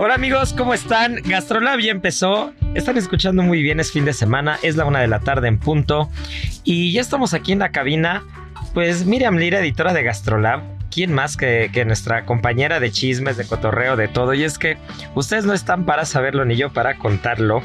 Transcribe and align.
Hola 0.00 0.14
amigos, 0.14 0.54
¿cómo 0.56 0.74
están? 0.74 1.16
Gastrolab 1.24 1.80
ya 1.80 1.90
empezó. 1.90 2.52
Están 2.74 2.96
escuchando 2.96 3.42
muy 3.42 3.64
bien, 3.64 3.80
es 3.80 3.90
fin 3.90 4.04
de 4.04 4.12
semana, 4.12 4.56
es 4.62 4.76
la 4.76 4.84
una 4.84 5.00
de 5.00 5.08
la 5.08 5.18
tarde 5.18 5.48
en 5.48 5.58
punto. 5.58 6.08
Y 6.62 6.92
ya 6.92 7.00
estamos 7.00 7.34
aquí 7.34 7.50
en 7.50 7.58
la 7.58 7.72
cabina. 7.72 8.22
Pues 8.74 9.06
Miriam 9.06 9.38
Lira, 9.38 9.58
editora 9.58 9.92
de 9.92 10.04
Gastrolab. 10.04 10.62
¿Quién 10.92 11.12
más 11.12 11.36
que, 11.36 11.68
nuestra 11.84 12.24
compañera 12.26 12.78
de 12.78 12.92
chismes, 12.92 13.36
de 13.36 13.44
cotorreo, 13.44 13.96
de 13.96 14.06
todo? 14.06 14.34
Y 14.34 14.44
es 14.44 14.56
que 14.56 14.78
ustedes 15.16 15.46
no 15.46 15.52
están 15.52 15.84
para 15.84 16.04
saberlo 16.04 16.44
ni 16.44 16.54
yo 16.54 16.72
para 16.72 16.96
contarlo. 16.96 17.60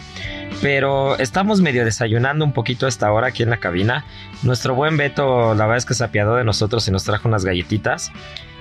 Pero 0.60 1.20
estamos 1.20 1.62
medio 1.62 1.86
desayunando 1.86 2.44
un 2.46 2.52
poquito 2.52 2.88
a 2.88 2.90
esta 2.90 3.12
hora 3.12 3.28
aquí 3.28 3.44
en 3.44 3.52
la 3.52 3.58
cabina. 3.58 4.06
Nuestro 4.42 4.74
buen 4.74 4.98
Beto, 4.98 5.54
la 5.54 5.66
verdad 5.66 5.78
es 5.78 5.86
que 5.86 5.94
se 5.94 6.04
apiadó 6.04 6.36
de 6.38 6.44
nosotros 6.44 6.88
y 6.88 6.92
nos 6.92 7.04
trajo 7.04 7.28
unas 7.28 7.46
galletitas. 7.46 8.12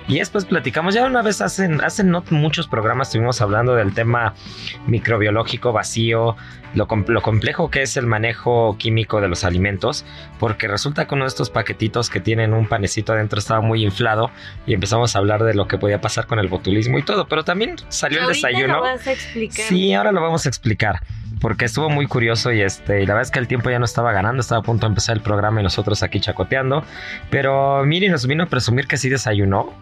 Y 0.07 0.19
después 0.19 0.45
platicamos, 0.45 0.93
ya 0.93 1.05
una 1.05 1.21
vez 1.21 1.41
hacen, 1.41 1.81
hacen 1.81 2.11
no 2.11 2.23
muchos 2.29 2.67
programas 2.67 3.07
estuvimos 3.07 3.41
hablando 3.41 3.75
del 3.75 3.93
tema 3.93 4.33
microbiológico 4.87 5.71
vacío, 5.71 6.35
lo, 6.75 6.87
lo 7.07 7.21
complejo 7.21 7.69
que 7.69 7.83
es 7.83 7.97
el 7.97 8.05
manejo 8.05 8.77
químico 8.77 9.21
de 9.21 9.27
los 9.27 9.43
alimentos, 9.43 10.05
porque 10.39 10.67
resulta 10.67 11.07
que 11.07 11.15
uno 11.15 11.23
de 11.23 11.29
estos 11.29 11.49
paquetitos 11.49 12.09
que 12.09 12.19
tienen 12.19 12.53
un 12.53 12.67
panecito 12.67 13.13
adentro 13.13 13.39
estaba 13.39 13.61
muy 13.61 13.83
inflado 13.83 14.29
y 14.65 14.73
empezamos 14.73 15.15
a 15.15 15.19
hablar 15.19 15.43
de 15.43 15.53
lo 15.53 15.67
que 15.67 15.77
podía 15.77 16.01
pasar 16.01 16.27
con 16.27 16.39
el 16.39 16.47
botulismo 16.47 16.99
y 16.99 17.03
todo, 17.03 17.27
pero 17.27 17.43
también 17.43 17.75
salió 17.89 18.21
el 18.21 18.27
desayuno. 18.27 18.75
lo 18.75 18.81
vas 18.81 19.07
a 19.07 19.11
explicar. 19.11 19.65
Sí, 19.67 19.93
ahora 19.93 20.11
lo 20.11 20.21
vamos 20.21 20.45
a 20.45 20.49
explicar. 20.49 21.01
Porque 21.41 21.65
estuvo 21.65 21.89
muy 21.89 22.07
curioso 22.07 22.53
y 22.53 22.61
este, 22.61 23.01
y 23.01 23.05
la 23.05 23.15
verdad 23.15 23.23
es 23.23 23.31
que 23.31 23.39
el 23.39 23.47
tiempo 23.47 23.69
ya 23.69 23.77
no 23.77 23.83
estaba 23.83 24.13
ganando, 24.13 24.39
estaba 24.39 24.61
a 24.61 24.63
punto 24.63 24.85
de 24.85 24.91
empezar 24.91 25.17
el 25.17 25.21
programa 25.21 25.59
y 25.59 25.63
nosotros 25.63 26.01
aquí 26.01 26.21
chacoteando. 26.21 26.85
Pero 27.29 27.83
Miri 27.83 28.07
nos 28.07 28.25
vino 28.27 28.43
a 28.43 28.45
presumir 28.45 28.87
que 28.87 28.95
sí 28.95 29.09
desayunó. 29.09 29.73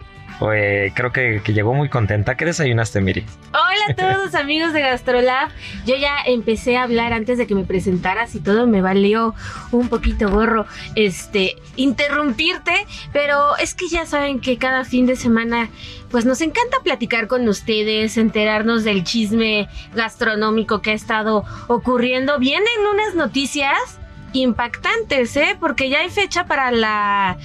Eh, 0.52 0.92
creo 0.94 1.12
que, 1.12 1.40
que 1.44 1.52
llegó 1.52 1.74
muy 1.74 1.88
contenta. 1.88 2.36
¿Qué 2.36 2.44
desayunaste, 2.44 3.00
Miri? 3.00 3.24
Hola 3.52 3.84
a 3.88 3.94
todos 3.94 4.34
amigos 4.34 4.72
de 4.72 4.80
Gastrolab. 4.80 5.50
Yo 5.86 5.96
ya 5.96 6.16
empecé 6.26 6.76
a 6.76 6.84
hablar 6.84 7.12
antes 7.12 7.38
de 7.38 7.46
que 7.46 7.54
me 7.54 7.64
presentaras 7.64 8.34
y 8.34 8.40
todo 8.40 8.66
me 8.66 8.80
valió 8.80 9.34
un 9.70 9.88
poquito 9.88 10.30
gorro 10.30 10.66
este 10.94 11.56
interrumpirte, 11.76 12.86
pero 13.12 13.56
es 13.58 13.74
que 13.74 13.88
ya 13.88 14.06
saben 14.06 14.40
que 14.40 14.58
cada 14.58 14.84
fin 14.84 15.06
de 15.06 15.16
semana 15.16 15.68
pues 16.10 16.24
nos 16.24 16.40
encanta 16.42 16.78
platicar 16.82 17.26
con 17.26 17.48
ustedes, 17.48 18.18
enterarnos 18.18 18.84
del 18.84 19.02
chisme 19.04 19.68
gastronómico 19.94 20.82
que 20.82 20.90
ha 20.90 20.94
estado 20.94 21.44
ocurriendo. 21.68 22.38
Vienen 22.38 22.86
unas 22.92 23.14
noticias 23.14 23.98
impactantes, 24.32 25.36
¿eh? 25.36 25.56
Porque 25.58 25.88
ya 25.88 26.00
hay 26.00 26.10
fecha 26.10 26.46
para 26.46 26.70
la 26.70 27.38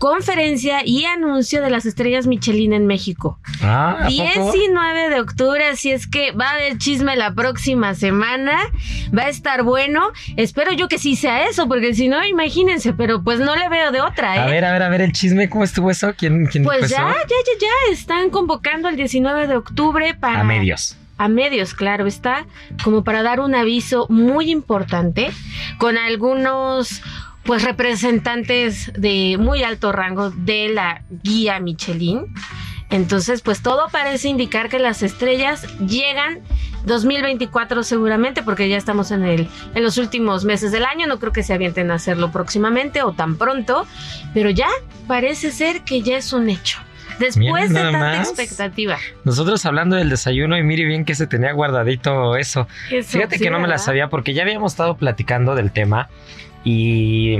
conferencia 0.00 0.80
y 0.82 1.04
anuncio 1.04 1.60
de 1.60 1.68
las 1.68 1.84
estrellas 1.84 2.26
Michelin 2.26 2.72
en 2.72 2.86
México. 2.86 3.38
Ah, 3.62 3.98
¿a 4.00 4.08
poco? 4.08 4.52
19 4.52 5.10
de 5.10 5.20
octubre, 5.20 5.66
así 5.66 5.90
es 5.92 6.06
que 6.06 6.32
va 6.32 6.48
a 6.48 6.52
haber 6.54 6.78
chisme 6.78 7.16
la 7.16 7.34
próxima 7.34 7.94
semana, 7.94 8.58
va 9.16 9.24
a 9.24 9.28
estar 9.28 9.62
bueno, 9.62 10.10
espero 10.36 10.72
yo 10.72 10.88
que 10.88 10.98
sí 10.98 11.16
sea 11.16 11.46
eso, 11.48 11.68
porque 11.68 11.94
si 11.94 12.08
no, 12.08 12.24
imagínense, 12.24 12.94
pero 12.94 13.22
pues 13.22 13.40
no 13.40 13.54
le 13.56 13.68
veo 13.68 13.92
de 13.92 14.00
otra, 14.00 14.36
¿eh? 14.36 14.38
A 14.38 14.46
ver, 14.46 14.64
a 14.64 14.72
ver, 14.72 14.82
a 14.82 14.88
ver, 14.88 15.02
el 15.02 15.12
chisme, 15.12 15.50
¿cómo 15.50 15.64
estuvo 15.64 15.90
eso? 15.90 16.14
¿Quién, 16.16 16.46
quién 16.46 16.64
pues 16.64 16.88
ya, 16.88 16.96
ya, 16.96 17.04
ya, 17.28 17.60
ya, 17.60 17.92
están 17.92 18.30
convocando 18.30 18.88
el 18.88 18.96
19 18.96 19.48
de 19.48 19.56
octubre 19.56 20.14
para... 20.14 20.40
A 20.40 20.44
medios. 20.44 20.96
A 21.18 21.28
medios, 21.28 21.74
claro, 21.74 22.06
está 22.06 22.46
como 22.82 23.04
para 23.04 23.22
dar 23.22 23.40
un 23.40 23.54
aviso 23.54 24.06
muy 24.08 24.50
importante 24.50 25.30
con 25.80 25.96
algunos 25.96 27.00
pues 27.42 27.64
representantes 27.64 28.92
de 28.92 29.38
muy 29.40 29.62
alto 29.64 29.92
rango 29.92 30.30
de 30.30 30.68
la 30.68 31.02
guía 31.22 31.58
Michelin. 31.58 32.26
Entonces, 32.90 33.40
pues 33.40 33.62
todo 33.62 33.88
parece 33.90 34.28
indicar 34.28 34.68
que 34.68 34.78
las 34.78 35.02
estrellas 35.02 35.66
llegan 35.78 36.40
2024 36.84 37.82
seguramente, 37.82 38.42
porque 38.42 38.68
ya 38.68 38.76
estamos 38.76 39.10
en 39.10 39.24
el 39.24 39.48
en 39.74 39.82
los 39.82 39.96
últimos 39.96 40.44
meses 40.44 40.70
del 40.70 40.84
año. 40.84 41.06
No 41.06 41.18
creo 41.18 41.32
que 41.32 41.42
se 41.42 41.54
avienten 41.54 41.90
a 41.90 41.94
hacerlo 41.94 42.30
próximamente 42.30 43.02
o 43.02 43.12
tan 43.12 43.36
pronto, 43.36 43.86
pero 44.34 44.50
ya 44.50 44.68
parece 45.06 45.50
ser 45.50 45.82
que 45.82 46.02
ya 46.02 46.18
es 46.18 46.34
un 46.34 46.50
hecho. 46.50 46.78
Después 47.20 47.68
Mira, 47.70 47.84
de 47.86 47.92
tanta 47.92 47.98
más. 47.98 48.28
expectativa. 48.28 48.96
Nosotros 49.24 49.64
hablando 49.66 49.94
del 49.96 50.08
desayuno 50.10 50.58
y 50.58 50.62
mire 50.62 50.84
bien 50.84 51.04
que 51.04 51.14
se 51.14 51.26
tenía 51.26 51.52
guardadito 51.52 52.34
eso. 52.36 52.66
Eso, 52.90 53.10
Fíjate 53.18 53.38
sí, 53.38 53.44
que 53.44 53.50
no 53.50 53.60
me 53.60 53.68
la 53.68 53.78
sabía 53.78 54.08
porque 54.08 54.32
ya 54.34 54.42
habíamos 54.42 54.72
estado 54.72 54.96
platicando 54.96 55.54
del 55.54 55.70
tema 55.70 56.08
y 56.64 57.38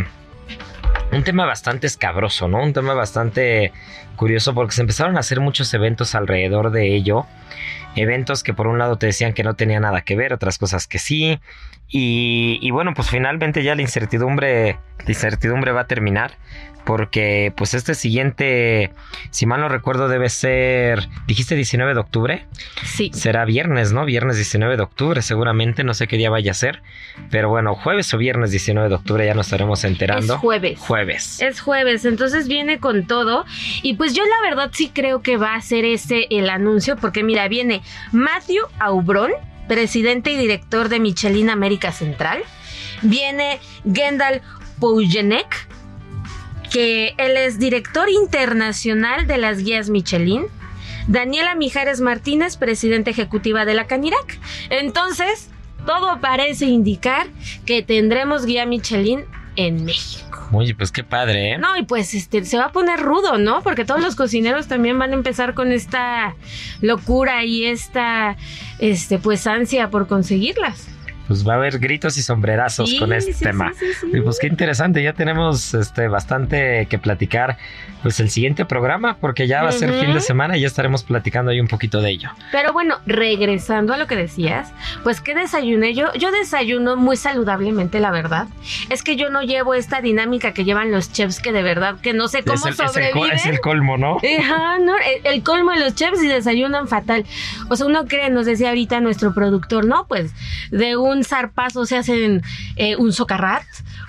un 1.12 1.24
tema 1.24 1.46
bastante 1.46 1.86
escabroso, 1.86 2.46
¿no? 2.46 2.62
Un 2.62 2.72
tema 2.72 2.94
bastante 2.94 3.72
curioso 4.16 4.54
porque 4.54 4.72
se 4.74 4.82
empezaron 4.82 5.16
a 5.16 5.20
hacer 5.20 5.40
muchos 5.40 5.72
eventos 5.74 6.14
alrededor 6.14 6.70
de 6.70 6.94
ello. 6.94 7.26
Eventos 7.96 8.42
que 8.44 8.54
por 8.54 8.66
un 8.68 8.78
lado 8.78 8.98
te 8.98 9.06
decían 9.06 9.32
que 9.32 9.42
no 9.42 9.54
tenía 9.54 9.80
nada 9.80 10.02
que 10.02 10.14
ver, 10.14 10.32
otras 10.32 10.58
cosas 10.58 10.86
que 10.86 10.98
sí. 10.98 11.40
Y, 11.88 12.58
y 12.62 12.70
bueno, 12.70 12.94
pues 12.94 13.08
finalmente 13.10 13.64
ya 13.64 13.74
la 13.74 13.82
incertidumbre, 13.82 14.78
la 14.98 15.08
incertidumbre 15.08 15.72
va 15.72 15.80
a 15.82 15.86
terminar. 15.86 16.32
Porque 16.84 17.52
pues 17.56 17.74
este 17.74 17.94
siguiente, 17.94 18.90
si 19.30 19.46
mal 19.46 19.60
no 19.60 19.68
recuerdo, 19.68 20.08
debe 20.08 20.28
ser, 20.28 21.08
dijiste 21.26 21.54
19 21.54 21.94
de 21.94 22.00
octubre. 22.00 22.46
Sí. 22.84 23.10
Será 23.14 23.44
viernes, 23.44 23.92
¿no? 23.92 24.04
Viernes 24.04 24.36
19 24.36 24.76
de 24.76 24.82
octubre, 24.82 25.22
seguramente, 25.22 25.84
no 25.84 25.94
sé 25.94 26.08
qué 26.08 26.16
día 26.16 26.30
vaya 26.30 26.50
a 26.52 26.54
ser. 26.54 26.82
Pero 27.30 27.48
bueno, 27.48 27.74
jueves 27.74 28.12
o 28.14 28.18
viernes 28.18 28.50
19 28.50 28.88
de 28.88 28.94
octubre 28.94 29.26
ya 29.26 29.34
nos 29.34 29.46
estaremos 29.46 29.84
enterando. 29.84 30.34
Es 30.34 30.40
jueves. 30.40 30.78
Jueves. 30.78 31.42
Es 31.42 31.60
jueves, 31.60 32.04
entonces 32.04 32.48
viene 32.48 32.78
con 32.78 33.06
todo. 33.06 33.44
Y 33.82 33.94
pues 33.94 34.14
yo 34.14 34.22
la 34.24 34.48
verdad 34.48 34.70
sí 34.72 34.90
creo 34.92 35.22
que 35.22 35.36
va 35.36 35.54
a 35.54 35.60
ser 35.60 35.84
ese 35.84 36.26
el 36.30 36.48
anuncio, 36.50 36.96
porque 36.96 37.22
mira, 37.22 37.48
viene 37.48 37.82
Matthew 38.12 38.64
Aubrón, 38.78 39.32
presidente 39.68 40.30
y 40.30 40.36
director 40.36 40.88
de 40.88 41.00
Michelin 41.00 41.50
América 41.50 41.92
Central. 41.92 42.42
Viene 43.02 43.60
Gendal 43.92 44.42
Poujenek, 44.78 45.68
que 46.70 47.14
él 47.18 47.36
es 47.36 47.58
director 47.58 48.08
internacional 48.08 49.26
de 49.26 49.38
las 49.38 49.58
guías 49.58 49.90
Michelin. 49.90 50.46
Daniela 51.08 51.54
Mijares 51.54 52.00
Martínez, 52.00 52.56
presidenta 52.56 53.10
ejecutiva 53.10 53.64
de 53.64 53.74
la 53.74 53.86
Canirac. 53.86 54.38
Entonces, 54.68 55.50
todo 55.86 56.20
parece 56.20 56.66
indicar 56.66 57.26
que 57.66 57.82
tendremos 57.82 58.46
guía 58.46 58.66
Michelin 58.66 59.24
en 59.56 59.84
México. 59.84 60.30
Oye, 60.52 60.74
pues 60.74 60.90
qué 60.90 61.04
padre, 61.04 61.52
¿eh? 61.52 61.58
No, 61.58 61.76
y 61.76 61.84
pues 61.84 62.12
este 62.14 62.44
se 62.44 62.58
va 62.58 62.66
a 62.66 62.72
poner 62.72 63.00
rudo, 63.00 63.38
¿no? 63.38 63.62
Porque 63.62 63.84
todos 63.84 64.00
los 64.00 64.16
cocineros 64.16 64.66
también 64.66 64.98
van 64.98 65.12
a 65.12 65.14
empezar 65.14 65.54
con 65.54 65.70
esta 65.70 66.34
locura 66.80 67.44
y 67.44 67.66
esta 67.66 68.36
este 68.78 69.18
pues 69.18 69.46
ansia 69.46 69.90
por 69.90 70.08
conseguirlas. 70.08 70.88
Pues 71.30 71.46
va 71.46 71.52
a 71.52 71.56
haber 71.58 71.78
gritos 71.78 72.16
y 72.16 72.22
sombrerazos 72.22 72.90
Sí, 72.90 72.98
con 72.98 73.12
este 73.12 73.34
sí, 73.34 73.44
tema. 73.44 73.72
sí. 73.78 73.86
Y 74.12 74.20
pues 74.20 74.40
qué 74.40 74.48
interesante, 74.48 75.00
ya 75.00 75.12
tenemos 75.12 75.74
este 75.74 76.08
bastante 76.08 76.86
que 76.90 76.98
platicar 76.98 77.56
pues 78.02 78.18
el 78.18 78.30
siguiente 78.30 78.64
programa 78.64 79.16
porque 79.20 79.46
ya 79.46 79.62
va 79.62 79.68
a 79.68 79.72
ser 79.72 79.92
fin 79.92 80.12
de 80.12 80.20
semana 80.20 80.56
y 80.56 80.62
ya 80.62 80.66
estaremos 80.66 81.04
platicando 81.04 81.52
ahí 81.52 81.60
un 81.60 81.68
poquito 81.68 82.00
de 82.00 82.10
ello. 82.10 82.30
Pero 82.50 82.72
bueno, 82.72 82.96
regresando 83.06 83.94
a 83.94 83.96
lo 83.96 84.08
que 84.08 84.16
decías, 84.16 84.72
pues 85.04 85.20
¿qué 85.20 85.36
desayuné? 85.36 85.94
Yo, 85.94 86.12
yo 86.14 86.32
desayuno 86.32 86.96
muy 86.96 87.16
saludablemente, 87.16 88.00
la 88.00 88.10
verdad. 88.10 88.48
Es 88.88 89.04
que 89.04 89.14
yo 89.14 89.30
no 89.30 89.42
llevo 89.42 89.74
esta 89.74 90.00
dinámica 90.00 90.52
que 90.52 90.64
llevan 90.64 90.90
los 90.90 91.12
chefs 91.12 91.38
que 91.38 91.52
de 91.52 91.62
verdad 91.62 92.00
que 92.00 92.12
no 92.12 92.26
sé 92.26 92.42
cómo 92.42 92.54
es, 92.56 92.64
el, 92.64 92.70
es 92.72 92.80
el 92.80 92.88
sobreviven. 92.88 93.32
es 93.32 93.46
el 93.46 93.60
colmo, 93.60 93.96
¿no? 93.98 94.16
Ajá, 94.40 94.78
no, 94.80 94.94
el, 94.96 95.32
el 95.34 95.42
colmo 95.44 95.70
de 95.70 95.78
los 95.78 95.94
chefs 95.94 96.20
y 96.24 96.26
desayunan 96.26 96.88
fatal. 96.88 97.24
O 97.68 97.76
sea, 97.76 97.86
uno 97.86 98.06
cree, 98.06 98.30
nos 98.30 98.46
decía 98.46 98.70
ahorita 98.70 99.00
nuestro 99.00 99.32
productor, 99.32 99.84
no, 99.84 100.06
pues 100.08 100.32
de 100.70 100.96
un 100.96 101.19
zarpazo 101.24 101.86
se 101.86 101.96
hacen 101.96 102.42
eh, 102.76 102.96
un 102.96 103.12
socarrat, 103.12 103.64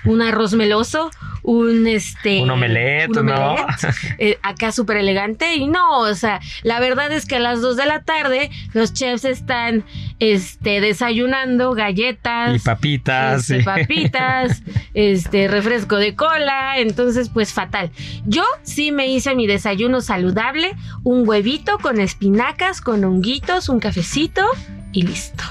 un 0.06 0.22
arroz 0.22 0.54
meloso, 0.54 1.12
un 1.44 1.88
este. 1.88 2.42
Un 2.42 2.52
omelette, 2.52 3.18
un 3.18 3.26
¿no? 3.26 3.56
eh, 4.20 4.38
acá 4.42 4.72
súper 4.72 4.98
elegante. 4.98 5.56
Y 5.56 5.68
no, 5.68 6.00
o 6.00 6.14
sea, 6.16 6.40
la 6.64 6.80
verdad 6.80 7.12
es 7.12 7.26
que 7.26 7.38
a 7.38 7.40
las 7.40 7.62
2 7.62 7.78
de 7.78 7.86
la 7.86 8.04
tarde 8.04 8.52
los 8.74 8.94
chefs 8.94 9.26
están 9.26 9.84
este, 10.20 10.82
desayunando 10.82 11.74
galletas. 11.74 12.56
Y 12.56 12.60
papitas. 12.60 13.50
Este, 13.50 13.64
papitas, 13.64 14.64
este, 14.94 15.48
refresco 15.48 15.98
de 15.98 16.16
cola, 16.16 16.78
entonces 16.78 17.30
pues 17.30 17.54
fatal. 17.54 17.92
Yo 18.26 18.44
sí 18.64 18.92
me 18.92 19.08
hice 19.08 19.36
mi 19.36 19.48
desayuno 19.48 20.02
saludable, 20.02 20.76
un 21.04 21.28
huevito 21.28 21.78
con 21.80 22.00
espinacas, 22.00 22.82
con 22.82 23.04
honguitos, 23.04 23.70
un 23.70 23.80
cafecito 23.80 24.46
y 24.92 25.04
listo. 25.04 25.44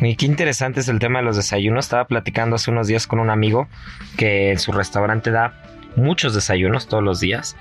Y 0.00 0.16
qué 0.16 0.26
interesante 0.26 0.80
es 0.80 0.88
el 0.88 0.98
tema 0.98 1.20
de 1.20 1.24
los 1.24 1.36
desayunos. 1.36 1.86
Estaba 1.86 2.06
platicando 2.06 2.56
hace 2.56 2.70
unos 2.70 2.86
días 2.88 3.06
con 3.06 3.18
un 3.18 3.30
amigo 3.30 3.68
que 4.16 4.52
en 4.52 4.58
su 4.58 4.72
restaurante 4.72 5.30
da 5.30 5.54
muchos 5.96 6.34
desayunos 6.34 6.88
todos 6.88 7.02
los 7.02 7.20
días 7.20 7.56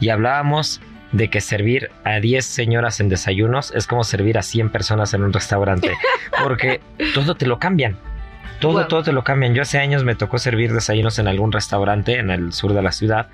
y 0.00 0.08
hablábamos 0.08 0.80
de 1.12 1.28
que 1.28 1.40
servir 1.40 1.90
a 2.02 2.18
10 2.18 2.44
señoras 2.44 2.98
en 3.00 3.08
desayunos 3.08 3.72
es 3.74 3.86
como 3.86 4.02
servir 4.04 4.38
a 4.38 4.42
100 4.42 4.70
personas 4.70 5.14
en 5.14 5.22
un 5.22 5.32
restaurante 5.32 5.92
porque 6.42 6.80
todo 7.14 7.34
te 7.36 7.46
lo 7.46 7.58
cambian. 7.58 7.96
Todo, 8.60 8.78
Wow. 8.80 8.88
todo 8.88 9.02
te 9.02 9.12
lo 9.12 9.22
cambian. 9.24 9.54
Yo 9.54 9.62
hace 9.62 9.78
años 9.78 10.04
me 10.04 10.14
tocó 10.14 10.38
servir 10.38 10.72
desayunos 10.72 11.18
en 11.18 11.28
algún 11.28 11.52
restaurante 11.52 12.18
en 12.18 12.30
el 12.30 12.52
sur 12.52 12.72
de 12.72 12.82
la 12.82 12.92
ciudad 12.92 13.28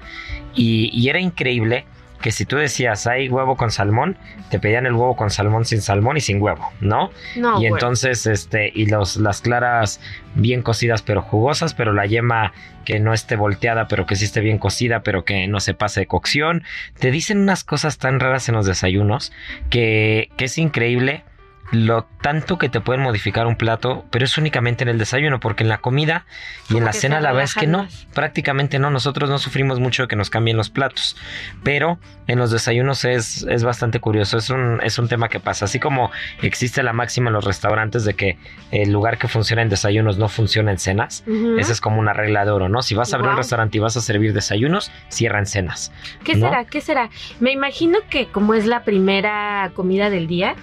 y, 0.55 0.91
y 0.93 1.09
era 1.09 1.21
increíble 1.21 1.85
que 2.21 2.33
si 2.33 2.45
tú 2.45 2.57
decías 2.57 3.07
hay 3.07 3.29
huevo 3.29 3.57
con 3.57 3.71
salmón, 3.71 4.17
te 4.51 4.59
pedían 4.59 4.87
el 4.87 4.93
huevo 4.93 5.17
con 5.17 5.31
salmón 5.31 5.65
sin 5.65 5.81
salmón 5.81 6.17
y 6.17 6.21
sin 6.21 6.41
huevo, 6.41 6.73
¿no? 6.81 7.11
No, 7.37 7.57
y 7.59 7.63
bueno. 7.63 7.77
entonces, 7.77 8.27
este, 8.27 8.71
y 8.75 8.87
los, 8.87 9.17
las 9.17 9.41
claras 9.41 10.01
bien 10.35 10.63
cocidas 10.63 11.03
pero 11.03 11.23
jugosas, 11.23 11.75
pero 11.75 11.93
la 11.93 12.07
yema 12.07 12.53
que 12.85 13.01
no 13.01 13.13
esté 13.13 13.37
volteada, 13.37 13.89
pero 13.89 14.07
que 14.07 14.17
sí 14.17 14.25
esté 14.25 14.41
bien 14.41 14.59
cocida, 14.59 15.03
pero 15.03 15.25
que 15.25 15.47
no 15.47 15.61
se 15.61 15.75
pase 15.75 16.01
de 16.01 16.07
cocción. 16.07 16.65
Te 16.99 17.11
dicen 17.11 17.39
unas 17.39 17.65
cosas 17.65 17.99
tan 17.99 18.21
raras 18.21 18.49
en 18.49 18.55
los 18.55 18.67
desayunos 18.67 19.33
que, 19.71 20.31
que 20.37 20.47
es 20.47 20.59
increíble 20.59 21.25
lo 21.73 22.05
tanto 22.21 22.59
que 22.59 22.69
te 22.69 22.81
pueden 22.81 23.03
modificar 23.03 23.47
un 23.47 23.57
plato, 23.57 24.05
pero 24.11 24.25
es 24.25 24.37
únicamente 24.37 24.83
en 24.83 24.89
el 24.89 24.99
desayuno, 24.99 25.41
porque 25.41 25.63
en 25.63 25.69
la 25.69 25.79
comida 25.79 26.27
y 26.69 26.77
en 26.77 26.85
la 26.85 26.93
cena 26.93 27.21
la 27.21 27.31
verdad 27.31 27.45
es 27.45 27.55
que 27.55 27.67
no, 27.67 27.87
prácticamente 28.15 28.79
no, 28.79 28.91
nosotros 28.91 29.31
no 29.31 29.39
sufrimos 29.39 29.79
mucho 29.79 30.03
de 30.03 30.09
que 30.09 30.17
nos 30.17 30.31
cambien 30.31 30.57
los 30.57 30.69
platos, 30.69 31.17
pero 31.63 31.99
en 32.27 32.39
los 32.39 32.51
desayunos 32.51 33.05
es, 33.05 33.45
es 33.49 33.63
bastante 33.65 34.01
curioso, 34.01 34.39
es 34.39 34.51
un, 34.51 34.81
es 34.83 34.99
un 34.99 35.09
tema 35.09 35.29
que 35.29 35.39
pasa, 35.39 35.67
así 35.67 35.79
como 35.79 36.11
existe 36.43 36.83
la 36.83 36.93
máxima 36.93 37.29
en 37.29 37.35
los 37.35 37.45
restaurantes 37.45 38.05
de 38.05 38.15
que 38.15 38.37
el 38.73 38.93
lugar 38.93 39.19
que 39.19 39.29
funciona 39.29 39.63
en 39.63 39.69
desayunos 39.69 40.19
no 40.19 40.29
funciona 40.29 40.73
en 40.73 40.79
cenas, 40.79 41.25
esa 41.59 41.73
es 41.73 41.81
como 41.81 42.01
una 42.01 42.13
regla 42.13 42.45
de 42.45 42.51
oro, 42.51 42.69
¿no? 42.69 42.83
Si 42.83 42.95
vas 42.95 43.13
a 43.13 43.17
abrir 43.17 43.31
un 43.31 43.37
restaurante 43.37 43.79
y 43.79 43.81
vas 43.81 43.97
a 43.97 44.01
servir 44.01 44.33
desayunos, 44.33 44.91
cierran 45.09 45.47
cenas. 45.47 45.93
¿Qué 46.25 46.35
¿no? 46.35 46.49
será? 46.49 46.65
¿Qué 46.65 46.81
será? 46.81 47.11
Me 47.39 47.53
imagino 47.53 47.99
que 48.09 48.27
como 48.27 48.55
es 48.55 48.67
la 48.67 48.83
primera 48.83 49.71
comida 49.75 50.11
del 50.11 50.27
día, 50.27 50.57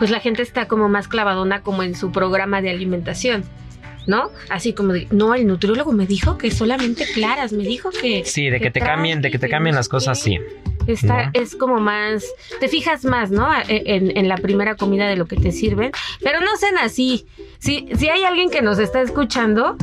pues 0.00 0.10
la 0.10 0.18
gente 0.18 0.40
está 0.40 0.66
como 0.66 0.88
más 0.88 1.08
clavadona 1.08 1.60
como 1.62 1.82
en 1.82 1.94
su 1.94 2.10
programa 2.10 2.62
de 2.62 2.70
alimentación. 2.70 3.44
¿No? 4.06 4.30
Así 4.48 4.72
como 4.72 4.94
de, 4.94 5.06
no, 5.10 5.34
el 5.34 5.46
nutriólogo 5.46 5.92
me 5.92 6.06
dijo 6.06 6.38
que 6.38 6.50
solamente 6.50 7.04
claras, 7.12 7.52
me 7.52 7.62
dijo 7.64 7.90
que... 7.90 8.24
Sí, 8.24 8.48
de 8.48 8.58
que 8.58 8.70
te 8.70 8.80
cambien, 8.80 9.20
de 9.20 9.30
que 9.30 9.38
te 9.38 9.48
cambien 9.48 9.76
las 9.76 9.90
cosas, 9.90 10.18
sí. 10.18 10.38
Está, 10.86 11.26
¿no? 11.26 11.30
es 11.34 11.54
como 11.54 11.78
más, 11.80 12.24
te 12.60 12.68
fijas 12.68 13.04
más, 13.04 13.30
¿no? 13.30 13.46
E, 13.68 13.82
En, 13.84 14.16
en 14.16 14.26
la 14.26 14.38
primera 14.38 14.74
comida 14.74 15.06
de 15.06 15.16
lo 15.16 15.26
que 15.26 15.36
te 15.36 15.52
sirven, 15.52 15.92
pero 16.22 16.40
no 16.40 16.56
sean 16.56 16.78
así. 16.78 17.26
Si, 17.58 17.88
si 17.94 18.08
hay 18.08 18.24
alguien 18.24 18.50
que 18.50 18.62
nos 18.62 18.78
está 18.78 19.02
escuchando, 19.02 19.76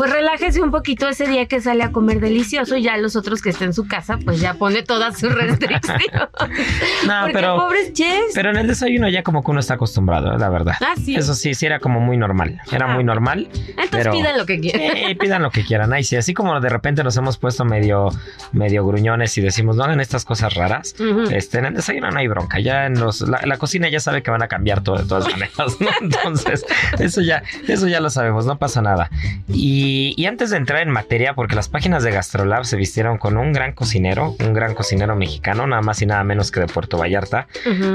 pues 0.00 0.12
relájese 0.14 0.62
un 0.62 0.70
poquito 0.70 1.06
ese 1.10 1.26
día 1.26 1.44
que 1.44 1.60
sale 1.60 1.82
a 1.84 1.92
comer 1.92 2.20
delicioso 2.20 2.74
y 2.74 2.82
ya 2.84 2.96
los 2.96 3.16
otros 3.16 3.42
que 3.42 3.50
estén 3.50 3.66
en 3.68 3.74
su 3.74 3.86
casa, 3.86 4.18
pues 4.24 4.40
ya 4.40 4.54
pone 4.54 4.82
todas 4.82 5.18
sus 5.18 5.30
restricciones. 5.34 6.06
No, 7.06 7.20
Porque 7.22 7.32
pero, 7.34 7.56
pobres 7.56 7.92
chefs. 7.92 8.32
pero 8.34 8.50
en 8.50 8.56
el 8.56 8.66
desayuno 8.66 9.08
ya 9.10 9.22
como 9.22 9.42
que 9.42 9.50
uno 9.50 9.60
está 9.60 9.74
acostumbrado, 9.74 10.36
la 10.38 10.48
verdad. 10.48 10.74
Ah, 10.80 10.94
sí. 11.02 11.14
Eso 11.16 11.34
sí, 11.34 11.52
sí 11.54 11.66
era 11.66 11.80
como 11.80 12.00
muy 12.00 12.16
normal. 12.16 12.60
Era 12.72 12.86
Ah. 12.90 12.94
muy 12.94 13.04
normal. 13.04 13.48
Entonces 13.52 13.88
pero- 13.90 14.12
pidan 14.12 14.38
lo 14.38 14.46
que 14.46 14.58
quieran. 14.60 14.80
Eh, 14.96 15.16
pidan 15.16 15.42
lo 15.42 15.50
que 15.50 15.64
quieran. 15.64 15.92
Ay, 15.92 16.04
sí, 16.04 16.16
así 16.16 16.32
como 16.34 16.58
de 16.60 16.68
repente 16.70 17.02
nos 17.04 17.16
hemos 17.18 17.36
puesto 17.38 17.64
medio, 17.66 18.08
medio 18.52 18.86
gruñones 18.86 19.36
y 19.36 19.40
decimos, 19.42 19.76
no 19.76 19.84
hagan 19.84 20.00
estas 20.00 20.24
cosas 20.24 20.54
raras. 20.54 20.94
Este, 21.30 21.58
en 21.58 21.66
el 21.66 21.74
desayuno 21.74 22.10
no 22.10 22.18
hay 22.18 22.28
bronca. 22.28 22.58
Ya 22.60 22.86
en 22.86 22.98
los, 22.98 23.20
la, 23.22 23.40
la 23.44 23.56
cocina 23.58 23.88
ya 23.90 24.00
sabe 24.00 24.22
que 24.22 24.30
van 24.30 24.42
a 24.42 24.48
cambiar 24.48 24.82
todo 24.82 24.96
de 24.96 25.04
todas 25.04 25.30
maneras, 25.30 25.80
¿no? 25.80 25.88
Entonces, 26.00 26.64
eso 26.98 27.20
ya, 27.22 27.42
eso 27.68 27.86
ya 27.88 28.00
lo 28.00 28.08
sabemos, 28.10 28.46
no 28.46 28.58
pasa 28.58 28.80
nada. 28.82 29.10
Y, 29.48 29.89
y 30.16 30.26
antes 30.26 30.50
de 30.50 30.56
entrar 30.56 30.82
en 30.82 30.90
materia, 30.90 31.34
porque 31.34 31.54
las 31.54 31.68
páginas 31.68 32.02
de 32.02 32.10
Gastrolab 32.10 32.64
se 32.64 32.76
vistieron 32.76 33.18
con 33.18 33.36
un 33.36 33.52
gran 33.52 33.72
cocinero, 33.72 34.36
un 34.40 34.52
gran 34.52 34.74
cocinero 34.74 35.16
mexicano, 35.16 35.66
nada 35.66 35.82
más 35.82 36.00
y 36.02 36.06
nada 36.06 36.24
menos 36.24 36.50
que 36.50 36.60
de 36.60 36.66
Puerto 36.66 36.98
Vallarta. 36.98 37.46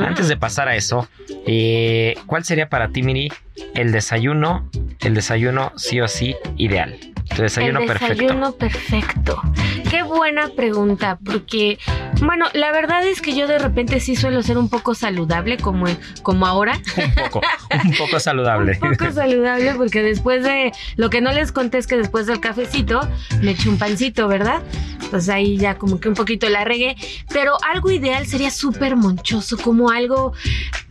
Antes 0.06 0.28
de 0.28 0.38
pasar 0.38 0.68
a 0.68 0.76
eso, 0.76 1.08
eh, 1.48 2.16
¿cuál 2.26 2.44
sería 2.44 2.70
para 2.70 2.90
ti, 2.90 3.04
Miri, 3.04 3.32
el 3.74 3.92
desayuno, 3.92 4.70
el 5.02 5.14
desayuno 5.14 5.72
sí 5.76 6.00
o 6.02 6.08
sí 6.08 6.36
ideal? 6.58 6.98
Tu 7.36 7.42
desayuno 7.42 7.80
el 7.82 7.88
perfecto. 7.88 8.14
desayuno 8.22 8.52
perfecto. 8.54 9.42
Qué 9.90 10.04
buena 10.16 10.50
pregunta, 10.50 11.20
porque, 11.24 11.78
bueno, 12.22 12.46
la 12.54 12.72
verdad 12.72 13.06
es 13.06 13.22
que 13.22 13.36
yo 13.36 13.48
de 13.48 13.60
repente 13.60 14.00
sí 14.00 14.16
suelo 14.16 14.42
ser 14.42 14.58
un 14.58 14.70
poco 14.70 14.96
saludable, 14.96 15.58
como, 15.58 15.86
como 16.24 16.46
ahora. 16.46 16.80
Un 16.98 17.14
poco, 17.14 17.42
un 17.84 17.96
poco 17.98 18.20
saludable. 18.20 18.78
Un 18.82 18.96
poco 18.96 19.12
saludable, 19.12 19.74
porque 19.76 20.02
después 20.02 20.44
de. 20.44 20.72
Lo 20.96 21.10
que 21.10 21.22
no 21.22 21.32
les 21.32 21.52
conté 21.52 21.78
es 21.78 21.88
que 21.88 21.98
después 21.98 22.28
del 22.28 22.40
cafecito 22.40 23.02
me 23.42 23.52
eché 23.52 23.70
un 23.70 23.78
pancito, 23.78 24.28
¿verdad? 24.28 24.62
Pues 25.10 25.30
ahí 25.30 25.58
ya 25.58 25.76
como 25.78 26.00
que 26.00 26.10
un 26.10 26.16
poquito 26.16 26.50
la 26.50 26.64
regué. 26.64 26.96
Pero 27.32 27.58
algo 27.72 27.92
ideal 27.92 28.26
sería 28.26 28.52
súper 28.52 28.96
monchoso, 28.96 29.58
como 29.58 29.90
algo. 29.90 30.34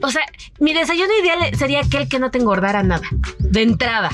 O 0.01 0.11
sea, 0.11 0.23
mi 0.59 0.73
desayuno 0.73 1.11
ideal 1.23 1.57
sería 1.57 1.81
aquel 1.81 2.09
que 2.09 2.19
no 2.19 2.31
te 2.31 2.39
engordara 2.39 2.83
nada, 2.83 3.09
de 3.39 3.63
entrada. 3.63 4.11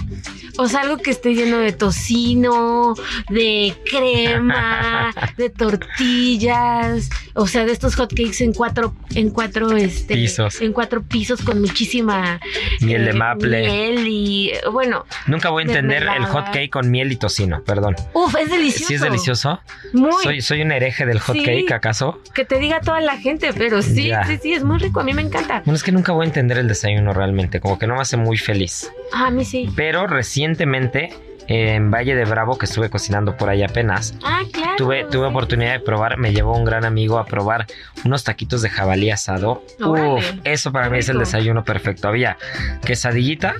O 0.62 0.68
sea, 0.68 0.80
algo 0.80 0.98
que 0.98 1.10
esté 1.10 1.34
lleno 1.34 1.56
de 1.58 1.72
tocino, 1.72 2.94
de 3.30 3.74
crema, 3.90 5.10
de 5.38 5.48
tortillas, 5.50 7.08
o 7.34 7.46
sea, 7.46 7.64
de 7.64 7.72
estos 7.72 7.94
hotcakes 7.96 8.42
en 8.44 8.52
cuatro, 8.52 8.94
en 9.14 9.30
cuatro 9.30 9.76
este, 9.76 10.14
Pisos. 10.14 10.60
en 10.60 10.72
cuatro 10.72 11.02
pisos 11.02 11.40
con 11.42 11.60
muchísima 11.60 12.40
Miel 12.80 13.04
de 13.04 13.10
eh, 13.10 13.14
maple. 13.14 13.60
miel 13.62 14.06
y 14.08 14.52
bueno, 14.70 15.06
Nunca 15.26 15.50
voy 15.50 15.62
a 15.62 15.66
entender 15.66 16.02
el 16.02 16.08
Mermelada. 16.08 16.32
hot 16.32 16.52
cake 16.52 16.70
con 16.70 16.90
miel 16.90 17.10
y 17.12 17.16
tocino, 17.16 17.62
perdón. 17.64 17.96
uff, 18.12 18.34
es 18.36 18.50
delicioso. 18.50 18.88
¿Sí 18.88 18.94
es 18.94 19.00
delicioso? 19.00 19.60
Muy. 19.92 20.22
¿Soy, 20.22 20.40
soy 20.42 20.62
un 20.62 20.72
hereje 20.72 21.06
del 21.06 21.20
hot 21.20 21.36
Sí. 21.36 21.66
acaso? 21.72 22.20
Que 22.34 22.44
te 22.44 22.58
diga 22.58 22.80
toda 22.80 23.00
la 23.00 23.16
gente, 23.16 23.52
pero 23.56 23.80
sí, 23.82 24.08
Ya. 24.08 24.24
sí, 24.26 24.38
sí, 24.42 24.52
es 24.52 24.64
muy 24.64 24.78
rico. 24.78 25.00
A 25.00 25.04
mí 25.04 25.14
me 25.14 25.22
encanta. 25.22 25.62
Bueno, 25.64 25.76
es 25.76 25.82
que 25.82 25.92
nunca 25.92 26.12
voy 26.12 26.24
a 26.24 26.28
entender 26.28 26.58
el 26.58 26.68
desayuno 26.68 27.12
realmente, 27.12 27.60
como 27.60 27.78
que 27.78 27.86
no 27.86 27.94
me 27.94 28.02
hace 28.02 28.16
muy 28.16 28.36
feliz. 28.36 28.90
Ah, 29.12 29.26
a 29.26 29.30
mí 29.30 29.44
sí. 29.44 29.68
Pero 29.76 30.06
recientemente, 30.50 31.10
en 31.46 31.90
Valle 31.90 32.14
de 32.14 32.24
Bravo, 32.24 32.58
que 32.58 32.66
estuve 32.66 32.90
cocinando 32.90 33.36
por 33.36 33.48
ahí 33.48 33.62
apenas, 33.62 34.14
Ah, 34.24 34.42
claro. 34.52 34.72
tuve, 34.76 35.04
tuve 35.04 35.26
oportunidad 35.26 35.72
de 35.72 35.80
probar, 35.80 36.16
me 36.18 36.32
llevó 36.32 36.56
un 36.56 36.64
gran 36.64 36.84
amigo 36.84 37.18
a 37.18 37.24
probar 37.24 37.66
unos 38.04 38.22
taquitos 38.24 38.62
de 38.62 38.68
jabalí 38.68 39.10
asado. 39.10 39.64
Uf, 39.80 40.24
eso 40.44 40.70
para 40.72 40.86
Qué 40.86 40.92
mí 40.92 40.98
es 40.98 41.08
el 41.08 41.18
desayuno 41.18 41.64
perfecto. 41.64 42.08
Había 42.08 42.36
quesadillita, 42.84 43.54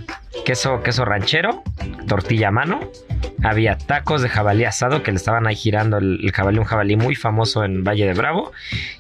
queso, 0.44 0.82
queso 0.82 1.04
ranchero, 1.04 1.62
tortilla 2.06 2.49
a 2.49 2.52
mano, 2.52 2.80
había 3.42 3.76
tacos 3.76 4.23
de 4.23 4.28
jabalí 4.28 4.64
asado 4.64 5.02
que 5.02 5.11
le 5.11 5.16
estaban 5.16 5.47
ahí 5.47 5.56
girando 5.56 5.99
el, 5.99 6.20
el 6.23 6.32
jabalí, 6.32 6.59
un 6.59 6.64
jabalí 6.64 6.97
muy 6.97 7.14
famoso 7.14 7.64
en 7.64 7.85
Valle 7.85 8.06
de 8.06 8.14
Bravo, 8.14 8.52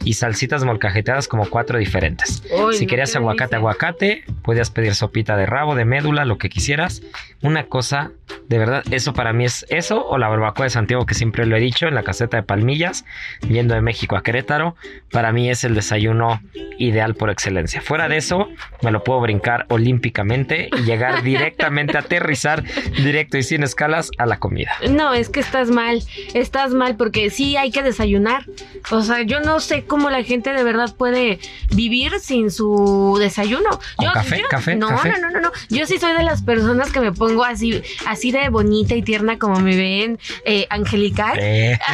y 0.04 0.14
salsitas 0.14 0.64
molcajeteadas 0.64 1.28
como 1.28 1.48
cuatro 1.48 1.78
diferentes. 1.78 2.42
Uy, 2.50 2.74
si 2.74 2.84
no, 2.84 2.90
querías 2.90 3.14
aguacate, 3.16 3.56
aguacate, 3.56 4.24
podías 4.42 4.70
pedir 4.70 4.94
sopita 4.94 5.36
de 5.36 5.46
rabo, 5.46 5.74
de 5.74 5.84
médula, 5.84 6.24
lo 6.24 6.38
que 6.38 6.48
quisieras. 6.48 7.02
Una 7.42 7.64
cosa, 7.64 8.12
de 8.48 8.58
verdad, 8.58 8.82
eso 8.90 9.12
para 9.14 9.32
mí 9.32 9.44
es 9.44 9.64
eso 9.70 10.06
o 10.06 10.18
la 10.18 10.28
barbacoa 10.28 10.64
de 10.64 10.70
Santiago 10.70 11.06
que 11.06 11.14
siempre 11.14 11.46
lo 11.46 11.56
he 11.56 11.60
dicho 11.60 11.86
en 11.86 11.94
la 11.94 12.02
caseta 12.02 12.36
de 12.36 12.42
Palmillas, 12.42 13.04
yendo 13.48 13.74
de 13.74 13.80
México 13.80 14.16
a 14.16 14.22
Querétaro, 14.22 14.76
para 15.10 15.32
mí 15.32 15.50
es 15.50 15.64
el 15.64 15.74
desayuno 15.74 16.40
ideal 16.78 17.14
por 17.14 17.30
excelencia. 17.30 17.80
Fuera 17.80 18.08
de 18.08 18.16
eso, 18.16 18.48
me 18.82 18.90
lo 18.90 19.04
puedo 19.04 19.20
brincar 19.20 19.66
olímpicamente 19.68 20.68
y 20.76 20.82
llegar 20.82 21.22
directamente 21.22 21.98
aterrizar 21.98 22.62
directo 23.02 23.38
y 23.38 23.42
sin 23.42 23.62
escalas 23.62 24.10
a 24.18 24.26
la 24.30 24.38
comida. 24.38 24.72
No, 24.88 25.12
es 25.12 25.28
que 25.28 25.40
estás 25.40 25.70
mal, 25.70 26.02
estás 26.32 26.72
mal 26.72 26.96
porque 26.96 27.28
sí 27.30 27.56
hay 27.56 27.70
que 27.70 27.82
desayunar. 27.82 28.46
O 28.90 29.02
sea, 29.02 29.20
yo 29.22 29.40
no 29.40 29.60
sé 29.60 29.84
cómo 29.84 30.08
la 30.08 30.22
gente 30.22 30.52
de 30.54 30.62
verdad 30.64 30.94
puede 30.96 31.38
vivir 31.74 32.12
sin 32.20 32.50
su 32.50 33.16
desayuno. 33.20 33.68
¿Con 33.96 34.06
Yo, 34.06 34.12
café? 34.12 34.38
yo- 34.40 34.48
¿Café? 34.48 34.76
No, 34.76 34.88
¿Café? 34.88 35.10
no, 35.10 35.18
no, 35.18 35.30
no, 35.30 35.40
no. 35.40 35.52
Yo 35.68 35.86
sí 35.86 35.98
soy 35.98 36.14
de 36.14 36.22
las 36.22 36.42
personas 36.42 36.90
que 36.90 37.00
me 37.00 37.12
pongo 37.12 37.44
así, 37.44 37.82
así 38.06 38.32
de 38.32 38.48
bonita 38.48 38.94
y 38.94 39.02
tierna 39.02 39.38
como 39.38 39.60
me 39.60 39.76
ven, 39.76 40.18
eh, 40.46 40.66
angelical. 40.70 41.38
Eh. 41.40 41.78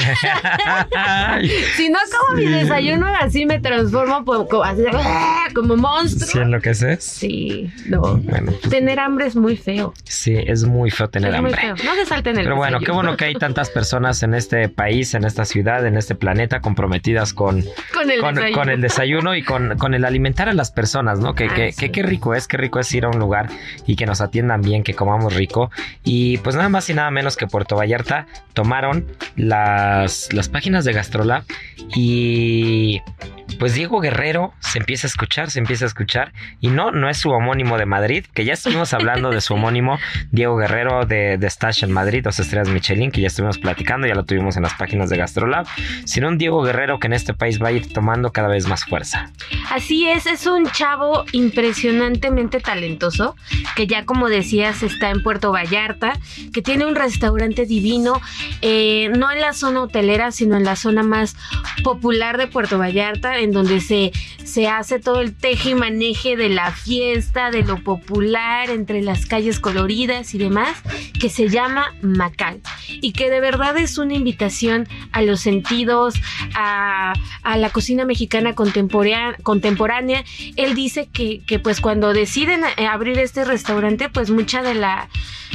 Si 1.76 1.88
no 1.88 1.98
como 2.20 2.36
mi 2.38 2.46
desayuno, 2.46 3.06
así 3.20 3.46
me 3.46 3.58
transformo 3.60 4.24
po- 4.24 4.46
co- 4.48 4.62
así 4.64 4.82
de- 4.82 4.90
como 5.54 5.74
¿Sí 5.74 5.80
monstruo. 5.80 6.42
enloqueces? 6.42 7.02
Sí, 7.04 7.70
no. 7.86 8.00
Bueno, 8.18 8.52
Tener 8.70 8.98
hambre 9.00 9.26
es 9.26 9.36
muy 9.36 9.56
feo. 9.56 9.94
sí, 10.04 10.34
es 10.36 10.64
muy 10.64 10.90
feo 10.90 11.08
tener 11.08 11.34
es 11.34 11.40
muy 11.40 11.52
hambre. 11.52 11.74
feo. 11.74 11.76
No 11.84 11.94
se 11.94 12.06
el 12.30 12.44
Pero 12.44 12.56
bueno, 12.56 12.80
qué 12.80 12.92
bueno 12.92 13.16
que 13.16 13.24
hay 13.26 13.34
tantas 13.34 13.70
personas 13.70 14.22
en 14.22 14.34
este 14.34 14.68
país, 14.68 15.14
en 15.14 15.24
esta 15.24 15.44
ciudad, 15.44 15.86
en 15.86 15.96
este 15.96 16.14
planeta 16.14 16.60
comprometidas 16.60 17.32
con, 17.32 17.64
Con 17.92 18.10
el 18.10 18.20
con, 18.20 18.34
desayuno. 18.34 18.58
con 18.58 18.70
el 18.70 18.80
desayuno 18.80 19.34
y 19.36 19.42
con, 19.42 19.78
con 19.78 19.94
el 19.94 20.04
alimentar 20.04 20.48
a 20.48 20.52
las 20.54 20.70
personas, 20.70 21.18
¿no? 21.20 21.34
Que, 21.34 21.46
Ah, 21.46 21.54
que, 21.54 21.72
sí. 21.72 21.78
que 21.80 21.92
qué 21.92 22.02
rico 22.02 22.34
es, 22.34 22.48
qué 22.48 22.56
rico 22.56 22.78
es 22.80 22.92
ir 22.92 23.04
a 23.04 23.08
un 23.08 23.18
lugar 23.18 23.48
y 23.86 23.96
que 23.96 24.06
nos 24.06 24.20
atiendan 24.20 24.62
bien, 24.62 24.82
que 24.82 24.94
comamos 24.94 25.34
rico. 25.34 25.70
Y 26.04 26.38
pues 26.38 26.56
nada 26.56 26.68
más 26.68 26.88
y 26.90 26.94
nada 26.94 27.10
menos 27.10 27.36
que 27.36 27.46
Puerto 27.46 27.76
Vallarta 27.76 28.26
tomaron 28.54 29.06
las, 29.36 30.32
las 30.32 30.48
páginas 30.48 30.84
de 30.84 30.92
Gastrolab 30.92 31.44
y 31.94 33.00
pues 33.58 33.74
Diego 33.74 34.00
Guerrero 34.00 34.52
se 34.60 34.78
empieza 34.78 35.06
a 35.06 35.10
escuchar, 35.10 35.50
se 35.50 35.58
empieza 35.58 35.84
a 35.84 35.88
escuchar 35.88 36.32
y 36.60 36.68
no, 36.68 36.90
no 36.90 37.08
es 37.08 37.16
su 37.18 37.30
homónimo 37.30 37.78
de 37.78 37.86
Madrid, 37.86 38.24
que 38.34 38.44
ya 38.44 38.52
estuvimos 38.54 38.92
hablando 38.92 39.30
de 39.30 39.40
su 39.40 39.54
homónimo 39.54 39.98
Diego 40.30 40.56
Guerrero 40.56 41.06
de, 41.06 41.38
de 41.38 41.50
Stash 41.50 41.84
en 41.84 41.92
Madrid, 41.92 42.15
dos 42.20 42.38
estrellas 42.38 42.68
Michelin, 42.68 43.10
que 43.10 43.20
ya 43.20 43.28
estuvimos 43.28 43.58
platicando, 43.58 44.06
ya 44.06 44.14
lo 44.14 44.24
tuvimos 44.24 44.56
en 44.56 44.62
las 44.62 44.74
páginas 44.74 45.10
de 45.10 45.16
Gastrolab, 45.16 45.66
sino 46.04 46.28
un 46.28 46.38
Diego 46.38 46.62
Guerrero 46.62 46.98
que 46.98 47.06
en 47.06 47.12
este 47.12 47.34
país 47.34 47.62
va 47.62 47.68
a 47.68 47.72
ir 47.72 47.92
tomando 47.92 48.32
cada 48.32 48.48
vez 48.48 48.66
más 48.66 48.84
fuerza. 48.84 49.30
Así 49.70 50.08
es, 50.08 50.26
es 50.26 50.46
un 50.46 50.66
chavo 50.70 51.24
impresionantemente 51.32 52.60
talentoso, 52.60 53.36
que 53.74 53.86
ya 53.86 54.04
como 54.04 54.28
decías 54.28 54.82
está 54.82 55.10
en 55.10 55.22
Puerto 55.22 55.52
Vallarta, 55.52 56.14
que 56.52 56.62
tiene 56.62 56.86
un 56.86 56.94
restaurante 56.94 57.66
divino, 57.66 58.20
eh, 58.62 59.10
no 59.16 59.30
en 59.30 59.40
la 59.40 59.52
zona 59.52 59.82
hotelera, 59.82 60.32
sino 60.32 60.56
en 60.56 60.64
la 60.64 60.76
zona 60.76 61.02
más 61.02 61.36
popular 61.82 62.38
de 62.38 62.46
Puerto 62.46 62.78
Vallarta, 62.78 63.38
en 63.38 63.52
donde 63.52 63.80
se, 63.80 64.12
se 64.44 64.68
hace 64.68 64.98
todo 64.98 65.20
el 65.20 65.34
teje 65.34 65.70
y 65.70 65.74
maneje 65.74 66.36
de 66.36 66.48
la 66.48 66.72
fiesta, 66.72 67.50
de 67.50 67.62
lo 67.62 67.82
popular, 67.82 68.70
entre 68.70 69.02
las 69.02 69.26
calles 69.26 69.60
coloridas 69.60 70.34
y 70.34 70.38
demás, 70.38 70.82
que 71.20 71.28
se 71.28 71.48
llama 71.48 71.94
Macal, 72.12 72.60
y 72.88 73.12
que 73.12 73.30
de 73.30 73.40
verdad 73.40 73.76
es 73.76 73.98
una 73.98 74.14
invitación 74.14 74.88
a 75.12 75.22
los 75.22 75.40
sentidos, 75.40 76.14
a, 76.54 77.12
a 77.42 77.56
la 77.56 77.70
cocina 77.70 78.04
mexicana 78.04 78.54
contemporánea. 78.54 80.24
Él 80.56 80.74
dice 80.74 81.08
que, 81.12 81.42
que, 81.46 81.58
pues 81.58 81.80
cuando 81.80 82.12
deciden 82.12 82.62
eh, 82.76 82.86
abrir 82.86 83.18
este 83.18 83.44
restaurante, 83.44 84.08
pues 84.08 84.30
mucha 84.30 84.62
de 84.62 84.74
la 84.74 85.08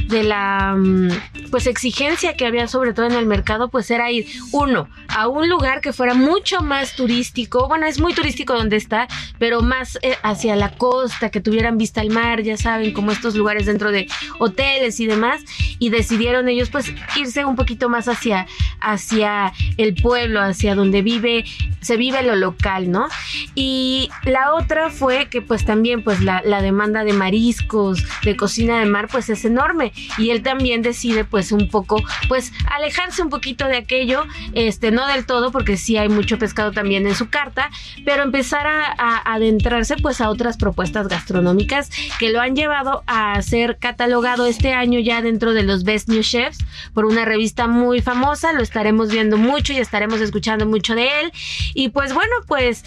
de 0.07 0.23
la 0.23 0.75
mm, 0.77 1.09
pues 1.51 1.67
exigencia 1.67 2.35
que 2.35 2.45
había 2.45 2.67
sobre 2.67 2.93
todo 2.93 3.05
en 3.05 3.13
el 3.13 3.25
mercado 3.25 3.69
pues 3.69 3.91
era 3.91 4.11
ir 4.11 4.25
uno 4.51 4.89
a 5.09 5.27
un 5.27 5.49
lugar 5.49 5.81
que 5.81 5.93
fuera 5.93 6.13
mucho 6.13 6.61
más 6.61 6.95
turístico 6.95 7.67
bueno 7.67 7.85
es 7.85 7.99
muy 7.99 8.13
turístico 8.13 8.53
donde 8.53 8.77
está 8.77 9.07
pero 9.37 9.61
más 9.61 9.99
eh, 10.01 10.15
hacia 10.23 10.55
la 10.55 10.71
costa 10.77 11.29
que 11.29 11.41
tuvieran 11.41 11.77
vista 11.77 12.01
al 12.01 12.09
mar 12.09 12.41
ya 12.41 12.57
saben 12.57 12.93
como 12.93 13.11
estos 13.11 13.35
lugares 13.35 13.65
dentro 13.65 13.91
de 13.91 14.07
hoteles 14.39 14.99
y 14.99 15.07
demás 15.07 15.41
y 15.79 15.89
decidieron 15.89 16.30
ellos 16.47 16.69
pues 16.69 16.93
irse 17.15 17.45
un 17.45 17.55
poquito 17.55 17.89
más 17.89 18.07
hacia 18.07 18.47
hacia 18.79 19.53
el 19.77 19.95
pueblo 19.95 20.41
hacia 20.41 20.75
donde 20.75 21.01
vive 21.01 21.45
se 21.81 21.97
vive 21.97 22.23
lo 22.23 22.35
local 22.35 22.91
no 22.91 23.07
y 23.55 24.09
la 24.23 24.53
otra 24.53 24.89
fue 24.89 25.27
que 25.27 25.41
pues 25.41 25.65
también 25.65 26.03
pues 26.03 26.21
la, 26.21 26.41
la 26.45 26.61
demanda 26.61 27.03
de 27.03 27.13
mariscos 27.13 28.03
de 28.23 28.35
cocina 28.35 28.79
de 28.79 28.85
mar 28.85 29.07
pues 29.11 29.29
es 29.29 29.45
enorme. 29.45 29.93
Y 30.17 30.29
él 30.29 30.41
también 30.41 30.81
decide 30.81 31.25
pues 31.25 31.51
un 31.51 31.69
poco 31.69 32.01
pues 32.27 32.51
alejarse 32.69 33.21
un 33.21 33.29
poquito 33.29 33.67
de 33.67 33.77
aquello 33.77 34.25
este 34.53 34.91
no 34.91 35.07
del 35.07 35.25
todo 35.25 35.51
porque 35.51 35.77
sí 35.77 35.97
hay 35.97 36.09
mucho 36.09 36.37
pescado 36.37 36.71
también 36.71 37.07
en 37.07 37.15
su 37.15 37.29
carta 37.29 37.69
pero 38.05 38.23
empezar 38.23 38.67
a, 38.67 38.93
a 38.97 39.33
adentrarse 39.33 39.95
pues 39.97 40.21
a 40.21 40.29
otras 40.29 40.57
propuestas 40.57 41.07
gastronómicas 41.07 41.89
que 42.19 42.29
lo 42.29 42.41
han 42.41 42.55
llevado 42.55 43.03
a 43.07 43.41
ser 43.41 43.77
catalogado 43.77 44.45
este 44.45 44.73
año 44.73 44.99
ya 44.99 45.21
dentro 45.21 45.53
de 45.53 45.63
los 45.63 45.83
Best 45.83 46.09
New 46.09 46.20
Chefs 46.21 46.59
por 46.93 47.05
una 47.05 47.25
revista 47.25 47.67
muy 47.67 48.01
famosa. 48.01 48.53
Lo 48.53 48.61
estaremos 48.61 49.11
viendo 49.11 49.37
mucho 49.37 49.73
y 49.73 49.77
estaremos 49.77 50.21
escuchando 50.21 50.65
mucho 50.65 50.95
de 50.95 51.21
él. 51.21 51.31
Y 51.73 51.89
pues 51.89 52.13
bueno 52.13 52.33
pues 52.47 52.83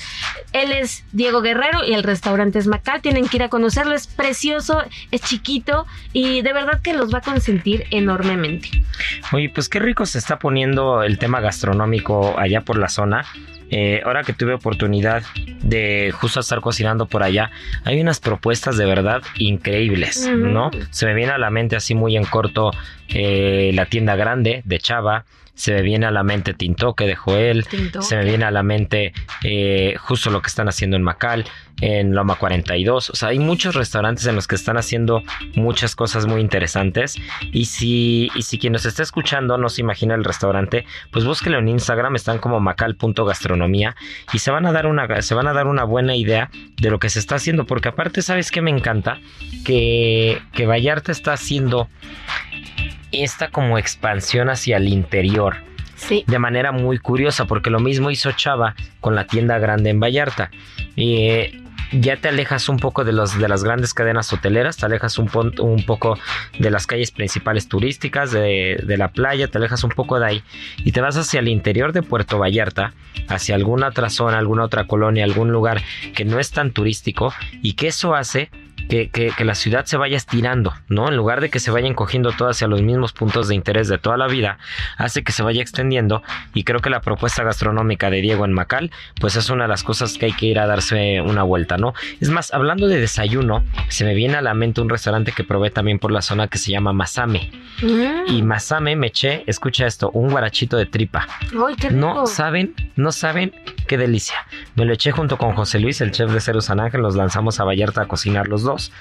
él 0.53 0.73
es 0.73 1.05
Diego 1.13 1.43
Guerrero 1.43 1.85
y 1.85 1.95
el 1.95 2.03
restaurante 2.03 2.59
es 2.59 2.67
Macal. 2.67 3.03
Tienen 3.03 3.29
que 3.29 3.37
ir 3.37 3.43
a 3.43 3.49
conocerlo. 3.49 3.95
Es 3.95 4.07
precioso 4.07 4.83
es 5.11 5.21
chiquito 5.23 5.87
y 6.13 6.43
de 6.43 6.53
verdad 6.53 6.81
que 6.83 6.95
los 6.95 7.13
va 7.13 7.19
a 7.19 7.23
consentir 7.23 7.87
enormemente. 7.91 8.69
Oye, 9.33 9.51
pues 9.55 9.69
qué 9.69 9.79
rico 9.79 10.07
se 10.07 10.19
está 10.19 10.39
poniendo 10.39 11.03
el 11.03 11.19
tema 11.19 11.41
gastronómico 11.41 12.39
allá 12.39 12.63
por 12.63 12.79
la 12.79 12.89
zona. 12.89 13.25
Eh, 13.71 14.03
ahora 14.05 14.23
que 14.23 14.33
tuve 14.33 14.55
oportunidad 14.55 15.23
de 15.63 16.13
justo 16.13 16.41
estar 16.41 16.61
cocinando 16.61 17.07
por 17.07 17.23
allá, 17.23 17.51
hay 17.85 18.01
unas 18.01 18.21
propuestas 18.21 18.77
de 18.77 18.87
verdad 18.87 19.23
increíbles. 19.37 20.29
¿no? 20.29 20.71
Se 20.91 21.07
me 21.07 21.15
viene 21.15 21.33
a 21.33 21.39
la 21.39 21.51
mente 21.51 21.77
así 21.77 21.95
muy 21.95 22.17
en 22.17 22.25
corto 22.25 22.71
eh, 23.09 23.73
la 23.75 23.87
tienda 23.87 24.17
grande 24.17 24.63
de 24.65 24.79
Chava, 24.79 25.25
se 25.55 25.73
me 25.73 25.83
viene 25.83 26.07
a 26.07 26.11
la 26.11 26.23
mente 26.23 26.55
Tintoque 26.55 27.07
de 27.07 27.15
Joel, 27.15 27.67
Tintoque. 27.67 28.05
se 28.05 28.17
me 28.17 28.25
viene 28.25 28.45
a 28.45 28.51
la 28.51 28.63
mente 28.63 29.13
eh, 29.43 29.95
justo 29.99 30.31
lo 30.31 30.43
que 30.43 30.49
están 30.49 30.69
haciendo 30.69 30.97
en 30.97 31.03
Macal, 31.03 31.45
en 31.81 32.15
Loma 32.15 32.37
42, 32.37 33.11
o 33.11 33.17
sea, 33.17 33.31
hay 33.31 33.39
muchos 33.39 33.75
restaurantes 33.75 34.27
en 34.27 34.37
los 34.37 34.47
que 34.47 34.55
están 34.55 34.77
haciendo 34.77 35.23
muchas 35.55 35.97
cosas 35.97 36.27
muy 36.27 36.41
interesantes. 36.41 37.17
Y 37.53 37.67
si, 37.67 38.31
y 38.35 38.43
si 38.43 38.59
quien 38.59 38.73
nos 38.73 38.87
está 38.87 39.03
escuchando 39.03 39.59
no 39.59 39.69
se 39.69 39.81
imagina 39.81 40.15
el 40.15 40.25
restaurante, 40.25 40.87
pues 41.11 41.25
búsquelo 41.25 41.59
en 41.59 41.69
Instagram, 41.69 42.17
están 42.17 42.39
como 42.39 42.61
macal.gastronomía 42.61 43.97
y 44.33 44.39
se 44.39 44.51
van 44.51 44.67
a 44.67 44.73
dar 44.73 44.87
una 44.87 45.23
se 45.23 45.35
van 45.35 45.47
a 45.47 45.53
dar 45.53 45.67
una 45.67 45.85
buena 45.85 46.17
idea 46.17 46.51
de 46.81 46.91
lo 46.91 46.99
que 46.99 47.11
se 47.11 47.19
está 47.19 47.37
haciendo, 47.37 47.67
porque 47.67 47.89
aparte 47.89 48.23
sabes 48.23 48.51
que 48.51 48.63
me 48.63 48.71
encanta 48.71 49.19
que, 49.65 50.41
que 50.53 50.67
Vallarta 50.67 51.13
está 51.13 51.33
haciendo 51.33 51.89
esta 53.23 53.49
como 53.51 53.79
expansión 53.79 54.51
hacia 54.51 54.79
el 54.79 54.89
interior 54.89 55.57
sí 55.97 56.25
de 56.27 56.39
manera 56.41 56.73
muy 56.73 56.99
curiosa, 56.99 57.45
porque 57.45 57.71
lo 57.71 57.79
mismo 57.79 58.11
hizo 58.11 58.33
Chava 58.33 58.75
con 59.01 59.15
la 59.15 59.27
tienda 59.27 59.59
grande 59.59 59.91
en 59.91 60.01
Vallarta. 60.01 60.51
Y 60.97 61.29
eh, 61.29 61.61
ya 61.93 62.17
te 62.17 62.29
alejas 62.29 62.69
un 62.69 62.79
poco 62.79 63.05
de, 63.05 63.13
los, 63.13 63.39
de 63.39 63.49
las 63.49 63.63
grandes 63.63 63.95
cadenas 63.95 64.33
hoteleras, 64.33 64.77
te 64.77 64.87
alejas 64.87 65.19
un, 65.19 65.29
pon- 65.29 65.55
un 65.61 65.85
poco 65.85 66.19
de 66.59 66.71
las 66.71 66.89
calles 66.89 67.13
principales 67.13 67.69
turísticas, 67.69 68.33
de, 68.33 68.83
de 68.85 68.97
la 68.97 69.09
playa, 69.09 69.47
te 69.47 69.59
alejas 69.59 69.85
un 69.85 69.91
poco 69.91 70.19
de 70.19 70.27
ahí 70.27 70.43
y 70.79 70.91
te 70.91 71.01
vas 71.01 71.17
hacia 71.17 71.39
el 71.39 71.47
interior 71.49 71.93
de 71.93 72.03
Puerto 72.03 72.39
Vallarta, 72.39 72.93
hacia 73.29 73.55
alguna 73.55 73.89
otra 73.89 74.11
zona, 74.11 74.39
alguna 74.39 74.65
otra 74.65 74.87
colonia, 74.89 75.23
algún 75.25 75.53
lugar 75.53 75.81
que 76.15 76.25
no 76.25 76.41
es 76.41 76.51
tan 76.51 76.73
turístico 76.73 77.33
y 77.63 77.75
que 77.75 77.87
eso 77.87 78.15
hace 78.17 78.51
que, 78.89 79.09
que- 79.11 79.31
que 79.37 79.45
la 79.45 79.55
ciudad 79.55 79.85
se 79.85 79.97
vaya 79.97 80.17
estirando, 80.17 80.73
¿no? 80.89 81.09
En 81.09 81.17
lugar 81.17 81.41
de 81.41 81.51
que 81.51 81.61
se 81.61 81.71
vayan 81.71 81.95
cogiendo 81.95 82.33
todas 82.33 82.57
hacia 82.57 82.69
los 82.69 82.83
mismos 82.83 83.13
puntos 83.13 83.49
de 83.49 83.55
interés 83.55 83.89
de 83.89 83.99
toda 83.99 84.17
la 84.17 84.27
vida, 84.27 84.59
hace 84.97 85.23
que 85.25 85.33
se 85.33 85.43
vaya 85.43 85.63
extendiendo 85.63 86.23
y 86.55 86.65
creo 86.65 86.81
que 86.81 86.91
la 86.91 87.01
propuesta 87.01 87.43
gastronómica 87.45 88.11
de 88.11 88.21
Diego 88.21 88.45
en 88.45 88.53
Macal, 88.53 88.91
pues 89.21 89.37
es 89.37 89.51
una 89.51 89.65
de 89.65 89.69
las 89.69 89.83
cosas 89.83 90.17
que 90.19 90.27
hay 90.27 90.33
que 90.33 90.47
ir 90.47 90.59
a 90.59 90.67
darse 90.67 91.21
una 91.21 91.43
vuelta, 91.43 91.77
¿no? 91.77 91.95
Es 92.21 92.29
más, 92.31 92.53
hablando 92.55 92.87
de 92.87 93.01
desayuno, 93.01 93.65
se 93.89 94.05
me 94.05 94.15
viene 94.15 94.37
a 94.37 94.43
la 94.43 94.55
mente 94.55 94.81
un 94.81 94.89
restaurante 94.89 95.33
que 95.33 95.45
probé 95.45 95.71
también 95.71 95.99
por 95.99 96.11
la 96.13 96.23
zona 96.23 96.49
que 96.49 96.59
se 96.59 96.71
llama 96.71 96.93
Masame. 96.93 97.51
Mm. 97.83 98.29
Y 98.35 98.43
Masame 98.43 98.97
me 98.97 99.09
eché, 99.09 99.45
escucha 99.47 99.87
esto, 99.87 100.11
un 100.11 100.31
guarachito 100.31 100.77
de 100.77 100.87
tripa. 100.87 101.27
Ay, 101.43 101.75
qué 101.81 101.89
rico. 101.89 102.01
No 102.01 102.27
saben, 102.27 102.75
no 102.97 103.13
saben 103.13 103.53
qué 103.87 103.97
delicia. 103.99 104.37
Me 104.75 104.85
lo 104.85 104.93
eché 104.93 105.11
junto 105.11 105.39
con 105.39 105.55
José 105.55 105.79
Luis, 105.79 106.01
el 106.01 106.11
chef 106.11 106.31
de 106.31 106.41
Cero 106.41 106.61
San 106.61 106.81
Ángel, 106.81 107.03
nos 107.03 107.17
lanzamos 107.17 107.61
a 107.61 107.65
Vallarta 107.65 108.03
a 108.03 108.09
cocinar 108.09 108.49
los 108.49 108.63
dos. 108.63 108.93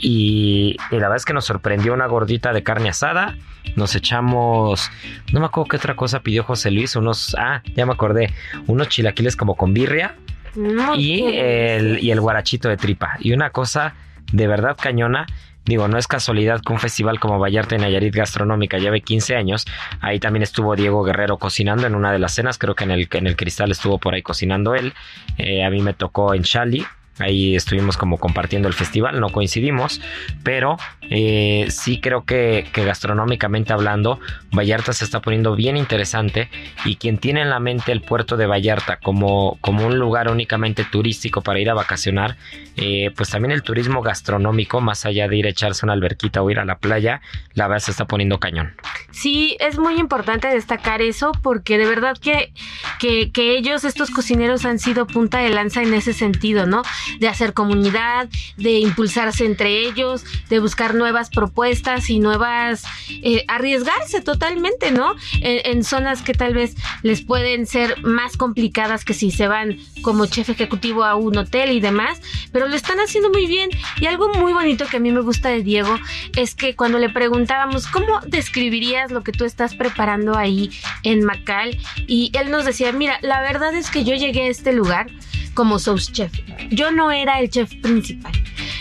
Y, 0.00 0.76
y 0.90 0.94
la 0.94 1.02
verdad 1.02 1.16
es 1.16 1.24
que 1.24 1.32
nos 1.32 1.44
sorprendió 1.44 1.94
una 1.94 2.06
gordita 2.06 2.52
de 2.52 2.62
carne 2.62 2.88
asada. 2.88 3.36
Nos 3.76 3.94
echamos, 3.94 4.90
no 5.32 5.40
me 5.40 5.46
acuerdo 5.46 5.68
qué 5.68 5.76
otra 5.76 5.96
cosa 5.96 6.20
pidió 6.20 6.44
José 6.44 6.70
Luis, 6.70 6.96
unos, 6.96 7.34
ah, 7.38 7.62
ya 7.74 7.86
me 7.86 7.92
acordé, 7.92 8.32
unos 8.66 8.88
chilaquiles 8.88 9.36
como 9.36 9.56
con 9.56 9.72
birria 9.72 10.16
No, 10.54 10.94
y 10.94 11.24
el, 11.36 11.98
y 12.02 12.10
el 12.10 12.20
guarachito 12.20 12.68
de 12.68 12.76
tripa. 12.76 13.16
Y 13.20 13.32
una 13.32 13.50
cosa 13.50 13.94
de 14.32 14.46
verdad 14.46 14.76
cañona. 14.80 15.26
Digo, 15.64 15.88
no 15.88 15.98
es 15.98 16.06
casualidad 16.06 16.60
que 16.60 16.72
un 16.72 16.78
festival 16.78 17.18
como 17.18 17.38
Vallarta 17.38 17.74
y 17.74 17.78
Nayarit 17.78 18.14
Gastronómica 18.14 18.78
lleve 18.78 19.00
15 19.00 19.36
años. 19.36 19.64
Ahí 20.00 20.20
también 20.20 20.42
estuvo 20.42 20.76
Diego 20.76 21.02
Guerrero 21.04 21.38
cocinando 21.38 21.86
en 21.86 21.94
una 21.94 22.12
de 22.12 22.18
las 22.18 22.34
cenas. 22.34 22.58
Creo 22.58 22.74
que 22.74 22.84
en 22.84 22.90
el, 22.90 23.08
en 23.10 23.26
el 23.26 23.36
Cristal 23.36 23.70
estuvo 23.70 23.98
por 23.98 24.14
ahí 24.14 24.22
cocinando 24.22 24.74
él. 24.74 24.92
Eh, 25.38 25.64
a 25.64 25.70
mí 25.70 25.80
me 25.80 25.94
tocó 25.94 26.34
en 26.34 26.42
Chali. 26.42 26.84
Ahí 27.18 27.54
estuvimos 27.54 27.96
como 27.96 28.18
compartiendo 28.18 28.66
el 28.66 28.74
festival, 28.74 29.20
no 29.20 29.30
coincidimos, 29.30 30.00
pero 30.42 30.76
eh, 31.10 31.66
sí 31.70 32.00
creo 32.00 32.24
que, 32.24 32.66
que 32.72 32.84
gastronómicamente 32.84 33.72
hablando, 33.72 34.20
Vallarta 34.52 34.92
se 34.92 35.04
está 35.04 35.20
poniendo 35.20 35.54
bien 35.54 35.76
interesante 35.76 36.48
y 36.84 36.96
quien 36.96 37.18
tiene 37.18 37.42
en 37.42 37.50
la 37.50 37.60
mente 37.60 37.92
el 37.92 38.00
puerto 38.00 38.36
de 38.36 38.46
Vallarta 38.46 38.96
como, 38.96 39.58
como 39.60 39.86
un 39.86 39.98
lugar 39.98 40.30
únicamente 40.30 40.84
turístico 40.84 41.42
para 41.42 41.60
ir 41.60 41.70
a 41.70 41.74
vacacionar, 41.74 42.36
eh, 42.76 43.10
pues 43.16 43.30
también 43.30 43.52
el 43.52 43.62
turismo 43.62 44.02
gastronómico, 44.02 44.80
más 44.80 45.04
allá 45.06 45.28
de 45.28 45.36
ir 45.36 45.46
a 45.46 45.50
echarse 45.50 45.84
una 45.84 45.92
alberquita 45.92 46.42
o 46.42 46.50
ir 46.50 46.58
a 46.58 46.64
la 46.64 46.78
playa, 46.78 47.20
la 47.54 47.68
verdad 47.68 47.84
se 47.84 47.90
está 47.90 48.06
poniendo 48.06 48.38
cañón. 48.38 48.74
Sí, 49.10 49.56
es 49.60 49.78
muy 49.78 49.98
importante 49.98 50.48
destacar 50.48 51.02
eso 51.02 51.32
porque 51.42 51.78
de 51.78 51.86
verdad 51.86 52.16
que, 52.18 52.52
que, 52.98 53.30
que 53.30 53.56
ellos, 53.56 53.84
estos 53.84 54.10
cocineros, 54.10 54.64
han 54.64 54.78
sido 54.78 55.06
punta 55.06 55.38
de 55.38 55.50
lanza 55.50 55.82
en 55.82 55.94
ese 55.94 56.12
sentido, 56.12 56.66
¿no? 56.66 56.82
De 57.20 57.28
hacer 57.28 57.52
comunidad, 57.52 58.28
de 58.56 58.78
impulsarse 58.78 59.44
entre 59.44 59.86
ellos, 59.86 60.24
de 60.48 60.58
buscar 60.58 60.94
nuevas 61.04 61.28
propuestas 61.28 62.08
y 62.08 62.18
nuevas, 62.18 62.84
eh, 63.22 63.44
arriesgarse 63.46 64.22
totalmente, 64.22 64.90
¿no? 64.90 65.14
En, 65.42 65.76
en 65.76 65.84
zonas 65.84 66.22
que 66.22 66.32
tal 66.32 66.54
vez 66.54 66.76
les 67.02 67.20
pueden 67.20 67.66
ser 67.66 68.02
más 68.02 68.38
complicadas 68.38 69.04
que 69.04 69.12
si 69.12 69.30
se 69.30 69.46
van 69.46 69.76
como 70.00 70.24
chef 70.24 70.48
ejecutivo 70.48 71.04
a 71.04 71.14
un 71.14 71.36
hotel 71.36 71.72
y 71.72 71.80
demás, 71.80 72.22
pero 72.52 72.68
lo 72.68 72.74
están 72.74 73.00
haciendo 73.00 73.28
muy 73.28 73.46
bien. 73.46 73.68
Y 74.00 74.06
algo 74.06 74.30
muy 74.30 74.54
bonito 74.54 74.86
que 74.86 74.96
a 74.96 75.00
mí 75.00 75.12
me 75.12 75.20
gusta 75.20 75.50
de 75.50 75.62
Diego 75.62 75.94
es 76.36 76.54
que 76.54 76.74
cuando 76.74 76.98
le 76.98 77.10
preguntábamos, 77.10 77.86
¿cómo 77.86 78.20
describirías 78.26 79.10
lo 79.10 79.22
que 79.22 79.32
tú 79.32 79.44
estás 79.44 79.74
preparando 79.74 80.38
ahí 80.38 80.70
en 81.02 81.22
Macal? 81.22 81.76
Y 82.06 82.32
él 82.32 82.50
nos 82.50 82.64
decía, 82.64 82.92
mira, 82.92 83.18
la 83.20 83.42
verdad 83.42 83.74
es 83.74 83.90
que 83.90 84.04
yo 84.04 84.14
llegué 84.14 84.44
a 84.44 84.48
este 84.48 84.72
lugar 84.72 85.08
como 85.52 85.78
sous 85.78 86.10
chef. 86.10 86.32
Yo 86.70 86.90
no 86.90 87.10
era 87.10 87.40
el 87.40 87.50
chef 87.50 87.74
principal. 87.82 88.32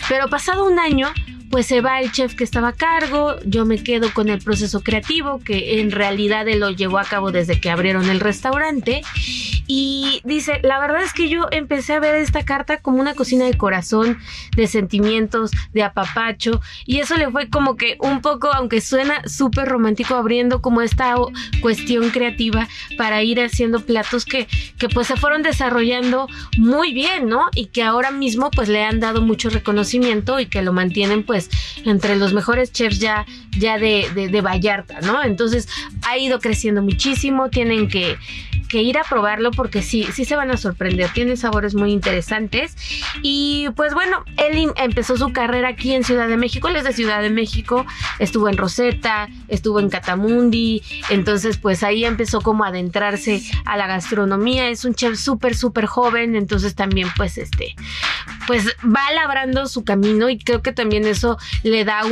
Pero 0.09 0.29
pasado 0.29 0.65
un 0.65 0.79
año, 0.79 1.11
pues 1.53 1.67
se 1.67 1.81
va 1.81 2.01
el 2.01 2.11
chef 2.11 2.33
que 2.33 2.43
estaba 2.43 2.69
a 2.69 2.73
cargo, 2.73 3.35
yo 3.45 3.63
me 3.63 3.83
quedo 3.83 4.11
con 4.11 4.27
el 4.29 4.39
proceso 4.39 4.81
creativo, 4.81 5.37
que 5.37 5.81
en 5.81 5.91
realidad 5.91 6.47
él 6.47 6.61
lo 6.61 6.71
llevó 6.71 6.97
a 6.97 7.03
cabo 7.03 7.31
desde 7.31 7.61
que 7.61 7.69
abrieron 7.69 8.09
el 8.09 8.21
restaurante. 8.21 9.03
Y 9.67 10.21
dice, 10.23 10.59
la 10.63 10.79
verdad 10.79 11.03
es 11.03 11.13
que 11.13 11.29
yo 11.29 11.45
empecé 11.51 11.93
a 11.93 11.99
ver 11.99 12.15
esta 12.15 12.43
carta 12.43 12.77
como 12.77 12.99
una 12.99 13.13
cocina 13.13 13.45
de 13.45 13.55
corazón, 13.55 14.17
de 14.55 14.65
sentimientos, 14.65 15.51
de 15.73 15.83
apapacho. 15.83 16.59
Y 16.87 16.99
eso 16.99 17.17
le 17.17 17.29
fue 17.29 17.49
como 17.49 17.77
que 17.77 17.97
un 17.99 18.21
poco, 18.21 18.51
aunque 18.51 18.81
suena 18.81 19.21
súper 19.27 19.67
romántico, 19.69 20.15
abriendo 20.15 20.59
como 20.59 20.81
esta 20.81 21.15
cuestión 21.61 22.09
creativa 22.09 22.67
para 22.97 23.21
ir 23.21 23.39
haciendo 23.39 23.79
platos 23.79 24.25
que, 24.25 24.47
que 24.79 24.89
pues 24.89 25.05
se 25.05 25.17
fueron 25.17 25.43
desarrollando 25.43 26.27
muy 26.57 26.93
bien, 26.93 27.29
¿no? 27.29 27.45
Y 27.53 27.67
que 27.67 27.83
ahora 27.83 28.09
mismo 28.09 28.49
pues 28.49 28.69
le 28.69 28.83
han 28.83 28.99
dado 28.99 29.21
mucho 29.21 29.51
reconocimiento 29.51 30.39
y 30.39 30.47
que 30.47 30.63
lo 30.63 30.73
mantienen 30.73 31.23
pues 31.23 31.42
entre 31.85 32.15
los 32.15 32.33
mejores 32.33 32.71
chefs 32.71 32.99
ya, 32.99 33.25
ya 33.57 33.77
de, 33.77 34.09
de, 34.13 34.41
Vallarta, 34.41 35.01
¿no? 35.01 35.23
Entonces 35.23 35.67
ha 36.07 36.17
ido 36.17 36.39
creciendo 36.39 36.81
muchísimo, 36.81 37.49
tienen 37.49 37.87
que, 37.87 38.17
que 38.73 38.81
ir 38.81 38.97
a 38.97 39.03
probarlo 39.03 39.51
porque 39.51 39.81
sí, 39.81 40.07
sí 40.11 40.25
se 40.25 40.35
van 40.35 40.51
a 40.51 40.57
sorprender, 40.57 41.09
tiene 41.13 41.37
sabores 41.37 41.75
muy 41.75 41.91
interesantes 41.91 42.75
y 43.21 43.67
pues 43.75 43.93
bueno, 43.93 44.25
él 44.37 44.71
empezó 44.77 45.15
su 45.15 45.31
carrera 45.31 45.69
aquí 45.69 45.93
en 45.93 46.03
Ciudad 46.03 46.27
de 46.27 46.37
México, 46.37 46.67
él 46.67 46.75
es 46.75 46.83
de 46.83 46.93
Ciudad 46.93 47.21
de 47.21 47.29
México, 47.29 47.85
estuvo 48.19 48.49
en 48.49 48.57
Rosetta, 48.57 49.29
estuvo 49.47 49.79
en 49.79 49.89
Catamundi, 49.89 50.81
entonces 51.09 51.57
pues 51.57 51.83
ahí 51.83 52.03
empezó 52.03 52.41
como 52.41 52.63
a 52.63 52.69
adentrarse 52.69 53.43
a 53.65 53.77
la 53.77 53.85
gastronomía, 53.85 54.69
es 54.69 54.85
un 54.85 54.95
chef 54.95 55.19
súper, 55.19 55.55
súper 55.55 55.85
joven, 55.85 56.35
entonces 56.35 56.73
también 56.73 57.09
pues 57.15 57.37
este, 57.37 57.75
pues 58.47 58.75
va 58.83 59.11
labrando 59.13 59.67
su 59.67 59.83
camino 59.83 60.29
y 60.29 60.39
creo 60.39 60.61
que 60.61 60.71
también 60.71 61.05
eso 61.05 61.32
le 61.63 61.85
da 61.85 62.03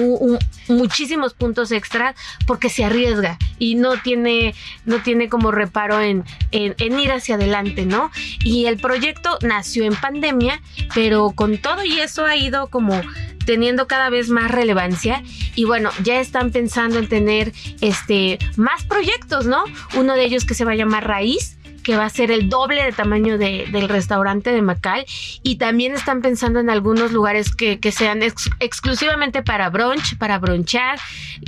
muchísimos 0.67 1.33
puntos 1.33 1.71
extra 1.71 2.15
porque 2.47 2.69
se 2.69 2.85
arriesga 2.85 3.37
y 3.59 3.75
no 3.75 3.97
tiene, 4.01 4.55
no 4.85 5.01
tiene 5.01 5.29
como 5.29 5.51
reparo 5.51 6.01
en, 6.01 6.23
en, 6.51 6.75
en 6.79 6.99
ir 6.99 7.11
hacia 7.11 7.35
adelante, 7.35 7.85
¿no? 7.85 8.11
Y 8.43 8.65
el 8.65 8.77
proyecto 8.77 9.37
nació 9.41 9.83
en 9.85 9.95
pandemia, 9.95 10.61
pero 10.93 11.31
con 11.31 11.57
todo 11.57 11.83
y 11.83 11.99
eso 11.99 12.25
ha 12.25 12.35
ido 12.35 12.67
como 12.67 13.01
teniendo 13.45 13.87
cada 13.87 14.09
vez 14.09 14.29
más 14.29 14.51
relevancia 14.51 15.23
y 15.55 15.65
bueno, 15.65 15.89
ya 16.03 16.19
están 16.19 16.51
pensando 16.51 16.99
en 16.99 17.07
tener 17.07 17.51
este 17.81 18.39
más 18.55 18.83
proyectos, 18.85 19.45
¿no? 19.45 19.63
Uno 19.95 20.13
de 20.13 20.25
ellos 20.25 20.45
que 20.45 20.53
se 20.53 20.65
va 20.65 20.71
a 20.71 20.75
llamar 20.75 21.07
Raíz 21.07 21.57
que 21.83 21.97
va 21.97 22.05
a 22.05 22.09
ser 22.09 22.31
el 22.31 22.49
doble 22.49 22.83
de 22.83 22.91
tamaño 22.91 23.37
de- 23.37 23.67
del 23.71 23.89
restaurante 23.89 24.51
de 24.51 24.61
Macal 24.61 25.05
y 25.43 25.55
también 25.55 25.93
están 25.93 26.21
pensando 26.21 26.59
en 26.59 26.69
algunos 26.69 27.11
lugares 27.11 27.55
que, 27.55 27.79
que 27.79 27.91
sean 27.91 28.23
ex- 28.23 28.49
exclusivamente 28.59 29.43
para 29.43 29.69
brunch, 29.69 30.17
para 30.17 30.39
bronchar, 30.39 30.99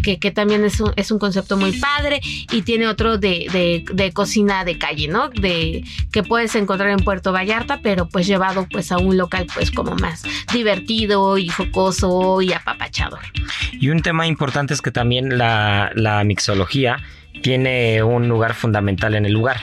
que, 0.04 0.20
que 0.20 0.32
también 0.32 0.64
es 0.66 0.80
un, 0.80 0.92
es 0.96 1.12
un 1.12 1.20
concepto 1.20 1.58
muy 1.58 1.72
padre 1.80 2.20
y 2.52 2.62
tiene 2.64 2.88
otro 2.88 3.18
de, 3.18 3.48
de- 3.52 3.86
de 3.94 4.12
cocina 4.12 4.66
de 4.66 4.78
calle, 4.78 5.08
¿no? 5.08 5.30
De 5.30 5.84
que 6.12 6.24
puedes 6.24 6.56
encontrar 6.56 6.90
en 6.90 7.00
Puerto 7.00 7.32
Vallarta, 7.32 7.80
pero 7.82 8.08
pues 8.10 8.28
llevado 8.28 8.68
pues 8.72 8.92
a 8.92 8.98
un 8.98 9.18
local 9.18 9.48
pues 9.54 9.72
como 9.72 9.96
más 9.96 10.24
divertido 10.54 11.38
y 11.38 11.48
jocoso 11.50 12.42
y 12.42 12.54
apapachador. 12.54 13.20
Y 13.74 13.90
un 13.90 14.02
tema 14.02 14.28
importante 14.28 14.74
es 14.74 14.82
que 14.82 14.92
también 14.92 15.38
la, 15.38 15.92
la 15.96 16.24
mixología 16.24 16.98
tiene 17.42 18.04
un 18.04 18.28
lugar 18.30 18.54
fundamental 18.54 19.16
en 19.16 19.26
el 19.26 19.34
lugar, 19.34 19.58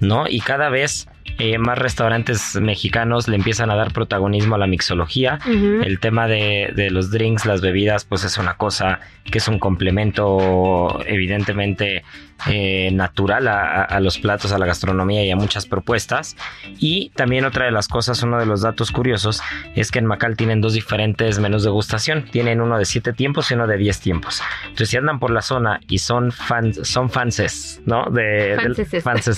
¿no? 0.00 0.26
Y 0.28 0.40
cada 0.40 0.68
vez 0.68 1.08
eh, 1.38 1.58
más 1.58 1.78
restaurantes 1.78 2.56
mexicanos 2.56 3.26
le 3.28 3.36
empiezan 3.36 3.70
a 3.70 3.74
dar 3.74 3.92
protagonismo 3.92 4.54
a 4.54 4.58
la 4.58 4.66
mixología. 4.66 5.38
El 5.44 5.98
tema 5.98 6.28
de, 6.28 6.72
de 6.74 6.90
los 6.90 7.10
drinks, 7.10 7.44
las 7.44 7.60
bebidas, 7.60 8.04
pues 8.04 8.24
es 8.24 8.38
una 8.38 8.56
cosa 8.56 9.00
que 9.30 9.38
es 9.38 9.48
un 9.48 9.58
complemento 9.58 11.00
evidentemente 11.06 12.04
eh, 12.46 12.90
natural 12.92 13.48
a, 13.48 14.00
los 14.00 14.18
platos, 14.18 14.52
a 14.52 14.58
la 14.58 14.66
gastronomía 14.66 15.24
y 15.24 15.30
a 15.30 15.36
muchas 15.36 15.66
propuestas. 15.66 16.36
Y 16.78 17.10
también 17.10 17.44
otra 17.44 17.64
de 17.64 17.70
las 17.70 17.88
cosas, 17.88 18.22
uno 18.22 18.38
de 18.38 18.44
los 18.44 18.60
datos 18.60 18.90
curiosos, 18.92 19.40
es 19.74 19.90
que 19.90 19.98
en 19.98 20.06
Macal 20.06 20.36
tienen 20.36 20.60
dos 20.60 20.74
diferentes 20.74 21.38
menús 21.38 21.62
de 21.62 21.68
degustación. 21.68 22.26
Tienen 22.30 22.60
uno 22.60 22.76
de 22.76 22.84
7 22.84 23.14
tiempos 23.14 23.50
y 23.50 23.54
uno 23.54 23.66
de 23.66 23.78
10 23.78 24.00
tiempos. 24.00 24.42
Entonces, 24.64 24.90
si 24.90 24.96
andan 24.98 25.20
por 25.20 25.30
la 25.30 25.40
zona 25.40 25.80
y 25.88 25.98
son 25.98 26.32
fans, 26.32 26.80
son 26.86 27.08
fanses, 27.08 27.80
¿no? 27.86 28.04
De, 28.10 28.74
Fanses. 29.02 29.36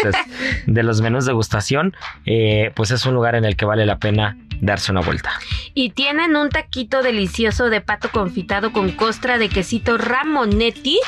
de 0.67 0.83
los 0.83 1.01
menús 1.01 1.27
de 1.27 1.31
degustación, 1.31 1.95
eh, 2.25 2.73
pues 2.75 2.91
es 2.91 3.07
un 3.07 3.15
lugar 3.15 3.37
en 3.37 3.45
el 3.45 3.57
que 3.57 3.67
vale 3.67 3.87
la 3.87 3.99
pena 3.99 4.37
darse 4.61 4.93
una 4.93 5.01
vuelta. 5.01 5.31
Y 5.75 5.91
tienen 5.91 6.37
un 6.37 6.49
taquito 6.51 7.03
delicioso 7.03 7.69
de 7.71 7.81
pato 7.81 8.11
confitado 8.11 8.73
con 8.73 8.91
costra 8.93 9.39
de 9.39 9.49
quesito 9.49 9.99
Ramonetti 9.99 10.99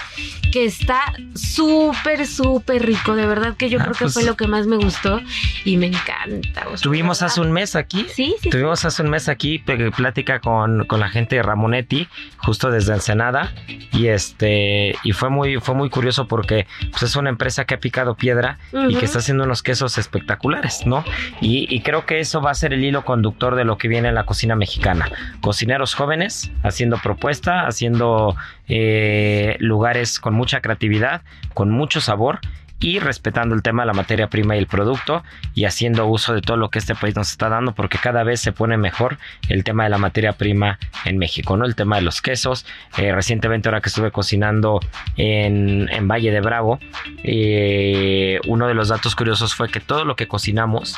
que 0.53 0.65
está 0.65 1.01
súper, 1.35 2.27
súper 2.27 2.85
rico. 2.87 3.15
De 3.15 3.27
verdad 3.27 3.55
que 3.57 3.69
yo 3.69 3.79
Ah, 3.81 3.83
creo 3.85 3.95
que 3.95 4.05
pues- 4.05 4.15
fue 4.15 4.25
lo 4.25 4.37
que 4.37 4.47
más 4.47 4.67
me 4.67 4.77
gustó 4.77 5.21
y 5.65 5.77
me 5.77 5.87
encanta. 5.87 6.67
Tuvimos 6.83 7.23
hace 7.23 7.41
un 7.41 7.53
mes 7.53 7.77
aquí. 7.77 8.07
Sí, 8.13 8.35
sí. 8.41 8.49
Tuvimos 8.51 8.85
hace 8.85 9.03
un 9.03 9.11
mes 9.11 9.29
aquí 9.29 9.59
plática 9.97 10.41
con, 10.41 10.85
con 10.87 11.01
la 11.01 11.09
gente 11.11 11.37
de 11.37 11.43
Ramonetti, 11.43 12.09
justo 12.39 12.71
desde 12.71 12.95
Ensenada, 12.95 13.53
y 13.93 14.07
este 14.09 14.97
y 15.05 15.13
fue 15.13 15.29
muy 15.31 15.59
fue 15.61 15.75
muy 15.75 15.91
curioso 15.91 16.27
porque 16.29 16.67
pues, 16.91 17.03
es 17.03 17.17
una 17.17 17.29
empresa 17.31 17.65
que 17.67 17.75
ha 17.75 17.81
picado 17.81 18.17
piedra 18.17 18.59
y 18.89 18.95
que 18.97 19.05
está 19.05 19.19
haciendo 19.19 19.45
unos 19.45 19.63
quesos 19.63 19.99
espectaculares, 19.99 20.87
¿no? 20.87 21.05
Y, 21.41 21.67
y 21.75 21.81
creo 21.83 22.07
que 22.07 22.21
eso 22.21 22.41
va 22.41 22.51
a 22.51 22.55
ser 22.55 22.73
el 22.73 22.85
hilo 22.85 23.05
conductor 23.05 23.38
de 23.39 23.65
lo 23.65 23.79
que 23.79 23.89
viene 23.89 24.09
en 24.09 24.15
la 24.15 24.25
cocina 24.25 24.57
mexicana. 24.57 25.11
Cocineros 25.41 25.95
jóvenes 25.95 26.51
haciendo 26.63 26.99
propuesta, 26.99 27.67
haciendo 27.67 28.37
eh, 28.69 29.57
lugares 29.61 30.19
con 30.19 30.35
mucha 30.35 30.61
creatividad, 30.61 31.23
con 31.55 31.71
mucho 31.71 32.01
sabor 32.01 32.41
y 32.81 32.99
respetando 33.01 33.55
el 33.55 33.63
tema 33.63 33.83
de 33.83 33.87
la 33.87 33.93
materia 33.93 34.29
prima 34.29 34.55
y 34.55 34.59
el 34.59 34.67
producto 34.67 35.25
y 35.55 35.65
haciendo 35.65 36.07
uso 36.07 36.35
de 36.35 36.43
todo 36.43 36.57
lo 36.57 36.71
que 36.71 36.79
este 36.79 36.95
país 36.95 37.17
nos 37.17 37.31
está 37.31 37.49
dando 37.49 37.73
porque 37.73 37.99
cada 37.99 38.23
vez 38.23 38.41
se 38.41 38.53
pone 38.53 38.77
mejor 38.77 39.19
el 39.49 39.65
tema 39.65 39.85
de 39.85 39.91
la 39.91 39.99
materia 39.99 40.33
prima 40.33 40.79
en 41.05 41.19
México, 41.19 41.57
¿no? 41.57 41.65
El 41.65 41.75
tema 41.75 41.97
de 41.97 42.03
los 42.03 42.23
quesos. 42.23 42.67
Eh, 42.97 43.13
recientemente 43.13 43.69
ahora 43.69 43.81
que 43.81 43.89
estuve 43.89 44.13
cocinando 44.13 44.81
en, 45.17 45.89
Valle 46.09 46.31
de 46.31 46.41
Bravo, 46.41 46.79
eh, 47.25 48.41
uno 48.47 48.67
de 48.69 48.75
los 48.75 48.89
datos 48.89 49.15
curiosos 49.15 49.55
fue 49.55 49.69
que 49.69 49.81
todo 49.81 50.05
lo 50.05 50.17
que 50.17 50.29
cocinamos 50.29 50.97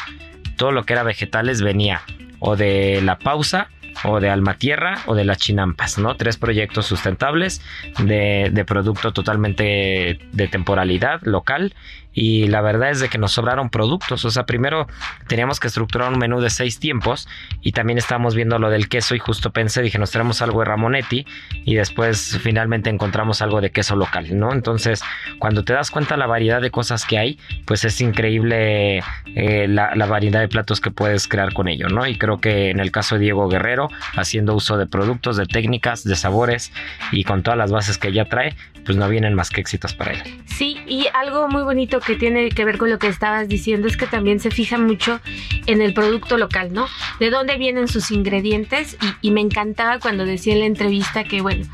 todo 0.61 0.73
lo 0.73 0.85
que 0.85 0.93
era 0.93 1.03
vegetales 1.05 1.63
venía 1.63 2.03
o 2.41 2.57
de 2.57 3.01
la 3.03 3.19
pausa 3.19 3.69
o 4.05 4.21
de 4.21 4.31
Alma 4.31 4.55
Tierra 4.55 4.99
o 5.07 5.15
de 5.15 5.25
las 5.25 5.39
Chinampas, 5.39 5.99
¿no? 5.99 6.17
Tres 6.17 6.37
proyectos 6.37 6.87
sustentables 6.87 7.61
de, 7.99 8.51
de 8.53 8.65
producto 8.65 9.13
totalmente 9.13 10.19
de 10.33 10.49
temporalidad 10.49 11.21
local 11.23 11.75
y 12.13 12.47
la 12.49 12.61
verdad 12.61 12.91
es 12.91 13.01
de 13.01 13.09
que 13.09 13.19
nos 13.19 13.33
sobraron 13.33 13.71
productos. 13.71 14.25
O 14.25 14.31
sea, 14.31 14.45
primero 14.45 14.87
teníamos 15.29 15.61
que 15.61 15.69
estructurar 15.69 16.13
un 16.13 16.19
menú 16.19 16.41
de 16.41 16.51
seis 16.51 16.81
tiempos 16.81 17.29
y 17.61 17.73
también 17.73 17.99
estábamos 17.99 18.35
viendo 18.35 18.59
lo 18.59 18.71
del 18.71 18.89
queso 18.89 19.15
y 19.15 19.19
justo 19.19 19.51
pensé, 19.51 19.83
dije, 19.83 19.99
nos 19.99 20.11
traemos 20.11 20.43
algo 20.43 20.61
de 20.61 20.67
Ramonetti 20.67 21.27
y 21.65 21.75
después 21.75 22.39
finalmente 22.43 22.91
encontramos 22.91 23.43
algo 23.43 23.61
de 23.61 23.71
queso 23.71 23.97
local, 23.97 24.39
¿no? 24.39 24.53
Entonces, 24.53 25.03
cuando 25.39 25.65
te 25.65 25.73
das 25.73 25.91
cuenta 25.91 26.17
la 26.17 26.27
variedad 26.27 26.61
de 26.61 26.71
cosas 26.71 27.05
que 27.05 27.19
hay, 27.19 27.39
pues 27.65 27.85
es 27.85 28.01
increíble 28.01 29.03
eh, 29.35 29.67
la, 29.69 29.95
la 29.95 30.07
variedad 30.07 30.41
de 30.41 30.49
platos 30.49 30.81
que 30.81 30.91
puedes 30.91 31.29
crear 31.29 31.53
con 31.53 31.69
ello, 31.69 31.89
¿no? 31.89 32.07
Y 32.07 32.19
creo 32.19 32.41
que 32.41 32.71
en 32.71 32.81
el 32.81 32.91
caso 32.91 33.15
de 33.15 33.23
Diego 33.23 33.49
Guerrero, 33.49 33.89
haciendo 34.17 34.55
uso 34.55 34.77
de 34.77 34.87
productos, 34.87 35.37
de 35.37 35.47
técnicas, 35.47 36.05
de 36.05 36.17
sabores 36.17 36.73
y 37.13 37.25
con 37.25 37.43
todas 37.43 37.59
las 37.59 37.71
bases 37.71 37.99
que 37.99 38.13
ya 38.13 38.25
trae, 38.25 38.57
pues 38.85 38.97
no 38.97 39.09
vienen 39.09 39.35
más 39.35 39.51
que 39.51 39.61
éxitos 39.61 39.95
para 39.95 40.13
él. 40.13 40.23
Sí, 40.47 40.81
y 40.87 41.07
algo 41.15 41.49
muy 41.49 41.63
bonito 41.63 42.00
que 42.01 42.17
tiene 42.17 42.49
que 42.51 42.65
ver 42.65 42.79
con 42.79 42.91
lo 42.91 42.99
que 42.99 43.09
estabas 43.09 43.49
diciendo 43.49 43.89
es 43.89 43.97
que 43.97 44.07
también 44.07 44.41
se 44.41 44.51
fija 44.51 44.79
mucho 44.79 45.21
en 45.67 45.83
el 45.83 45.95
producto 45.95 46.37
local, 46.37 46.73
¿no? 46.73 46.87
De 47.19 47.31
dónde 47.31 47.57
vienen 47.57 47.89
sus 47.89 48.11
ingredientes 48.11 48.97
y, 49.23 49.31
me 49.31 49.41
encantaba 49.41 50.01
cuando 50.01 50.25
decía 50.25 50.55
en 50.55 50.61
la 50.61 50.67
entrevista 50.67 51.23
que, 51.23 51.41
bueno, 51.41 51.65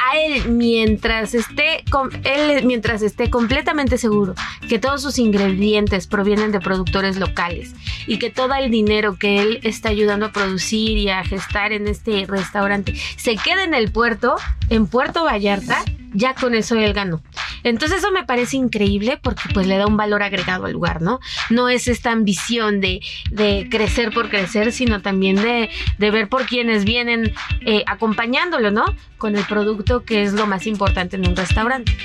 a 0.00 0.18
él 0.18 0.48
mientras 0.50 1.32
esté 1.32 1.84
él 2.24 2.64
mientras 2.64 3.02
esté 3.02 3.30
completamente 3.30 3.98
seguro 3.98 4.34
que 4.68 4.78
todos 4.78 5.02
sus 5.02 5.18
ingredientes 5.18 6.06
provienen 6.06 6.50
de 6.50 6.60
productores 6.60 7.18
locales 7.18 7.72
y 8.06 8.18
que 8.18 8.30
todo 8.30 8.54
el 8.54 8.70
dinero 8.70 9.16
que 9.16 9.40
él 9.40 9.60
está 9.62 9.90
ayudando 9.90 10.26
a 10.26 10.32
producir 10.32 10.98
y 10.98 11.08
a 11.08 11.24
gestar 11.24 11.72
en 11.72 11.86
este 11.86 12.26
restaurante 12.26 12.94
se 13.16 13.36
quede 13.36 13.64
en 13.64 13.74
el 13.74 13.90
puerto, 13.92 14.36
en 14.70 14.86
Puerto 14.86 15.24
Vallarta, 15.24 15.84
ya 16.16 16.34
con 16.34 16.54
eso 16.54 16.76
él 16.76 16.92
ganó. 16.92 17.22
Entonces 17.62 17.98
eso 17.98 18.10
me 18.12 18.24
parece 18.24 18.56
increíble 18.56 19.18
porque 19.20 19.42
pues 19.52 19.66
le 19.66 19.76
da 19.76 19.86
un 19.86 19.96
valor 19.96 20.22
agregado 20.22 20.66
al 20.66 20.72
lugar, 20.72 21.02
¿no? 21.02 21.20
No 21.50 21.68
es 21.68 21.88
esta 21.88 22.12
ambición 22.12 22.80
de, 22.80 23.00
de 23.30 23.68
crecer 23.70 24.12
por 24.12 24.28
crecer, 24.28 24.72
sino 24.72 25.02
también 25.02 25.36
de, 25.36 25.68
de 25.98 26.10
ver 26.10 26.28
por 26.28 26.46
quienes 26.46 26.84
vienen 26.84 27.34
eh, 27.60 27.82
acompañándolo, 27.86 28.70
¿no? 28.70 28.84
Con 29.18 29.36
el 29.36 29.44
producto 29.44 30.04
que 30.04 30.22
es 30.22 30.32
lo 30.32 30.46
más 30.46 30.66
importante 30.66 31.16
en 31.16 31.28
un 31.28 31.36
restaurante. 31.36 31.96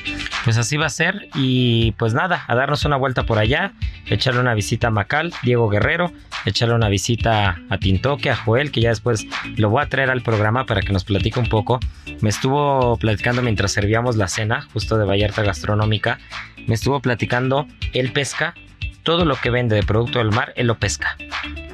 Pues 0.43 0.58
así 0.58 0.78
va 0.78 0.88
a 0.88 0.89
ser 0.89 1.30
y 1.36 1.91
pues 1.93 2.13
nada, 2.13 2.43
a 2.47 2.56
darnos 2.56 2.84
una 2.86 2.97
vuelta 2.97 3.26
por 3.26 3.38
allá, 3.38 3.74
echarle 4.08 4.39
una 4.39 4.56
visita 4.56 4.88
a 4.88 4.91
Macal, 4.91 5.34
Diego 5.43 5.69
Guerrero, 5.69 6.12
echarle 6.45 6.74
una 6.74 6.89
visita 6.89 7.60
a 7.69 7.78
Tintoque, 7.78 8.32
a 8.32 8.36
Joel, 8.36 8.71
que 8.71 8.82
ya 8.82 8.89
después 8.89 9.28
lo 9.58 9.69
voy 9.69 9.84
a 9.84 9.89
traer 9.89 10.10
al 10.10 10.21
programa 10.21 10.65
para 10.65 10.82
que 10.82 10.91
nos 10.93 11.04
platique 11.04 11.39
un 11.39 11.47
poco. 11.47 11.80
Me 12.21 12.30
estuvo 12.30 12.97
platicando 12.97 13.41
mientras 13.43 13.71
servíamos 14.01 14.15
la 14.15 14.27
cena, 14.27 14.67
justo 14.73 14.97
de 14.97 15.05
Vallarta 15.05 15.43
Gastronómica, 15.43 16.17
me 16.65 16.73
estuvo 16.73 16.99
platicando, 17.01 17.67
él 17.93 18.11
pesca 18.11 18.55
todo 19.03 19.25
lo 19.25 19.35
que 19.35 19.51
vende 19.51 19.75
de 19.75 19.83
producto 19.83 20.19
del 20.19 20.31
mar, 20.31 20.53
él 20.55 20.67
lo 20.67 20.79
pesca. 20.79 21.17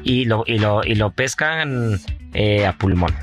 Y 0.08 0.26
lo, 0.26 0.44
y 0.48 0.58
lo, 0.60 0.84
y 0.86 0.96
lo 0.96 1.12
pescan 1.12 2.00
eh, 2.34 2.66
a 2.66 2.74
pulmón. 2.74 3.14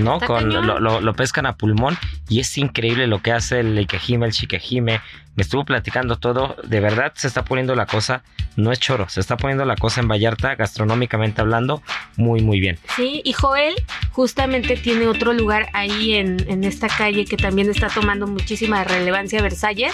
¿no? 0.00 0.20
Con, 0.20 0.50
lo, 0.52 0.78
lo- 0.78 1.00
lo 1.00 1.14
pescan 1.14 1.46
a 1.46 1.56
pulmón 1.56 1.96
y 2.28 2.40
es 2.40 2.56
increíble 2.58 3.06
lo 3.06 3.20
que 3.22 3.32
hace 3.32 3.60
el 3.60 3.76
Ikejime, 3.78 4.26
el 4.26 4.32
Shikejime. 4.32 5.00
Me 5.34 5.42
estuvo 5.42 5.64
platicando 5.64 6.16
todo. 6.16 6.56
De 6.64 6.80
verdad 6.80 7.12
se 7.14 7.26
está 7.28 7.44
poniendo 7.44 7.74
la 7.76 7.86
cosa, 7.86 8.22
no 8.56 8.70
es 8.72 8.80
choro, 8.80 9.08
se 9.08 9.20
está 9.20 9.36
poniendo 9.36 9.64
la 9.64 9.76
cosa 9.76 10.00
en 10.00 10.08
Vallarta, 10.08 10.56
gastronómicamente 10.56 11.40
hablando, 11.40 11.80
muy, 12.16 12.40
muy 12.42 12.58
bien. 12.60 12.76
Sí, 12.96 13.22
y 13.24 13.32
Joel 13.32 13.74
justamente 14.10 14.76
tiene 14.76 15.06
otro 15.06 15.32
lugar 15.32 15.68
ahí 15.74 16.14
en, 16.14 16.44
en 16.50 16.64
esta 16.64 16.88
calle 16.88 17.24
que 17.24 17.36
también 17.36 17.70
está 17.70 17.86
tomando 17.88 18.26
muchísima 18.26 18.82
relevancia 18.84 19.40
Versalles, 19.40 19.92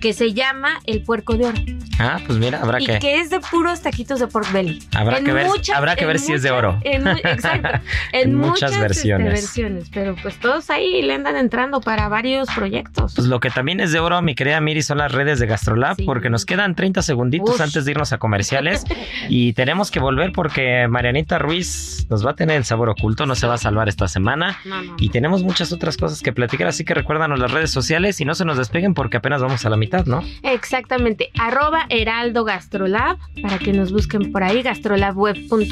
que 0.00 0.12
se 0.12 0.34
llama 0.34 0.78
El 0.84 1.02
Puerco 1.02 1.36
de 1.38 1.46
Oro. 1.46 1.58
Ah, 1.98 2.18
pues 2.26 2.38
mira, 2.38 2.60
habrá 2.60 2.80
y 2.80 2.86
que. 2.86 2.98
que 2.98 3.20
es 3.20 3.30
de 3.30 3.40
puros 3.40 3.80
taquitos 3.80 4.20
de 4.20 4.26
pork 4.26 4.52
belly. 4.52 4.78
Habrá 4.94 5.18
En 5.18 5.24
que 5.24 5.32
ver- 5.32 5.46
habrá 5.82 5.96
que 5.96 6.06
ver 6.06 6.18
si 6.18 6.32
es 6.32 6.42
de 6.42 6.50
oro. 6.50 6.78
en 6.84 7.06
exacto. 7.08 7.68
En, 8.12 8.30
En 8.30 8.34
muchas 8.36 8.72
muchas, 8.72 8.90
este, 8.90 9.16
versiones. 9.16 9.90
Pero 9.92 10.14
pues 10.22 10.36
todos 10.38 10.70
ahí 10.70 11.02
le 11.02 11.14
andan 11.14 11.36
entrando 11.36 11.80
para 11.80 12.08
varios 12.08 12.48
proyectos. 12.54 13.14
Pues 13.14 13.26
lo 13.26 13.40
que 13.40 13.50
también 13.50 13.80
es 13.80 13.92
de 13.92 13.98
oro, 14.00 14.20
mi 14.22 14.34
querida 14.34 14.60
Miri, 14.60 14.82
son 14.82 14.98
las 14.98 15.12
redes 15.12 15.38
de 15.38 15.46
Gastrolab, 15.46 15.96
Sí. 15.96 16.04
porque 16.04 16.30
nos 16.30 16.44
quedan 16.46 16.74
30 16.74 17.02
segunditos 17.02 17.60
antes 17.60 17.84
de 17.84 17.90
irnos 17.90 18.12
a 18.12 18.18
comerciales 18.18 18.84
y 19.28 19.52
tenemos 19.54 19.90
que 19.90 20.00
volver 20.00 20.32
porque 20.32 20.86
Marianita 20.88 21.38
Ruiz 21.38 22.06
nos 22.10 22.24
va 22.24 22.32
a 22.32 22.34
tener 22.34 22.56
el 22.56 22.64
sabor 22.64 22.88
oculto, 22.90 23.26
no 23.26 23.34
se 23.34 23.46
va 23.46 23.54
a 23.54 23.58
salvar 23.58 23.88
esta 23.88 24.08
semana. 24.08 24.58
No, 24.64 24.82
no. 24.82 24.96
Y 24.98 25.08
tenemos 25.10 25.42
muchas 25.42 25.72
otras 25.72 25.96
cosas 25.96 26.20
que 26.20 26.32
platicar, 26.32 26.68
así 26.68 26.84
que 26.84 26.94
recuérdanos 26.94 27.38
las 27.38 27.50
redes 27.50 27.70
sociales 27.70 28.20
y 28.20 28.24
no 28.24 28.34
se 28.34 28.44
nos 28.44 28.56
despeguen 28.58 28.94
porque 28.94 29.16
apenas 29.16 29.42
vamos 29.42 29.64
a 29.66 29.70
la 29.70 29.76
mitad, 29.76 30.06
¿no? 30.06 30.22
Exactamente, 30.42 31.30
arroba 31.38 31.86
Heraldo 31.88 32.44
Gastrolab, 32.44 33.16
para 33.42 33.58
que 33.58 33.72
nos 33.72 33.92
busquen 33.92 34.30
por 34.32 34.42
ahí, 34.42 34.62
gastrolabweb.com, 34.62 35.71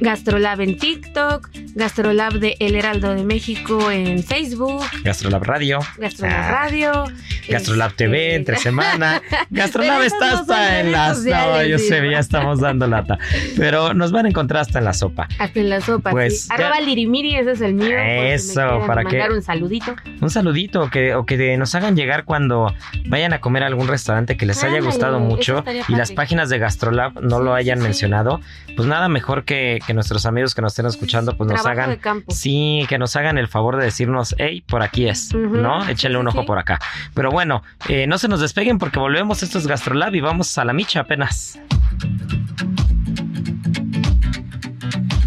Gastrolab 0.00 0.60
en 0.60 0.76
TikTok, 0.78 1.48
Gastrolab 1.74 2.34
de 2.34 2.56
El 2.60 2.74
Heraldo 2.74 3.14
de 3.14 3.24
México 3.24 3.90
en 3.90 4.22
Facebook, 4.22 4.82
Gastrolab 5.02 5.42
Radio, 5.44 5.78
Gastrolab 5.98 6.34
Ah. 6.40 6.50
Radio. 6.50 7.04
Gastrolab 7.48 7.90
este, 7.90 8.04
TV, 8.06 8.34
entre 8.34 8.56
semana. 8.56 9.20
Gastrolab 9.50 10.02
está 10.02 10.32
hasta 10.38 10.80
en 10.80 10.92
las... 10.92 11.22
No, 11.24 11.62
yo 11.64 11.78
sé, 11.78 12.08
ya 12.10 12.18
estamos 12.18 12.60
dando 12.60 12.86
lata. 12.86 13.18
Pero 13.56 13.92
nos 13.94 14.12
van 14.12 14.26
a 14.26 14.28
encontrar 14.30 14.62
hasta 14.62 14.78
en 14.78 14.84
la 14.86 14.92
sopa. 14.94 15.28
Hasta 15.38 15.60
en 15.60 15.68
la 15.70 15.80
sopa, 15.80 16.10
Pues, 16.10 16.42
sí. 16.44 16.48
Arroba 16.50 16.80
Lirimiri, 16.80 17.36
ese 17.36 17.52
es 17.52 17.60
el 17.60 17.74
mío. 17.74 17.88
si 17.88 18.26
Eso, 18.32 18.84
para 18.86 19.02
que- 19.04 19.18
mandar 19.18 19.32
un 19.32 19.42
saludito. 19.42 19.94
Un 20.20 20.30
saludito 20.30 20.90
que, 20.90 21.14
o 21.14 21.26
que 21.26 21.56
nos 21.58 21.74
hagan 21.74 21.96
llegar 21.96 22.24
cuando 22.24 22.74
vayan 23.06 23.32
a 23.34 23.40
comer 23.40 23.62
a 23.62 23.66
algún 23.66 23.88
restaurante 23.88 24.36
que 24.36 24.46
les 24.46 24.62
haya 24.64 24.80
gustado 24.80 25.20
mucho 25.20 25.62
y 25.88 25.94
las 25.94 26.12
páginas 26.12 26.48
de 26.48 26.58
Gastrolab 26.58 27.20
no 27.20 27.38
Sí, 27.38 27.44
lo 27.44 27.54
hayan 27.54 27.78
sí. 27.78 27.84
mencionado. 27.84 28.40
Pues 28.76 28.83
nada 28.86 29.08
mejor 29.08 29.44
que, 29.44 29.78
que 29.86 29.94
nuestros 29.94 30.26
amigos 30.26 30.54
que 30.54 30.62
nos 30.62 30.72
estén 30.72 30.86
escuchando 30.86 31.36
pues 31.36 31.50
nos 31.50 31.64
hagan 31.66 31.90
de 31.90 31.98
campo. 31.98 32.32
Sí, 32.32 32.84
que 32.88 32.98
nos 32.98 33.16
hagan 33.16 33.38
el 33.38 33.48
favor 33.48 33.76
de 33.76 33.84
decirnos, 33.84 34.34
hey, 34.38 34.62
por 34.66 34.82
aquí 34.82 35.08
es, 35.08 35.34
¿no? 35.34 35.86
Échenle 35.88 36.18
un 36.18 36.28
ojo 36.28 36.40
sí. 36.40 36.46
por 36.46 36.58
acá. 36.58 36.78
Pero 37.14 37.30
bueno, 37.30 37.62
eh, 37.88 38.06
no 38.06 38.18
se 38.18 38.28
nos 38.28 38.40
despeguen 38.40 38.78
porque 38.78 38.98
volvemos. 38.98 39.42
Esto 39.42 39.58
es 39.58 39.66
Gastrolab 39.66 40.14
y 40.14 40.20
vamos 40.20 40.56
a 40.58 40.64
la 40.64 40.72
micha 40.72 41.00
apenas. 41.00 41.58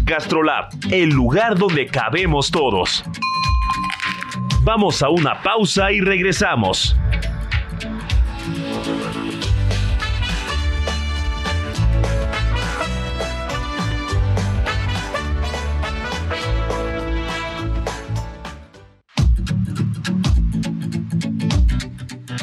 Gastrolab, 0.04 0.70
el 0.90 1.10
lugar 1.10 1.58
donde 1.58 1.86
cabemos 1.86 2.50
todos. 2.50 3.04
Vamos 4.62 5.02
a 5.02 5.08
una 5.08 5.40
pausa 5.42 5.92
y 5.92 6.00
regresamos. 6.00 6.96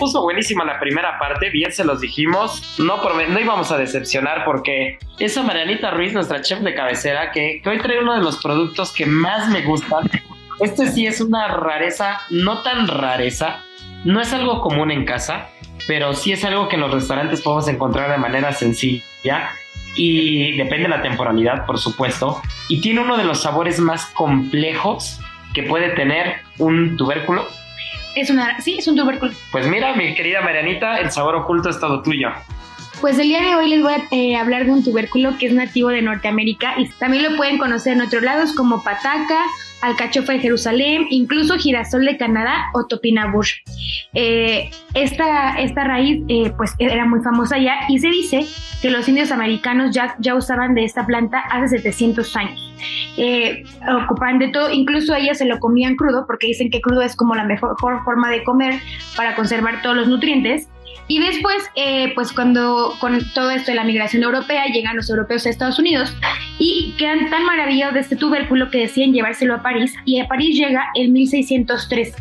Puso 0.00 0.22
buenísima 0.22 0.64
la 0.64 0.80
primera 0.80 1.18
parte, 1.18 1.50
bien 1.50 1.70
se 1.70 1.84
los 1.84 2.00
dijimos, 2.00 2.76
no, 2.78 2.96
no 2.96 3.40
íbamos 3.40 3.70
a 3.70 3.78
decepcionar 3.78 4.44
porque 4.44 4.98
esa 5.18 5.42
Marianita 5.42 5.92
Ruiz, 5.92 6.12
nuestra 6.12 6.40
chef 6.40 6.60
de 6.60 6.74
cabecera, 6.74 7.30
que, 7.30 7.60
que 7.62 7.68
hoy 7.68 7.78
trae 7.78 8.00
uno 8.00 8.14
de 8.14 8.22
los 8.22 8.42
productos 8.42 8.92
que 8.92 9.06
más 9.06 9.48
me 9.50 9.62
gustan. 9.62 10.10
Este 10.58 10.90
sí 10.90 11.06
es 11.06 11.20
una 11.20 11.48
rareza, 11.48 12.22
no 12.30 12.62
tan 12.62 12.88
rareza, 12.88 13.62
no 14.04 14.20
es 14.20 14.32
algo 14.32 14.60
común 14.60 14.90
en 14.90 15.04
casa, 15.04 15.50
pero 15.86 16.14
sí 16.14 16.32
es 16.32 16.44
algo 16.44 16.68
que 16.68 16.76
en 16.76 16.82
los 16.82 16.90
restaurantes 16.90 17.42
podemos 17.42 17.68
encontrar 17.68 18.10
de 18.10 18.18
manera 18.18 18.52
sencilla 18.52 19.50
y 19.96 20.56
depende 20.56 20.84
de 20.84 20.88
la 20.88 21.02
temporalidad, 21.02 21.66
por 21.66 21.78
supuesto, 21.78 22.40
y 22.68 22.80
tiene 22.80 23.00
uno 23.00 23.16
de 23.16 23.24
los 23.24 23.42
sabores 23.42 23.78
más 23.78 24.06
complejos 24.06 25.20
que 25.54 25.64
puede 25.64 25.90
tener 25.90 26.36
un 26.58 26.96
tubérculo. 26.96 27.46
Es 28.14 28.30
una, 28.30 28.60
sí, 28.60 28.76
es 28.78 28.88
un 28.88 28.96
tubérculo. 28.96 29.32
Pues 29.52 29.66
mira, 29.66 29.94
mi 29.94 30.14
querida 30.14 30.40
Marianita, 30.40 30.98
el 30.98 31.10
sabor 31.10 31.36
oculto 31.36 31.68
es 31.70 31.78
todo 31.78 32.02
tuyo. 32.02 32.30
Pues 33.00 33.18
el 33.18 33.28
día 33.28 33.40
de 33.40 33.54
hoy 33.54 33.70
les 33.70 33.82
voy 33.82 33.94
a 33.94 34.02
eh, 34.10 34.36
hablar 34.36 34.66
de 34.66 34.72
un 34.72 34.84
tubérculo 34.84 35.38
que 35.38 35.46
es 35.46 35.54
nativo 35.54 35.88
de 35.88 36.02
Norteamérica 36.02 36.74
y 36.78 36.86
también 36.98 37.22
lo 37.22 37.34
pueden 37.34 37.56
conocer 37.56 37.94
en 37.94 38.02
otros 38.02 38.22
lados 38.22 38.52
como 38.52 38.82
pataca, 38.82 39.42
alcachofa 39.80 40.34
de 40.34 40.40
Jerusalén, 40.40 41.06
incluso 41.08 41.56
girasol 41.56 42.04
de 42.04 42.18
Canadá 42.18 42.66
o 42.74 42.86
topinambur. 42.86 43.46
Eh, 44.12 44.68
esta, 44.92 45.58
esta 45.60 45.84
raíz 45.84 46.22
eh, 46.28 46.52
pues 46.58 46.74
era 46.78 47.06
muy 47.06 47.20
famosa 47.22 47.56
ya 47.56 47.74
y 47.88 47.98
se 48.00 48.08
dice 48.08 48.46
que 48.82 48.90
los 48.90 49.08
indios 49.08 49.30
americanos 49.30 49.94
ya, 49.94 50.16
ya 50.18 50.34
usaban 50.34 50.74
de 50.74 50.84
esta 50.84 51.06
planta 51.06 51.40
hace 51.40 51.78
700 51.78 52.36
años. 52.36 52.74
Eh, 53.16 53.64
ocupaban 54.02 54.38
de 54.38 54.48
todo, 54.48 54.70
incluso 54.70 55.14
ellas 55.14 55.38
se 55.38 55.46
lo 55.46 55.58
comían 55.58 55.96
crudo 55.96 56.26
porque 56.26 56.48
dicen 56.48 56.70
que 56.70 56.82
crudo 56.82 57.00
es 57.00 57.16
como 57.16 57.34
la 57.34 57.44
mejor 57.44 57.76
forma 57.78 58.30
de 58.30 58.44
comer 58.44 58.74
para 59.16 59.34
conservar 59.34 59.80
todos 59.80 59.96
los 59.96 60.06
nutrientes 60.06 60.68
y 61.10 61.18
después, 61.18 61.56
eh, 61.74 62.12
pues 62.14 62.32
cuando 62.32 62.94
con 63.00 63.18
todo 63.34 63.50
esto 63.50 63.72
de 63.72 63.74
la 63.74 63.82
migración 63.82 64.22
europea, 64.22 64.66
llegan 64.66 64.94
los 64.94 65.10
europeos 65.10 65.44
a 65.44 65.50
Estados 65.50 65.76
Unidos 65.80 66.16
y 66.56 66.94
quedan 66.98 67.28
tan 67.30 67.44
maravillados 67.44 67.94
de 67.94 68.00
este 68.00 68.14
tubérculo 68.14 68.70
que 68.70 68.78
deciden 68.78 69.12
llevárselo 69.12 69.56
a 69.56 69.62
París 69.62 69.92
y 70.04 70.20
a 70.20 70.28
París 70.28 70.56
llega 70.56 70.84
en 70.94 71.12
1603. 71.12 72.14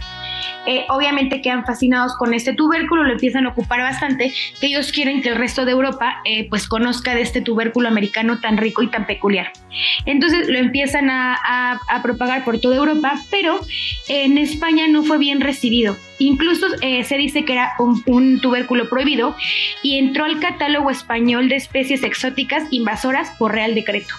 Eh, 0.65 0.85
obviamente 0.89 1.41
quedan 1.41 1.65
fascinados 1.65 2.15
con 2.17 2.33
este 2.33 2.53
tubérculo, 2.53 3.03
lo 3.03 3.13
empiezan 3.13 3.45
a 3.45 3.49
ocupar 3.49 3.79
bastante, 3.81 4.33
que 4.59 4.67
ellos 4.67 4.91
quieren 4.91 5.21
que 5.21 5.29
el 5.29 5.35
resto 5.35 5.65
de 5.65 5.71
Europa 5.71 6.21
eh, 6.25 6.47
pues 6.49 6.67
conozca 6.67 7.15
de 7.15 7.21
este 7.21 7.41
tubérculo 7.41 7.87
americano 7.87 8.39
tan 8.39 8.57
rico 8.57 8.83
y 8.83 8.87
tan 8.87 9.05
peculiar. 9.05 9.51
Entonces 10.05 10.47
lo 10.47 10.57
empiezan 10.57 11.09
a, 11.09 11.79
propagar 12.03 12.43
por 12.45 12.59
toda 12.59 12.77
Europa, 12.77 13.13
pero 13.29 13.59
en 14.07 14.37
España 14.37 14.87
no 14.87 15.03
fue 15.03 15.17
bien 15.17 15.41
recibido. 15.41 15.97
Incluso 16.17 16.67
eh, 16.81 17.03
se 17.03 17.17
dice 17.17 17.45
que 17.45 17.53
era 17.53 17.73
un, 17.79 18.01
un, 18.05 18.39
tubérculo 18.41 18.89
prohibido 18.89 19.35
y 19.83 19.97
entró 19.97 20.25
al 20.25 20.39
catálogo 20.39 20.89
español 20.89 21.49
de 21.49 21.55
especies 21.55 22.03
exóticas 22.03 22.63
invasoras 22.71 23.31
por 23.37 23.53
Real 23.53 23.75
Decreto. 23.75 24.13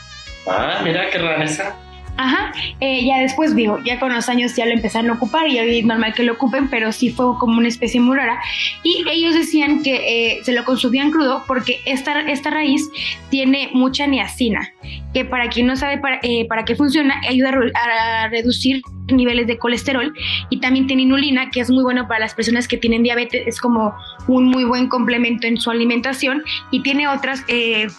Ah, 0.46 0.80
mira 0.82 1.10
qué 1.10 1.18
rareza. 1.18 1.76
Ajá, 2.20 2.52
eh, 2.80 3.02
ya 3.06 3.20
después 3.20 3.56
digo, 3.56 3.78
ya 3.82 3.98
con 3.98 4.12
los 4.12 4.28
años 4.28 4.54
ya 4.54 4.66
lo 4.66 4.72
empezaron 4.72 5.10
a 5.10 5.14
ocupar 5.14 5.48
y 5.48 5.56
es 5.56 5.86
normal 5.86 6.12
que 6.12 6.22
lo 6.22 6.34
ocupen, 6.34 6.68
pero 6.68 6.92
sí 6.92 7.08
fue 7.08 7.38
como 7.38 7.56
una 7.56 7.68
especie 7.68 7.98
muy 7.98 8.14
rara. 8.14 8.38
Y 8.82 9.06
ellos 9.10 9.32
decían 9.32 9.82
que 9.82 10.34
eh, 10.34 10.40
se 10.42 10.52
lo 10.52 10.66
consumían 10.66 11.12
crudo 11.12 11.44
porque 11.46 11.80
esta, 11.86 12.20
esta 12.20 12.50
raíz 12.50 12.90
tiene 13.30 13.70
mucha 13.72 14.06
niacina, 14.06 14.70
que 15.14 15.24
para 15.24 15.48
quien 15.48 15.66
no 15.66 15.76
sabe 15.76 15.96
para, 15.96 16.20
eh, 16.22 16.44
para 16.46 16.66
qué 16.66 16.76
funciona, 16.76 17.18
ayuda 17.26 17.54
a, 17.74 18.28
reducir 18.28 18.82
niveles 19.10 19.46
de 19.48 19.58
colesterol 19.58 20.12
y 20.50 20.60
también 20.60 20.86
tiene 20.86 21.02
inulina, 21.02 21.50
que 21.50 21.60
es 21.60 21.70
muy 21.70 21.82
bueno 21.82 22.06
para 22.06 22.20
las 22.20 22.34
personas 22.34 22.68
que 22.68 22.76
tienen 22.76 23.02
diabetes, 23.02 23.44
es 23.46 23.60
como 23.60 23.94
un 24.28 24.44
muy 24.44 24.64
buen 24.64 24.88
complemento 24.88 25.48
en 25.48 25.56
su 25.56 25.70
alimentación 25.70 26.44
y 26.70 26.82
tiene 26.82 27.08
otras, 27.08 27.44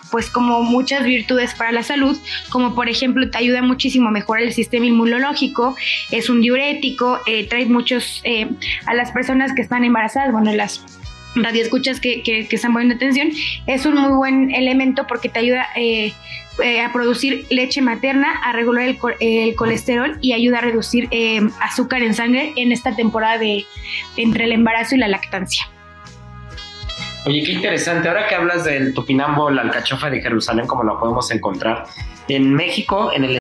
pues 0.10 0.30
como 0.30 0.64
muchas 0.64 1.04
virtudes 1.04 1.54
para 1.56 1.74
la 1.74 1.84
salud, 1.84 2.18
como 2.50 2.76
por 2.76 2.88
ejemplo 2.88 3.30
te 3.30 3.40
ayuda 3.40 3.62
muchísimo 3.62 4.11
mejorar 4.12 4.44
el 4.44 4.54
sistema 4.54 4.86
inmunológico, 4.86 5.76
es 6.12 6.30
un 6.30 6.42
diurético, 6.42 7.20
eh, 7.26 7.48
trae 7.48 7.66
muchos 7.66 8.22
eh, 8.24 8.48
a 8.86 8.94
las 8.94 9.12
personas 9.12 9.54
que 9.54 9.62
están 9.62 9.84
embarazadas, 9.84 10.32
bueno, 10.32 10.54
las 10.54 10.86
radioescuchas 11.36 12.00
que, 12.00 12.24
que, 12.24 12.48
que 12.48 12.56
están 12.56 12.74
poniendo 12.74 12.96
atención, 12.96 13.30
es 13.66 13.86
un 13.86 13.96
muy 13.96 14.12
buen 14.12 14.54
elemento 14.54 15.08
porque 15.08 15.30
te 15.30 15.40
ayuda 15.40 15.68
eh, 15.76 16.14
a 16.86 16.92
producir 16.92 17.46
leche 17.50 17.82
materna, 17.82 18.42
a 18.44 18.52
regular 18.52 18.96
el, 19.20 19.56
colesterol 19.56 20.18
y 20.22 20.34
ayuda 20.34 20.60
a 20.60 20.62
reducir 20.62 21.10
azúcar 21.62 22.04
en 22.04 22.14
sangre 22.14 22.52
en 22.58 22.72
esta 22.72 22.96
temporada 22.96 23.38
de 23.38 23.66
entre 24.18 24.44
el 24.44 24.52
embarazo 24.52 24.96
y 24.96 25.00
la 25.00 25.08
lactancia. 25.08 25.68
Oye, 27.26 27.44
qué 27.44 27.52
interesante. 27.52 28.08
Ahora 28.08 28.28
que 28.28 28.36
hablas 28.36 28.66
del 28.66 28.94
topinambo, 28.94 29.52
la 29.52 29.62
alcachofa 29.62 30.10
de 30.10 30.22
Jerusalén, 30.22 30.66
como 30.66 30.84
lo 30.84 31.00
podemos 31.00 31.30
encontrar 31.32 31.86
en 32.28 32.54
México, 32.54 33.12
en 33.14 33.26
el 33.26 33.41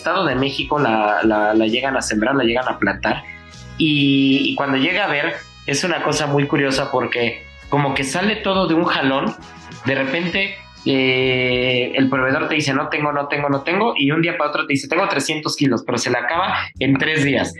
Estado 0.00 0.24
de 0.24 0.34
México 0.34 0.78
la, 0.78 1.20
la, 1.22 1.66
llegan 1.66 1.94
a 1.94 2.00
sembrar, 2.00 2.34
la 2.34 2.44
llegan 2.44 2.66
a 2.68 2.78
plantar. 2.78 3.22
Y, 3.76 4.54
cuando 4.54 4.78
llega 4.78 5.04
a 5.04 5.08
ver, 5.08 5.34
es 5.66 5.84
una 5.84 6.02
cosa 6.02 6.26
muy 6.26 6.46
curiosa 6.46 6.90
porque 6.90 7.42
como 7.68 7.94
que 7.94 8.02
sale 8.04 8.36
todo 8.36 8.66
de 8.66 8.74
un 8.74 8.84
jalón, 8.84 9.34
de 9.84 9.94
repente 9.94 10.54
eh, 10.86 11.92
el 11.94 12.08
proveedor 12.08 12.48
te 12.48 12.54
dice 12.54 12.72
no 12.72 12.88
tengo, 12.88 13.12
no 13.12 13.28
tengo, 13.28 13.48
no 13.50 13.60
tengo, 13.60 13.92
y 13.94 14.10
un 14.10 14.22
día 14.22 14.36
para 14.38 14.50
otro 14.50 14.66
te 14.66 14.72
dice 14.72 14.88
tengo 14.88 15.06
300 15.06 15.54
kilos, 15.54 15.82
pero 15.84 15.98
se 15.98 16.10
le 16.10 16.18
acaba 16.18 16.56
en 16.78 16.96
tres 16.96 17.22
días. 17.24 17.52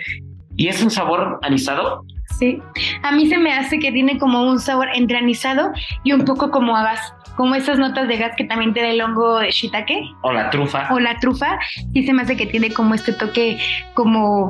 Y 0.56 0.68
es 0.68 0.82
un 0.82 0.90
sabor 0.90 1.38
anisado. 1.42 2.04
Sí, 2.38 2.60
a 3.02 3.12
mí 3.12 3.28
se 3.28 3.36
me 3.36 3.52
hace 3.52 3.78
que 3.78 3.92
tiene 3.92 4.18
como 4.18 4.50
un 4.50 4.60
sabor 4.60 4.88
entre 4.94 5.18
anisado 5.18 5.72
y 6.04 6.12
un 6.12 6.24
poco 6.24 6.50
como 6.50 6.74
a 6.74 6.84
gas 6.84 7.12
como 7.36 7.54
esas 7.54 7.78
notas 7.78 8.08
de 8.08 8.16
gas 8.16 8.34
que 8.36 8.44
también 8.44 8.72
te 8.72 8.80
da 8.80 8.88
el 8.88 9.00
hongo 9.00 9.38
de 9.38 9.50
shiitake. 9.50 10.02
O 10.22 10.32
la 10.32 10.50
trufa. 10.50 10.88
O 10.92 11.00
la 11.00 11.18
trufa, 11.18 11.58
sí 11.92 12.04
se 12.04 12.12
me 12.12 12.22
hace 12.22 12.36
que 12.36 12.46
tiene 12.46 12.72
como 12.72 12.94
este 12.94 13.12
toque 13.12 13.58
como 13.94 14.48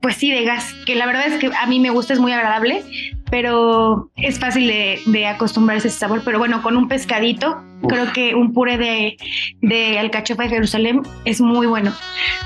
pues 0.00 0.16
sí, 0.16 0.30
de 0.30 0.44
gas, 0.44 0.74
que 0.86 0.94
la 0.94 1.06
verdad 1.06 1.26
es 1.26 1.38
que 1.38 1.50
a 1.54 1.66
mí 1.66 1.80
me 1.80 1.90
gusta, 1.90 2.12
es 2.12 2.20
muy 2.20 2.32
agradable, 2.32 2.84
pero 3.30 4.10
es 4.16 4.38
fácil 4.38 4.68
de, 4.68 5.26
acostumbrarse 5.26 5.88
a 5.88 5.90
ese 5.90 5.98
sabor. 5.98 6.22
Pero 6.24 6.38
bueno, 6.38 6.62
con 6.62 6.76
un 6.76 6.88
pescadito, 6.88 7.62
creo 7.88 8.12
que 8.12 8.34
un 8.34 8.52
puré 8.52 8.78
de, 8.78 9.16
de, 9.60 9.98
alcachofa 9.98 10.44
de 10.44 10.48
Jerusalén 10.50 11.02
es 11.24 11.40
muy 11.40 11.66
bueno. 11.66 11.92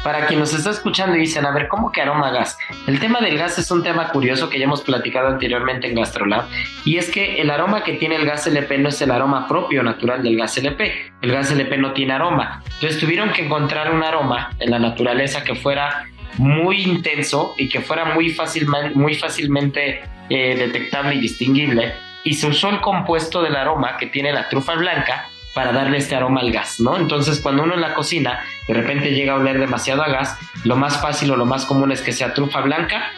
Para 0.02 0.26
quien 0.26 0.40
nos 0.40 0.52
está 0.54 0.70
escuchando 0.70 1.16
y 1.16 1.20
dicen, 1.20 1.46
a 1.46 1.52
ver, 1.52 1.68
¿cómo 1.68 1.92
que 1.92 2.02
aroma 2.02 2.30
gas? 2.30 2.58
El 2.86 2.98
tema 3.00 3.20
del 3.20 3.38
gas 3.38 3.58
es 3.58 3.70
un 3.70 3.82
tema 3.82 4.08
curioso 4.08 4.48
que 4.48 4.58
ya 4.58 4.64
hemos 4.64 4.82
platicado 4.82 5.28
anteriormente 5.28 5.88
en 5.88 5.94
GastroLab, 5.94 6.44
y 6.84 6.96
es 6.96 7.10
que 7.10 7.40
el 7.40 7.50
aroma 7.50 7.82
que 7.82 7.94
tiene 7.94 8.16
el 8.16 8.26
gas 8.26 8.46
LP 8.46 8.78
no 8.78 8.88
es 8.88 9.00
el 9.02 9.10
aroma 9.10 9.46
propio 9.48 9.82
natural 9.82 10.22
del 10.22 10.36
gas 10.36 10.56
LP. 10.58 10.92
El 11.22 11.32
gas 11.32 11.50
LP 11.52 11.78
no 11.78 11.92
tiene 11.92 12.14
aroma. 12.14 12.62
Entonces 12.74 12.98
tuvieron 12.98 13.30
que 13.32 13.44
encontrar 13.44 13.92
un 13.94 14.02
aroma 14.02 14.50
en 14.58 14.70
la 14.70 14.78
naturaleza 14.78 15.44
que 15.44 15.54
fuera 15.54 16.06
muy 16.38 16.82
intenso 16.82 17.54
y 17.56 17.68
que 17.68 17.80
fuera 17.80 18.04
muy, 18.14 18.34
muy 18.94 19.14
fácilmente 19.14 20.02
eh, 20.28 20.56
detectable 20.56 21.14
y 21.14 21.20
distinguible. 21.20 21.92
Y 22.24 22.34
se 22.34 22.46
usó 22.46 22.68
el 22.68 22.80
compuesto 22.80 23.42
del 23.42 23.56
aroma 23.56 23.96
que 23.96 24.06
tiene 24.06 24.32
la 24.32 24.48
trufa 24.48 24.74
blanca 24.74 25.28
para 25.54 25.72
darle 25.72 25.98
este 25.98 26.14
aroma 26.14 26.40
al 26.40 26.50
gas, 26.50 26.80
¿no? 26.80 26.96
Entonces, 26.96 27.40
cuando 27.40 27.62
uno 27.64 27.74
en 27.74 27.80
la 27.80 27.94
cocina 27.94 28.40
de 28.66 28.74
repente 28.74 29.12
llega 29.12 29.34
a 29.34 29.36
oler 29.36 29.58
demasiado 29.58 30.02
a 30.02 30.08
gas, 30.08 30.38
lo 30.64 30.76
más 30.76 31.00
fácil 31.02 31.30
o 31.32 31.36
lo 31.36 31.44
más 31.44 31.66
común 31.66 31.92
es 31.92 32.00
que 32.00 32.12
sea 32.12 32.32
trufa 32.32 32.60
blanca 32.60 33.10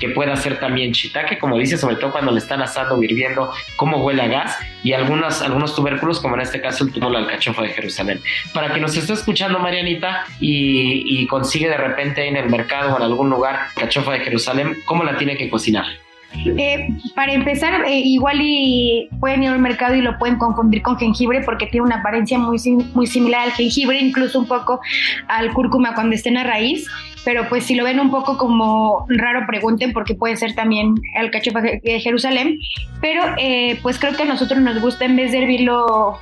que 0.00 0.08
pueda 0.08 0.34
ser 0.36 0.58
también 0.58 0.92
shiitake, 0.92 1.38
como 1.38 1.58
dice, 1.58 1.78
sobre 1.78 1.96
todo 1.96 2.10
cuando 2.10 2.32
le 2.32 2.38
están 2.38 2.62
asando 2.62 2.96
o 2.96 3.02
hirviendo, 3.02 3.52
cómo 3.76 3.98
huele 3.98 4.22
a 4.22 4.26
gas, 4.26 4.58
y 4.82 4.92
algunos, 4.92 5.42
algunos 5.42 5.76
tubérculos, 5.76 6.20
como 6.20 6.34
en 6.34 6.40
este 6.40 6.60
caso 6.60 6.84
el 6.84 6.92
tubérculo 6.92 7.18
alcachofa 7.18 7.62
de 7.62 7.68
Jerusalén. 7.68 8.20
Para 8.52 8.72
que 8.72 8.80
nos 8.80 8.96
esté 8.96 9.12
escuchando 9.12 9.58
Marianita 9.58 10.24
y, 10.40 11.26
consigue 11.26 11.68
de 11.68 11.76
repente 11.76 12.26
en 12.26 12.36
el 12.36 12.48
mercado 12.48 12.94
o 12.94 12.96
en 12.96 13.02
algún 13.02 13.30
lugar 13.30 13.68
cachofa 13.76 14.12
de 14.12 14.20
Jerusalén, 14.20 14.78
¿cómo 14.84 15.04
la 15.04 15.16
tiene 15.16 15.36
que 15.36 15.48
cocinar? 15.48 15.84
Eh, 16.32 16.88
para 17.14 17.32
empezar, 17.32 17.84
eh, 17.86 18.00
igual 18.00 18.38
y 18.40 19.08
pueden 19.20 19.42
ir 19.42 19.50
al 19.50 19.58
mercado 19.58 19.94
y 19.94 20.00
lo 20.00 20.18
pueden 20.18 20.38
confundir 20.38 20.82
con 20.82 20.96
jengibre 20.96 21.42
porque 21.44 21.66
tiene 21.66 21.86
una 21.86 21.96
apariencia 21.96 22.38
muy, 22.38 22.58
muy 22.94 23.06
similar 23.06 23.42
al 23.42 23.52
jengibre, 23.52 23.98
incluso 24.00 24.38
un 24.38 24.46
poco 24.46 24.80
al 25.28 25.52
cúrcuma 25.52 25.94
cuando 25.94 26.14
esté 26.14 26.28
en 26.28 26.36
la 26.36 26.44
raíz. 26.44 26.86
Pero 27.24 27.48
pues 27.48 27.64
si 27.64 27.74
lo 27.74 27.84
ven 27.84 28.00
un 28.00 28.10
poco 28.10 28.38
como 28.38 29.04
raro, 29.08 29.46
pregunten 29.46 29.92
porque 29.92 30.14
puede 30.14 30.36
ser 30.36 30.54
también 30.54 30.94
el 31.14 31.30
cachofa 31.30 31.60
de 31.60 32.00
Jerusalén. 32.00 32.58
Pero 33.00 33.22
eh, 33.36 33.78
pues 33.82 33.98
creo 33.98 34.16
que 34.16 34.22
a 34.22 34.26
nosotros 34.26 34.60
nos 34.60 34.80
gusta 34.80 35.04
en 35.04 35.16
vez 35.16 35.32
de 35.32 35.42
hervirlo 35.42 36.18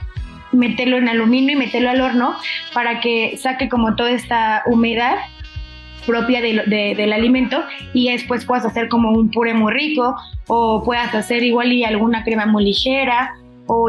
meterlo 0.51 0.97
en 0.97 1.09
aluminio 1.09 1.53
y 1.53 1.57
meterlo 1.57 1.91
al 1.91 2.01
horno 2.01 2.35
para 2.73 3.01
que 3.01 3.37
saque 3.37 3.69
como 3.69 3.97
toda 3.97 4.11
esta 4.11 4.63
humedad 4.67 5.17
propia 6.09 6.41
del 6.41 7.13
alimento 7.13 7.63
y 7.93 8.11
después 8.11 8.47
puedas 8.47 8.65
hacer 8.65 8.89
como 8.89 9.13
un 9.13 9.31
puré 9.31 9.53
muy 9.53 9.73
rico 9.73 10.17
o 10.47 10.83
puedas 10.83 11.15
hacer 11.15 11.43
igual 11.45 11.71
y 11.71 11.85
alguna 11.85 12.25
crema 12.25 12.47
muy 12.47 12.65
ligera 12.65 13.35
o, 13.67 13.89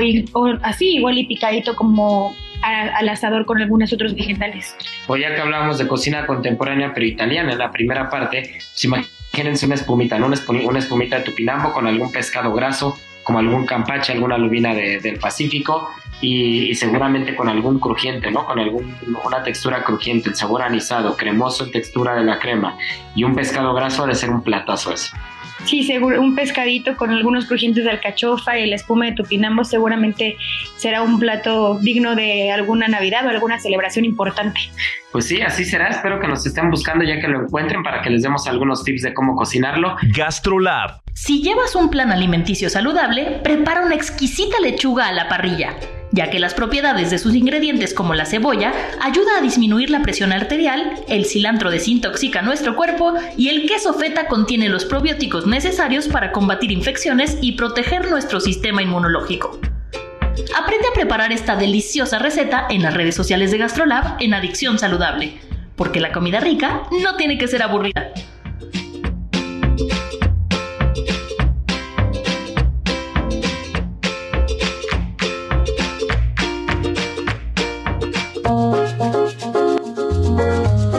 así 0.61 0.97
igual 0.97 1.17
y 1.17 1.25
picadito 1.25 1.75
como 1.77 2.35
al 2.61 3.07
asador 3.07 3.45
con 3.45 3.61
algunos 3.61 3.93
otros 3.93 4.13
vegetales. 4.13 4.75
O 5.07 5.15
ya 5.15 5.33
que 5.33 5.39
hablamos 5.39 5.77
de 5.77 5.87
cocina 5.87 6.27
contemporánea 6.27 6.91
pero 6.93 7.05
italiana, 7.05 7.53
en 7.53 7.57
la 7.57 7.71
primera 7.71 8.09
parte, 8.09 8.49
pues 8.51 8.83
imagínense 8.83 9.65
una 9.65 9.75
espumita, 9.75 10.17
Una 10.17 10.79
espumita 10.79 11.19
de 11.19 11.23
tupinambo 11.23 11.71
con 11.71 11.87
algún 11.87 12.11
pescado 12.11 12.51
graso, 12.51 12.97
como 13.29 13.37
algún 13.37 13.67
campache, 13.67 14.11
alguna 14.11 14.39
lubina 14.39 14.73
del 14.73 15.19
Pacífico, 15.19 15.87
y, 16.19 16.73
seguramente 16.73 17.35
con 17.35 17.47
algún 17.47 17.79
crujiente, 17.79 18.31
¿no? 18.31 18.43
Con 18.43 18.57
algún, 18.57 18.97
una 19.23 19.43
textura 19.43 19.83
crujiente, 19.83 20.29
el 20.29 20.35
sabor 20.35 20.63
anisado, 20.63 21.15
cremoso 21.15 21.63
en 21.63 21.69
textura 21.71 22.15
de 22.15 22.23
la 22.23 22.39
crema 22.39 22.75
y 23.13 23.23
un 23.23 23.35
pescado 23.35 23.75
graso 23.75 24.07
de 24.07 24.15
ser 24.15 24.31
un 24.31 24.41
platazo 24.41 24.91
eso. 24.91 25.15
Sí, 25.65 25.83
seguro, 25.83 26.21
un 26.21 26.35
pescadito 26.35 26.95
con 26.95 27.11
algunos 27.11 27.45
crujientes 27.45 27.83
de 27.83 27.91
alcachofa 27.91 28.57
y 28.57 28.67
la 28.69 28.75
espuma 28.75 29.05
de 29.05 29.11
tupinambo 29.13 29.63
seguramente 29.63 30.37
será 30.77 31.01
un 31.03 31.19
plato 31.19 31.79
digno 31.79 32.15
de 32.15 32.51
alguna 32.51 32.87
Navidad 32.87 33.25
o 33.25 33.29
alguna 33.29 33.59
celebración 33.59 34.05
importante. 34.05 34.59
Pues 35.11 35.25
sí, 35.25 35.41
así 35.41 35.65
será. 35.65 35.89
Espero 35.89 36.19
que 36.19 36.27
nos 36.27 36.45
estén 36.45 36.69
buscando 36.69 37.03
ya 37.03 37.19
que 37.19 37.27
lo 37.27 37.43
encuentren 37.43 37.83
para 37.83 38.01
que 38.01 38.09
les 38.09 38.21
demos 38.21 38.47
algunos 38.47 38.83
tips 38.83 39.01
de 39.01 39.13
cómo 39.13 39.35
cocinarlo. 39.35 39.95
Gastrolab. 40.15 41.01
Si 41.13 41.41
llevas 41.41 41.75
un 41.75 41.89
plan 41.89 42.11
alimenticio 42.11 42.69
saludable, 42.69 43.39
prepara 43.43 43.85
una 43.85 43.95
exquisita 43.95 44.59
lechuga 44.59 45.07
a 45.07 45.11
la 45.11 45.27
parrilla 45.27 45.75
ya 46.11 46.29
que 46.29 46.39
las 46.39 46.53
propiedades 46.53 47.09
de 47.09 47.19
sus 47.19 47.35
ingredientes 47.35 47.93
como 47.93 48.15
la 48.15 48.25
cebolla 48.25 48.73
ayuda 49.01 49.37
a 49.37 49.41
disminuir 49.41 49.89
la 49.89 50.01
presión 50.01 50.31
arterial, 50.31 50.93
el 51.07 51.25
cilantro 51.25 51.69
desintoxica 51.69 52.41
nuestro 52.41 52.75
cuerpo 52.75 53.13
y 53.37 53.49
el 53.49 53.67
queso 53.67 53.93
feta 53.93 54.27
contiene 54.27 54.69
los 54.69 54.85
probióticos 54.85 55.45
necesarios 55.45 56.07
para 56.07 56.31
combatir 56.31 56.71
infecciones 56.71 57.37
y 57.41 57.53
proteger 57.53 58.09
nuestro 58.09 58.39
sistema 58.39 58.81
inmunológico. 58.81 59.59
Aprende 60.57 60.87
a 60.87 60.93
preparar 60.93 61.31
esta 61.31 61.55
deliciosa 61.55 62.17
receta 62.17 62.65
en 62.69 62.81
las 62.81 62.93
redes 62.93 63.15
sociales 63.15 63.51
de 63.51 63.57
Gastrolab 63.57 64.15
en 64.19 64.33
Adicción 64.33 64.79
Saludable, 64.79 65.39
porque 65.75 65.99
la 65.99 66.11
comida 66.11 66.39
rica 66.39 66.83
no 67.03 67.15
tiene 67.17 67.37
que 67.37 67.47
ser 67.47 67.61
aburrida. 67.61 68.13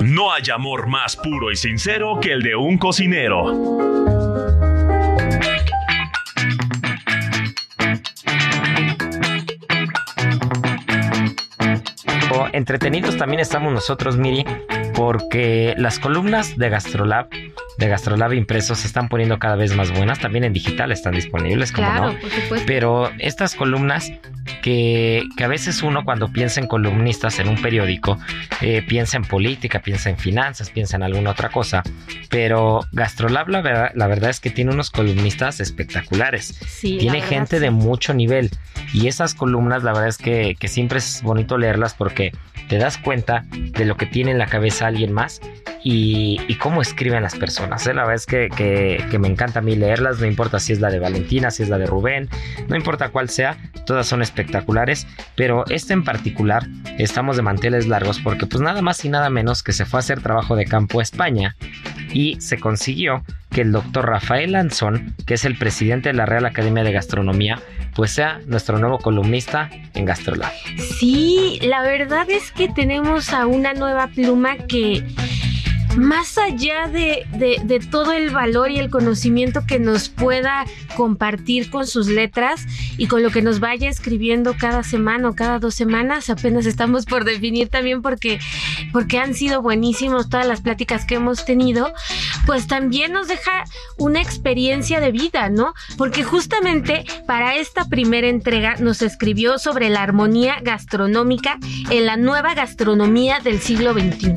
No 0.03 0.33
hay 0.33 0.43
amor 0.53 0.87
más 0.87 1.17
puro 1.17 1.51
y 1.51 1.57
sincero 1.57 2.19
que 2.21 2.33
el 2.33 2.43
de 2.43 2.57
un 2.57 2.79
cocinero. 2.79 3.89
entretenidos 12.53 13.17
también 13.17 13.41
estamos 13.41 13.73
nosotros, 13.73 14.17
Miri, 14.17 14.45
porque 14.95 15.75
las 15.79 15.99
columnas 15.99 16.57
de 16.57 16.69
Gastrolab, 16.69 17.29
de 17.79 17.89
Gastrolab 17.89 18.35
impresos, 18.35 18.81
se 18.81 18.87
están 18.87 19.09
poniendo 19.09 19.39
cada 19.39 19.57
vez 19.57 19.75
más 19.75 19.91
buenas. 19.91 20.19
También 20.21 20.45
en 20.45 20.53
digital 20.53 20.93
están 20.93 21.15
disponibles, 21.15 21.73
como 21.73 21.91
no. 21.93 22.15
Pero 22.67 23.11
estas 23.19 23.55
columnas 23.55 24.13
que, 24.61 25.25
a 25.43 25.47
veces 25.47 25.83
uno 25.83 26.05
cuando 26.05 26.33
piensa 26.33 26.61
en 26.61 26.67
columnistas 26.67 27.39
en 27.39 27.49
un 27.49 27.61
periódico, 27.61 28.19
eh, 28.61 28.83
piensa 28.87 29.17
en 29.17 29.25
política, 29.25 29.81
piensa 29.81 30.11
en 30.11 30.19
finanzas, 30.19 30.71
piensa 30.71 30.97
en 30.97 31.03
alguna 31.03 31.31
otra 31.31 31.49
cosa, 31.51 31.83
pero 32.29 32.81
Gastrolab 32.93 33.49
la 33.49 33.61
verdad, 33.63 33.91
la 33.95 34.07
verdad 34.07 34.31
es 34.31 34.41
que 34.41 34.51
tiene 34.51 34.73
unos 34.73 34.91
columnistas 34.91 35.61
espectaculares. 35.61 36.59
tiene 36.81 37.21
gente 37.21 37.61
de 37.61 37.71
mucho 37.71 38.15
nivel 38.15 38.51
y 38.93 39.09
esas 39.09 39.35
columnas 39.35 39.83
la 39.83 39.93
verdad 39.93 40.09
es 40.09 40.19
que, 40.19 40.57
que 40.59 40.69
siempre 40.69 40.99
es 40.99 41.23
bonito 41.23 41.59
leerlas 41.59 41.95
porque 41.95 42.33
te 42.69 42.79
das 42.79 42.99
cuenta 42.99 43.45
de 43.51 43.85
lo 43.85 43.97
que 43.97 44.07
tiene 44.07 44.31
en 44.31 44.39
la 44.39 44.47
cabeza 44.47 44.87
alguien 44.87 45.13
más 45.13 45.41
y, 45.83 46.55
cómo 46.61 46.83
escriben 46.83 47.23
las 47.23 47.35
personas. 47.35 47.87
¿eh? 47.87 47.95
La 47.95 48.03
verdad 48.03 48.17
es 48.17 48.27
que, 48.27 49.19
me 49.19 49.29
encanta 49.29 49.61
a 49.61 49.63
mí 49.63 49.75
leerlas, 49.77 50.21
no 50.21 50.27
importa 50.27 50.61
si 50.61 50.73
es 50.73 50.81
la 50.81 50.91
de 50.91 50.99
Valentina, 50.99 51.51
si 51.51 51.63
es 51.63 51.69
la 51.69 51.79
de 51.79 51.87
Rubén, 51.87 52.29
no 52.69 52.77
importa 52.77 53.09
cuál 53.09 53.29
sea, 53.29 53.57
todas 53.87 54.07
son 54.07 54.23
espectaculares, 54.23 54.50
pero 55.37 55.65
este 55.69 55.93
en 55.93 56.05
particular 56.05 56.67
estamos 56.99 57.37
de 57.37 57.43
manteles 57.43 57.87
largos 57.87 58.21
porque 58.21 58.47
pues 58.47 58.61
nada 58.61 58.83
más 58.83 59.05
y 59.05 59.09
nada 59.09 59.31
menos 59.31 59.63
que 59.63 59.73
se 59.73 59.85
fue 59.85 59.99
a 59.99 60.01
hacer 60.01 60.23
trabajo 60.23 60.57
de 60.57 60.65
campo 60.65 61.01
a 61.01 61.03
España 61.03 61.57
y 62.13 62.41
se 62.41 62.59
consiguió 62.59 63.23
que 63.51 63.63
el 63.63 63.73
doctor 63.73 64.07
Rafael 64.07 64.53
Lanzón, 64.53 65.15
que 65.27 65.35
es 65.35 65.45
el 65.45 65.59
presidente 65.59 66.11
de 66.11 66.15
la 66.15 66.27
Real 66.27 66.47
Academia 66.47 66.85
de 66.85 66.93
Gastronomía, 66.93 67.61
pues 67.95 68.13
sea 68.13 68.41
nuestro 68.47 68.79
nuevo 68.79 68.99
columnista 68.99 69.71
en 69.95 70.05
Gastrolab. 70.05 70.53
Sí, 70.99 71.59
la 71.63 71.83
verdad 71.83 72.31
es 72.31 72.53
que 72.53 72.69
tenemos 72.69 73.33
a 73.33 73.47
una 73.47 73.75
nueva 73.75 74.07
pluma 74.09 74.57
que 74.57 75.05
más 75.97 76.39
allá 76.39 76.89
de, 76.89 77.27
todo 77.91 78.13
el 78.13 78.31
valor 78.31 78.71
y 78.71 78.79
el 78.79 78.91
conocimiento 78.91 79.63
que 79.67 79.79
nos 79.79 80.09
pueda 80.09 80.65
compartir 80.97 81.71
con 81.71 81.87
sus 81.87 82.07
letras 82.09 82.67
y 82.97 83.07
con 83.07 83.23
lo 83.23 83.31
que 83.31 83.43
nos 83.43 83.61
vaya 83.61 83.89
escribiendo 83.89 84.55
cada 84.59 84.83
semana 84.83 85.29
o 85.29 85.35
cada 85.35 85.59
dos 85.59 85.75
semanas, 85.75 86.31
apenas 86.31 86.67
estamos 86.67 87.07
por 87.07 87.25
definir 87.25 87.69
también 87.69 88.03
porque, 88.03 88.39
porque 88.93 89.19
han 89.19 89.35
sido 89.35 89.63
buenísimos 89.63 90.29
todas 90.29 90.47
las 90.47 90.61
pláticas 90.61 91.05
que 91.05 91.17
hemos 91.17 91.45
tenido, 91.45 91.93
pues 92.47 92.67
también 92.67 93.13
nos 93.13 93.29
deja 93.29 93.65
una 93.99 94.21
experiencia 94.21 95.01
de 95.01 95.13
vida, 95.13 95.49
¿no? 95.49 95.75
Porque 95.97 96.23
justamente 96.23 97.05
para 97.27 97.57
esta 97.57 97.85
primera 97.87 98.29
entrega 98.29 98.77
nos 98.77 99.03
escribió 99.03 99.59
sobre 99.59 99.91
la 99.91 100.03
armonía 100.03 100.59
gastronómica 100.63 101.59
en 101.91 102.07
la 102.07 102.17
nueva 102.17 102.55
gastronomía 102.55 103.41
del 103.41 103.61
siglo 103.61 103.93
XXI, 103.93 104.35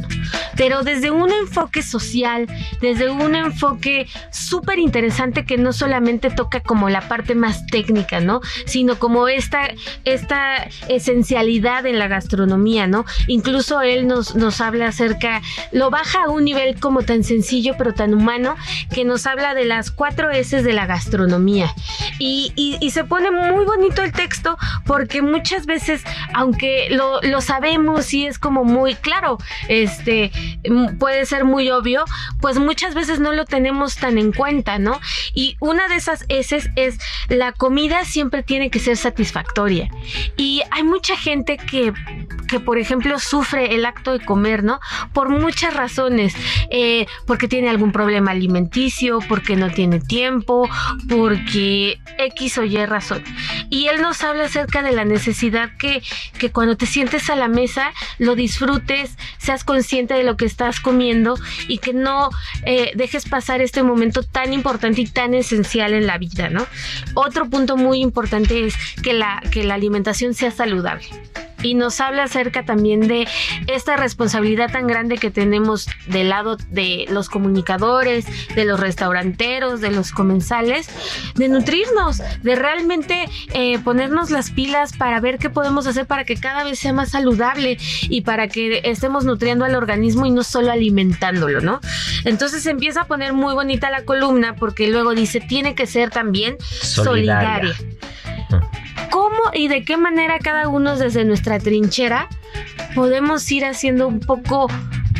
pero 0.56 0.84
desde 0.84 1.12
una 1.12 1.43
enfoque 1.44 1.84
social, 1.84 2.48
desde 2.82 3.10
un 3.10 3.36
enfoque 3.36 4.08
súper 4.32 4.80
interesante 4.80 5.46
que 5.46 5.58
no 5.58 5.74
solamente 5.74 6.30
toca 6.30 6.60
como 6.60 6.90
la 6.90 7.08
parte 7.08 7.36
más 7.36 7.66
técnica, 7.68 8.20
¿no? 8.20 8.42
Sino 8.66 8.98
como 9.00 9.28
esta, 9.28 9.70
esta 10.06 10.68
esencialidad 10.90 11.86
en 11.86 12.00
la 12.00 12.08
gastronomía, 12.08 12.88
¿no? 12.88 13.06
Incluso 13.28 13.82
él 13.82 14.08
nos, 14.08 14.36
nos 14.36 14.62
habla 14.62 14.88
acerca, 14.88 15.42
lo 15.72 15.90
baja 15.90 16.24
a 16.26 16.30
un 16.30 16.46
nivel 16.46 16.80
como 16.80 17.04
tan 17.04 17.24
sencillo 17.24 17.76
pero 17.78 17.94
tan 17.94 18.14
humano, 18.14 18.56
que 18.94 19.06
nos 19.06 19.26
habla 19.26 19.54
de 19.54 19.66
las 19.66 19.92
cuatro 19.92 20.32
S 20.32 20.62
de 20.62 20.74
la 20.74 20.86
gastronomía. 20.86 21.74
Y, 22.20 22.52
y, 22.56 22.92
se 22.94 23.04
pone 23.04 23.32
muy 23.32 23.66
bonito 23.66 24.04
el 24.04 24.12
texto 24.12 24.56
porque 24.86 25.24
muchas 25.24 25.66
veces, 25.66 26.04
aunque 26.34 26.88
lo, 26.92 27.20
lo 27.22 27.42
sabemos 27.42 28.14
y 28.14 28.28
es 28.28 28.38
como 28.38 28.64
muy 28.64 28.94
claro, 28.94 29.40
este, 29.68 30.32
puede 31.00 31.26
ser 31.26 31.33
muy 31.44 31.70
obvio, 31.72 32.06
pues 32.40 32.60
muchas 32.60 32.94
veces 32.94 33.20
no 33.20 33.34
lo 33.34 33.46
tenemos 33.46 33.96
tan 33.96 34.18
en 34.18 34.32
cuenta, 34.32 34.78
¿no? 34.80 35.00
Y 35.34 35.58
una 35.60 35.88
de 35.88 35.96
esas 35.96 36.26
S 36.30 36.72
es 36.76 37.00
la 37.30 37.52
comida 37.52 38.06
siempre 38.06 38.44
tiene 38.44 38.70
que 38.70 38.80
ser 38.80 38.98
satisfactoria. 38.98 39.90
Y 40.38 40.62
hay 40.72 40.84
mucha 40.84 41.18
gente 41.18 41.58
que, 41.58 41.94
que 42.48 42.60
por 42.60 42.78
ejemplo, 42.78 43.18
sufre 43.20 43.74
el 43.76 43.86
acto 43.86 44.18
de 44.18 44.24
comer, 44.24 44.64
¿no? 44.64 44.80
Por 45.14 45.30
muchas 45.30 45.74
razones. 45.74 46.36
Eh, 46.70 47.06
porque 47.26 47.48
tiene 47.48 47.70
algún 47.70 47.92
problema 47.92 48.32
alimenticio, 48.32 49.20
porque 49.28 49.56
no 49.56 49.70
tiene 49.72 50.00
tiempo, 50.00 50.70
porque 51.10 52.00
X 52.18 52.58
o 52.58 52.64
Y 52.64 52.86
razón. 52.86 53.24
Y 53.70 53.88
él 53.88 54.02
nos 54.02 54.24
habla 54.24 54.46
acerca 54.46 54.82
de 54.82 54.92
la 54.92 55.06
necesidad 55.06 55.70
que, 55.78 56.02
que 56.38 56.52
cuando 56.52 56.78
te 56.78 56.86
sientes 56.86 57.30
a 57.30 57.36
la 57.36 57.48
mesa 57.48 57.92
lo 58.18 58.36
disfrutes, 58.36 59.18
seas 59.38 59.64
consciente 59.64 60.14
de 60.14 60.24
lo 60.24 60.38
que 60.38 60.46
estás 60.46 60.80
comiendo 60.80 61.23
y 61.68 61.78
que 61.78 61.94
no 61.94 62.30
eh, 62.66 62.92
dejes 62.96 63.28
pasar 63.28 63.62
este 63.62 63.84
momento 63.84 64.24
tan 64.24 64.54
importante 64.54 65.02
y 65.02 65.08
tan 65.08 65.34
esencial 65.34 65.94
en 65.94 66.08
la 66.08 66.18
vida, 66.18 66.50
¿no? 66.50 66.66
Otro 67.14 67.50
punto 67.50 67.78
muy 67.78 68.00
importante 68.00 68.66
es 68.66 68.76
que 69.02 69.14
la, 69.14 69.42
que 69.52 69.64
la 69.64 69.76
alimentación 69.76 70.34
sea 70.34 70.52
saludable. 70.52 71.08
Y 71.64 71.74
nos 71.74 72.00
habla 72.02 72.24
acerca 72.24 72.64
también 72.66 73.08
de 73.08 73.28
esta 73.68 73.96
responsabilidad 73.98 74.72
tan 74.72 74.88
grande 74.88 75.18
que 75.18 75.32
tenemos 75.32 75.88
del 76.08 76.30
lado 76.30 76.58
de 76.70 77.06
los 77.10 77.30
comunicadores, 77.30 78.26
de 78.56 78.66
los 78.66 78.80
restauranteros, 78.80 79.82
de 79.82 79.92
los 79.92 80.12
comensales, 80.12 80.90
de 81.36 81.48
nutrirnos, 81.48 82.22
de 82.42 82.56
realmente 82.56 83.30
eh, 83.54 83.80
ponernos 83.80 84.30
las 84.30 84.52
pilas 84.52 84.94
para 84.96 85.20
ver 85.20 85.40
qué 85.40 85.50
podemos 85.50 85.88
hacer 85.88 86.06
para 86.06 86.26
que 86.26 86.36
cada 86.36 86.64
vez 86.64 86.80
sea 86.80 86.94
más 86.94 87.12
saludable 87.12 87.78
y 88.04 88.22
para 88.22 88.48
que 88.48 88.82
estemos 88.84 89.26
nutriendo 89.26 89.66
al 89.66 89.76
organismo 89.76 90.26
y 90.26 90.32
no 90.32 90.44
solo 90.44 90.72
alimentándolo, 90.72 91.62
¿no? 91.62 91.80
Entonces 92.26 92.66
empieza 92.66 93.02
a 93.02 93.06
poner 93.06 93.34
muy 93.34 93.54
bonita 93.54 93.90
la 93.90 94.04
columna 94.04 94.56
porque 94.56 94.88
luego 94.88 95.14
dice, 95.14 95.40
tiene 95.40 95.76
que 95.76 95.88
ser 95.88 96.10
también 96.10 96.58
solidaria. 96.60 97.74
¿Cómo 99.10 99.23
y 99.54 99.68
de 99.68 99.84
qué 99.84 99.98
manera 99.98 100.40
cada 100.40 100.68
uno 100.68 100.98
desde 100.98 101.26
nuestra 101.26 101.60
trinchera 101.60 102.30
podemos 102.96 103.50
ir 103.52 103.66
haciendo 103.66 104.08
un 104.08 104.20
poco 104.20 104.68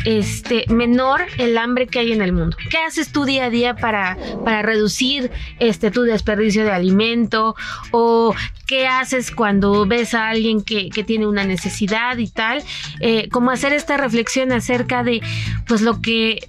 este, 0.04 0.64
menor 0.68 1.22
el 1.38 1.56
hambre 1.56 1.86
que 1.86 1.98
hay 1.98 2.12
en 2.12 2.22
el 2.22 2.32
mundo. 2.32 2.56
¿Qué 2.70 2.78
haces 2.78 3.10
tú 3.10 3.24
día 3.24 3.46
a 3.46 3.50
día 3.50 3.74
para, 3.74 4.16
para 4.44 4.62
reducir 4.62 5.30
este, 5.58 5.90
tu 5.90 6.02
desperdicio 6.02 6.64
de 6.64 6.72
alimento? 6.72 7.56
¿O 7.90 8.34
qué 8.66 8.86
haces 8.86 9.30
cuando 9.30 9.86
ves 9.86 10.14
a 10.14 10.28
alguien 10.28 10.62
que, 10.62 10.90
que 10.90 11.04
tiene 11.04 11.26
una 11.26 11.44
necesidad 11.44 12.18
y 12.18 12.28
tal? 12.28 12.62
Eh, 13.00 13.28
como 13.30 13.50
hacer 13.50 13.72
esta 13.72 13.96
reflexión 13.96 14.52
acerca 14.52 15.02
de 15.02 15.22
pues 15.66 15.80
lo 15.80 16.00
que 16.00 16.48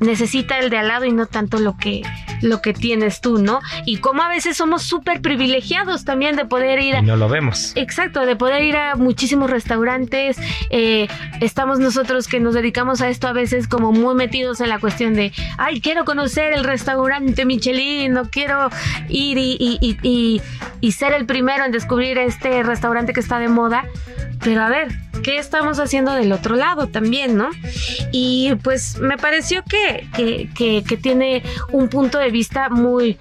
necesita 0.00 0.58
el 0.58 0.70
de 0.70 0.78
al 0.78 0.88
lado 0.88 1.04
y 1.04 1.12
no 1.12 1.26
tanto 1.26 1.58
lo 1.58 1.76
que 1.76 2.02
lo 2.42 2.60
que 2.62 2.72
tienes 2.72 3.20
tú, 3.20 3.38
¿no? 3.38 3.60
Y 3.84 3.98
como 3.98 4.22
a 4.22 4.28
veces 4.28 4.56
somos 4.56 4.82
súper 4.82 5.20
privilegiados 5.20 6.04
también 6.04 6.36
de 6.36 6.44
poder 6.44 6.80
ir 6.80 6.96
a... 6.96 7.02
no 7.02 7.16
lo 7.16 7.28
vemos. 7.28 7.72
Exacto, 7.76 8.26
de 8.26 8.36
poder 8.36 8.62
ir 8.62 8.76
a 8.76 8.96
muchísimos 8.96 9.50
restaurantes. 9.50 10.36
Eh, 10.70 11.08
estamos 11.40 11.78
nosotros 11.78 12.28
que 12.28 12.40
nos 12.40 12.54
dedicamos 12.54 13.00
a 13.00 13.08
esto 13.08 13.28
a 13.28 13.32
veces 13.32 13.68
como 13.68 13.92
muy 13.92 14.14
metidos 14.14 14.60
en 14.60 14.68
la 14.68 14.78
cuestión 14.78 15.14
de, 15.14 15.32
ay, 15.58 15.80
quiero 15.80 16.04
conocer 16.04 16.52
el 16.52 16.64
restaurante 16.64 17.44
Michelin, 17.44 18.12
no 18.12 18.30
quiero 18.30 18.70
ir 19.08 19.38
y, 19.38 19.56
y, 19.58 19.98
y, 20.02 20.42
y 20.80 20.92
ser 20.92 21.12
el 21.12 21.26
primero 21.26 21.64
en 21.64 21.72
descubrir 21.72 22.18
este 22.18 22.62
restaurante 22.62 23.12
que 23.12 23.20
está 23.20 23.38
de 23.38 23.48
moda. 23.48 23.84
Pero 24.44 24.62
a 24.62 24.68
ver, 24.68 24.88
¿qué 25.22 25.38
estamos 25.38 25.80
haciendo 25.80 26.12
del 26.12 26.30
otro 26.30 26.56
lado 26.56 26.88
también, 26.88 27.36
no? 27.36 27.48
Y 28.12 28.54
pues 28.62 28.98
me 28.98 29.16
pareció 29.16 29.64
que, 29.64 30.06
que, 30.14 30.50
que, 30.54 30.84
que 30.86 30.96
tiene 30.98 31.42
un 31.72 31.88
punto 31.88 32.18
de 32.18 32.30
vista 32.36 32.68
muy 32.68 33.16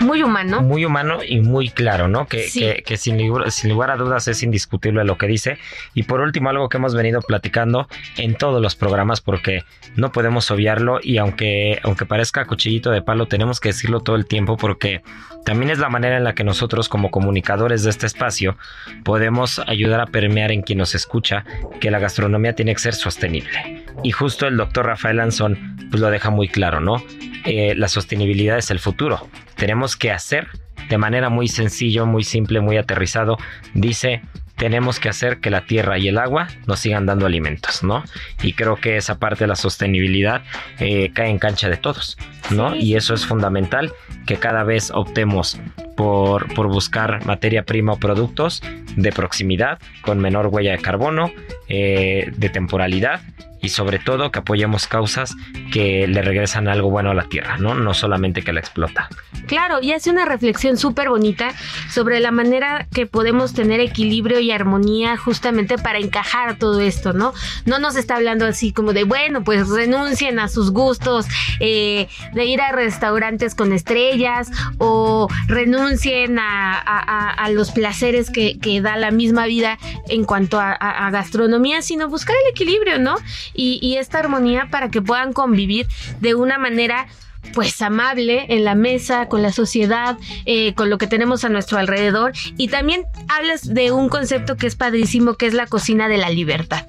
muy 0.00 0.22
humano. 0.22 0.62
Muy 0.62 0.84
humano 0.84 1.20
y 1.24 1.40
muy 1.40 1.68
claro, 1.68 2.08
¿no? 2.08 2.26
Que, 2.26 2.48
que, 2.52 2.82
que 2.84 2.96
sin, 2.96 3.18
sin, 3.50 3.70
lugar 3.70 3.90
a 3.92 3.96
dudas 3.96 4.26
es 4.26 4.42
indiscutible 4.42 5.04
lo 5.04 5.16
que 5.16 5.28
dice. 5.28 5.58
Y 5.94 6.02
por 6.02 6.20
último, 6.20 6.50
algo 6.50 6.68
que 6.68 6.78
hemos 6.78 6.94
venido 6.94 7.20
platicando 7.22 7.88
en 8.16 8.34
todos 8.34 8.60
los 8.60 8.74
programas, 8.74 9.20
porque 9.20 9.62
no 9.94 10.10
podemos 10.10 10.50
obviarlo 10.50 10.98
y 11.00 11.18
aunque, 11.18 11.78
aunque 11.84 12.04
parezca 12.04 12.44
cuchillito 12.46 12.90
de 12.90 13.02
palo, 13.02 13.26
tenemos 13.26 13.60
que 13.60 13.68
decirlo 13.68 14.00
todo 14.00 14.16
el 14.16 14.26
tiempo 14.26 14.56
porque 14.56 15.02
también 15.44 15.70
es 15.70 15.78
la 15.78 15.88
manera 15.88 16.16
en 16.16 16.24
la 16.24 16.34
que 16.34 16.44
nosotros 16.44 16.88
como 16.88 17.10
comunicadores 17.10 17.84
de 17.84 17.90
este 17.90 18.06
espacio 18.06 18.56
podemos 19.04 19.60
ayudar 19.60 20.00
a 20.00 20.06
permear 20.06 20.50
en 20.50 20.62
quien 20.62 20.78
nos 20.78 20.94
escucha 20.94 21.44
que 21.80 21.90
la 21.90 21.98
gastronomía 21.98 22.54
tiene 22.54 22.74
que 22.74 22.80
ser 22.80 22.94
sostenible. 22.94 23.81
Y 24.02 24.10
justo 24.10 24.46
el 24.46 24.56
doctor 24.56 24.86
Rafael 24.86 25.20
Anson 25.20 25.76
pues 25.90 26.00
lo 26.00 26.10
deja 26.10 26.30
muy 26.30 26.48
claro, 26.48 26.80
¿no? 26.80 27.02
Eh, 27.44 27.74
la 27.76 27.88
sostenibilidad 27.88 28.58
es 28.58 28.70
el 28.70 28.78
futuro. 28.78 29.28
Tenemos 29.56 29.96
que 29.96 30.10
hacer 30.10 30.48
de 30.88 30.98
manera 30.98 31.28
muy 31.28 31.48
sencillo, 31.48 32.06
muy 32.06 32.24
simple, 32.24 32.60
muy 32.60 32.76
aterrizado. 32.76 33.38
Dice, 33.74 34.22
tenemos 34.56 35.00
que 35.00 35.08
hacer 35.08 35.38
que 35.38 35.50
la 35.50 35.66
tierra 35.66 35.98
y 35.98 36.08
el 36.08 36.18
agua 36.18 36.48
nos 36.66 36.80
sigan 36.80 37.06
dando 37.06 37.26
alimentos, 37.26 37.82
¿no? 37.82 38.04
Y 38.42 38.52
creo 38.52 38.76
que 38.76 38.96
esa 38.96 39.18
parte 39.18 39.44
de 39.44 39.48
la 39.48 39.56
sostenibilidad 39.56 40.42
eh, 40.78 41.10
cae 41.12 41.30
en 41.30 41.38
cancha 41.38 41.68
de 41.68 41.76
todos, 41.76 42.16
¿no? 42.50 42.76
Y 42.76 42.94
eso 42.94 43.14
es 43.14 43.26
fundamental, 43.26 43.92
que 44.26 44.36
cada 44.36 44.62
vez 44.62 44.90
optemos 44.92 45.58
por, 45.96 46.52
por, 46.54 46.68
buscar 46.68 47.24
materia 47.26 47.64
prima 47.64 47.94
o 47.94 47.98
productos 47.98 48.62
de 48.96 49.12
proximidad, 49.12 49.78
con 50.00 50.20
menor 50.20 50.46
huella 50.46 50.72
de 50.72 50.78
carbono, 50.78 51.32
eh, 51.68 52.30
de 52.36 52.48
temporalidad 52.48 53.20
y 53.62 53.68
sobre 53.68 54.00
todo 54.00 54.30
que 54.30 54.40
apoyemos 54.40 54.88
causas 54.88 55.34
que 55.72 56.06
le 56.08 56.20
regresan 56.20 56.68
algo 56.68 56.90
bueno 56.90 57.12
a 57.12 57.14
la 57.14 57.28
tierra, 57.28 57.56
¿no? 57.58 57.74
No 57.74 57.94
solamente 57.94 58.42
que 58.42 58.52
la 58.52 58.60
explota. 58.60 59.08
Claro, 59.46 59.80
y 59.80 59.92
hace 59.92 60.10
una 60.10 60.24
reflexión 60.24 60.76
súper 60.76 61.08
bonita 61.08 61.52
sobre 61.88 62.20
la 62.20 62.32
manera 62.32 62.86
que 62.92 63.06
podemos 63.06 63.54
tener 63.54 63.80
equilibrio 63.80 64.40
y 64.40 64.50
armonía 64.50 65.16
justamente 65.16 65.78
para 65.78 65.98
encajar 65.98 66.58
todo 66.58 66.80
esto, 66.80 67.12
¿no? 67.12 67.32
No 67.64 67.78
nos 67.78 67.94
está 67.96 68.16
hablando 68.16 68.46
así 68.46 68.72
como 68.72 68.92
de, 68.92 69.04
bueno, 69.04 69.44
pues 69.44 69.68
renuncien 69.68 70.40
a 70.40 70.48
sus 70.48 70.72
gustos 70.72 71.26
eh, 71.60 72.08
de 72.32 72.44
ir 72.44 72.60
a 72.60 72.72
restaurantes 72.72 73.54
con 73.54 73.72
estrellas 73.72 74.50
o 74.78 75.28
renuncien 75.46 76.38
a, 76.38 76.78
a, 76.78 77.50
los 77.50 77.70
placeres 77.70 78.30
que, 78.30 78.58
que, 78.58 78.80
da 78.80 78.96
la 78.96 79.10
misma 79.10 79.46
vida 79.46 79.78
en 80.08 80.24
cuanto 80.24 80.58
a 80.58 81.10
gastronomía, 81.10 81.82
sino 81.82 82.08
buscar 82.08 82.34
el 82.44 82.50
equilibrio, 82.50 82.98
¿no? 82.98 83.16
Y, 83.54 83.78
y 83.82 83.96
esta 83.96 84.18
armonía 84.18 84.68
para 84.70 84.90
que 84.90 85.02
puedan 85.02 85.32
convivir 85.32 85.86
de 86.20 86.34
una 86.34 86.58
manera 86.58 87.06
pues 87.54 87.80
amable 87.82 88.46
en 88.48 88.64
la 88.64 88.74
mesa, 88.74 89.28
con 89.28 89.42
la 89.42 89.52
sociedad, 89.52 90.18
eh, 90.46 90.74
con 90.74 90.90
lo 90.90 90.98
que 90.98 91.06
tenemos 91.06 91.44
a 91.44 91.48
nuestro 91.48 91.78
alrededor. 91.78 92.32
Y 92.56 92.68
también 92.68 93.04
hablas 93.28 93.72
de 93.74 93.92
un 93.92 94.08
concepto 94.08 94.56
que 94.56 94.66
es 94.66 94.76
padrísimo, 94.76 95.34
que 95.34 95.46
es 95.46 95.54
la 95.54 95.66
cocina 95.66 96.08
de 96.08 96.18
la 96.18 96.30
libertad. 96.30 96.86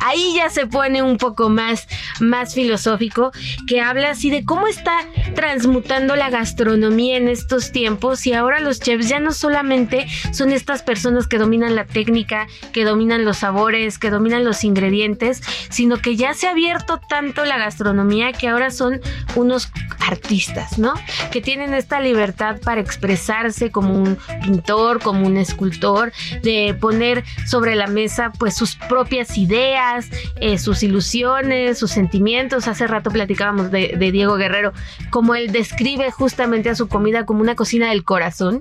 Ahí 0.00 0.34
ya 0.34 0.50
se 0.50 0.66
pone 0.66 1.02
un 1.02 1.18
poco 1.18 1.48
más, 1.48 1.86
más 2.20 2.54
filosófico, 2.54 3.32
que 3.66 3.80
habla 3.80 4.10
así 4.10 4.30
de 4.30 4.44
cómo 4.44 4.66
está 4.66 4.96
transmutando 5.34 6.16
la 6.16 6.30
gastronomía 6.30 7.16
en 7.16 7.28
estos 7.28 7.72
tiempos 7.72 8.26
y 8.26 8.32
ahora 8.32 8.60
los 8.60 8.80
chefs 8.80 9.08
ya 9.08 9.20
no 9.20 9.32
solamente 9.32 10.06
son 10.32 10.52
estas 10.52 10.82
personas 10.82 11.26
que 11.26 11.38
dominan 11.38 11.74
la 11.74 11.84
técnica, 11.84 12.46
que 12.72 12.84
dominan 12.84 13.24
los 13.24 13.38
sabores, 13.38 13.98
que 13.98 14.10
dominan 14.10 14.44
los 14.44 14.64
ingredientes, 14.64 15.42
sino 15.70 15.98
que 15.98 16.16
ya 16.16 16.34
se 16.34 16.46
ha 16.46 16.52
abierto 16.52 17.00
tanto 17.08 17.44
la 17.44 17.58
gastronomía 17.58 18.32
que 18.32 18.48
ahora 18.48 18.70
son 18.70 19.00
unos 19.36 19.70
artistas, 20.08 20.78
¿no? 20.78 20.94
Que 21.30 21.40
tienen 21.40 21.74
esta 21.74 22.00
libertad 22.00 22.60
para 22.64 22.80
expresarse 22.80 23.70
como 23.70 23.94
un 23.94 24.18
pintor, 24.42 25.00
como 25.00 25.26
un 25.26 25.36
escultor, 25.36 26.12
de 26.42 26.74
poner 26.80 27.24
sobre 27.46 27.74
la 27.74 27.86
mesa 27.86 28.32
pues 28.38 28.54
sus 28.54 28.76
propias 28.76 29.36
ideas, 29.36 30.08
eh, 30.40 30.58
sus 30.58 30.82
ilusiones, 30.82 31.78
sus 31.78 31.90
sentimientos. 31.90 32.68
Hace 32.68 32.86
rato 32.86 33.10
platicábamos 33.10 33.70
de, 33.70 33.96
Diego 33.98 34.36
Guerrero, 34.36 34.72
como 35.10 35.34
él 35.34 35.52
describe 35.52 36.10
justamente 36.10 36.70
a 36.70 36.74
su 36.74 36.88
comida 36.88 37.26
como 37.26 37.40
una 37.40 37.54
cocina 37.54 37.90
del 37.90 38.04
corazón. 38.04 38.60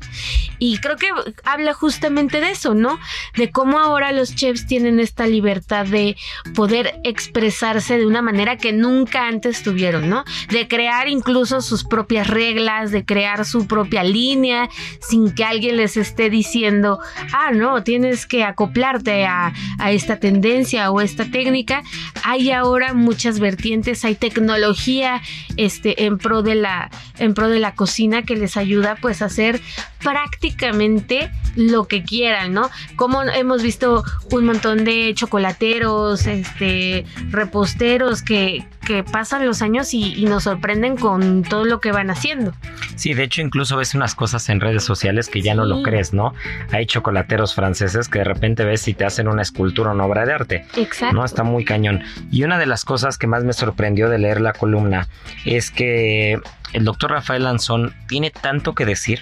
Y 0.60 0.80
creo 0.80 0.98
que 0.98 1.10
habla 1.46 1.74
justamente 1.74 2.42
de 2.42 2.52
eso, 2.52 2.74
¿no? 2.74 3.00
De 3.36 3.52
cómo 3.52 3.80
ahora 3.80 4.12
los 4.12 4.36
chefs 4.36 4.68
tienen 4.68 5.00
esta 5.00 5.28
libertad 5.28 5.86
de 5.86 6.18
poder 6.56 7.00
expresarse 7.04 7.98
de 7.98 8.06
una 8.06 8.22
manera 8.22 8.58
que 8.58 8.74
nunca 8.74 9.28
antes 9.28 9.64
tuvieron, 9.64 10.10
¿no? 10.10 10.26
De 10.50 10.68
crear 10.68 11.08
incluso 11.08 11.37
sus 11.46 11.84
propias 11.84 12.28
reglas, 12.28 12.92
de 12.92 13.06
crear 13.06 13.46
su 13.46 13.68
propia 13.68 14.04
línea, 14.04 14.70
sin 15.00 15.34
que 15.34 15.44
alguien 15.44 15.78
les 15.78 15.98
esté 15.98 16.30
diciendo, 16.30 17.00
ah, 17.34 17.52
no, 17.54 17.84
tienes 17.84 18.26
que 18.26 18.44
acoplarte 18.44 19.26
a, 19.26 19.54
a 19.80 19.92
esta 19.92 20.20
tendencia 20.20 20.92
o 20.92 21.02
esta 21.02 21.26
técnica. 21.26 21.84
Hay 22.24 22.52
ahora 22.52 22.94
muchas 22.94 23.40
vertientes, 23.40 24.06
hay 24.06 24.16
tecnología 24.16 25.22
este, 25.56 26.06
en, 26.06 26.18
pro 26.18 26.42
de 26.42 26.56
la, 26.56 26.90
en 27.18 27.34
pro 27.34 27.50
de 27.50 27.60
la 27.60 27.76
cocina 27.76 28.24
que 28.24 28.36
les 28.36 28.58
ayuda 28.58 28.98
pues 29.02 29.22
a 29.22 29.26
hacer 29.26 29.62
prácticamente 30.00 31.32
lo 31.56 31.88
que 31.88 32.04
quieran, 32.04 32.54
¿no? 32.54 32.70
Como 32.96 33.24
hemos 33.24 33.64
visto 33.64 34.04
un 34.32 34.46
montón 34.46 34.86
de 34.86 35.14
chocolateros, 35.16 36.28
este, 36.28 37.06
reposteros 37.32 38.22
que, 38.22 38.66
que 38.86 39.04
pasan 39.04 39.46
los 39.46 39.62
años 39.62 39.94
y, 39.94 40.24
nos 40.28 40.44
sorprenden 40.44 40.98
con 40.98 41.27
todo 41.50 41.66
lo 41.66 41.80
que 41.80 41.92
van 41.92 42.10
haciendo. 42.10 42.54
Sí, 42.96 43.14
de 43.14 43.24
hecho 43.24 43.42
incluso 43.42 43.78
ves 43.78 43.96
unas 43.96 44.16
cosas 44.16 44.50
en 44.50 44.60
redes 44.60 44.84
sociales 44.84 45.30
que 45.30 45.42
ya 45.42 45.54
sí. 45.54 45.58
no 45.58 45.66
lo 45.66 45.84
crees, 45.84 46.14
¿no? 46.14 46.34
Hay 46.72 46.86
chocolateros 46.86 47.54
franceses 47.54 48.08
que 48.08 48.20
de 48.20 48.26
repente 48.26 48.64
ves 48.66 48.88
y 48.88 48.94
te 48.94 49.06
hacen 49.06 49.28
una 49.28 49.42
escultura 49.42 49.92
o 49.92 49.94
una 49.94 50.06
obra 50.06 50.26
de 50.26 50.34
arte. 50.34 50.66
Exacto. 50.76 51.16
No, 51.16 51.26
está 51.26 51.44
muy 51.44 51.66
cañón. 51.66 52.04
Y 52.32 52.44
una 52.44 52.58
de 52.58 52.66
las 52.66 52.86
cosas 52.86 53.18
que 53.18 53.28
más 53.28 53.44
me 53.44 53.54
sorprendió 53.54 54.10
de 54.10 54.20
leer 54.20 54.42
la 54.42 54.54
columna 54.54 55.08
es 55.46 55.72
que 55.72 56.40
el 56.74 56.86
doctor 56.86 57.12
Rafael 57.12 57.44
Lanzón 57.44 57.94
tiene 58.08 58.32
tanto 58.32 58.74
que 58.76 58.86
decir 58.86 59.22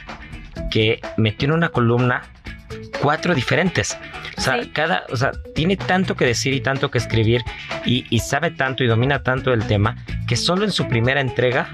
que 0.71 1.01
metió 1.17 1.47
en 1.47 1.53
una 1.53 1.69
columna 1.69 2.23
cuatro 3.01 3.35
diferentes. 3.35 3.97
O 4.37 4.41
sea, 4.41 4.61
sí. 4.61 4.69
cada, 4.73 5.03
o 5.09 5.15
sea, 5.15 5.31
tiene 5.53 5.77
tanto 5.77 6.15
que 6.15 6.25
decir 6.25 6.53
y 6.53 6.61
tanto 6.61 6.91
que 6.91 6.97
escribir 6.97 7.41
y, 7.85 8.05
y, 8.09 8.19
sabe 8.19 8.51
tanto 8.51 8.83
y 8.83 8.87
domina 8.87 9.23
tanto 9.23 9.53
el 9.53 9.65
tema 9.67 9.95
que 10.27 10.35
solo 10.35 10.65
en 10.65 10.71
su 10.71 10.87
primera 10.87 11.21
entrega 11.21 11.69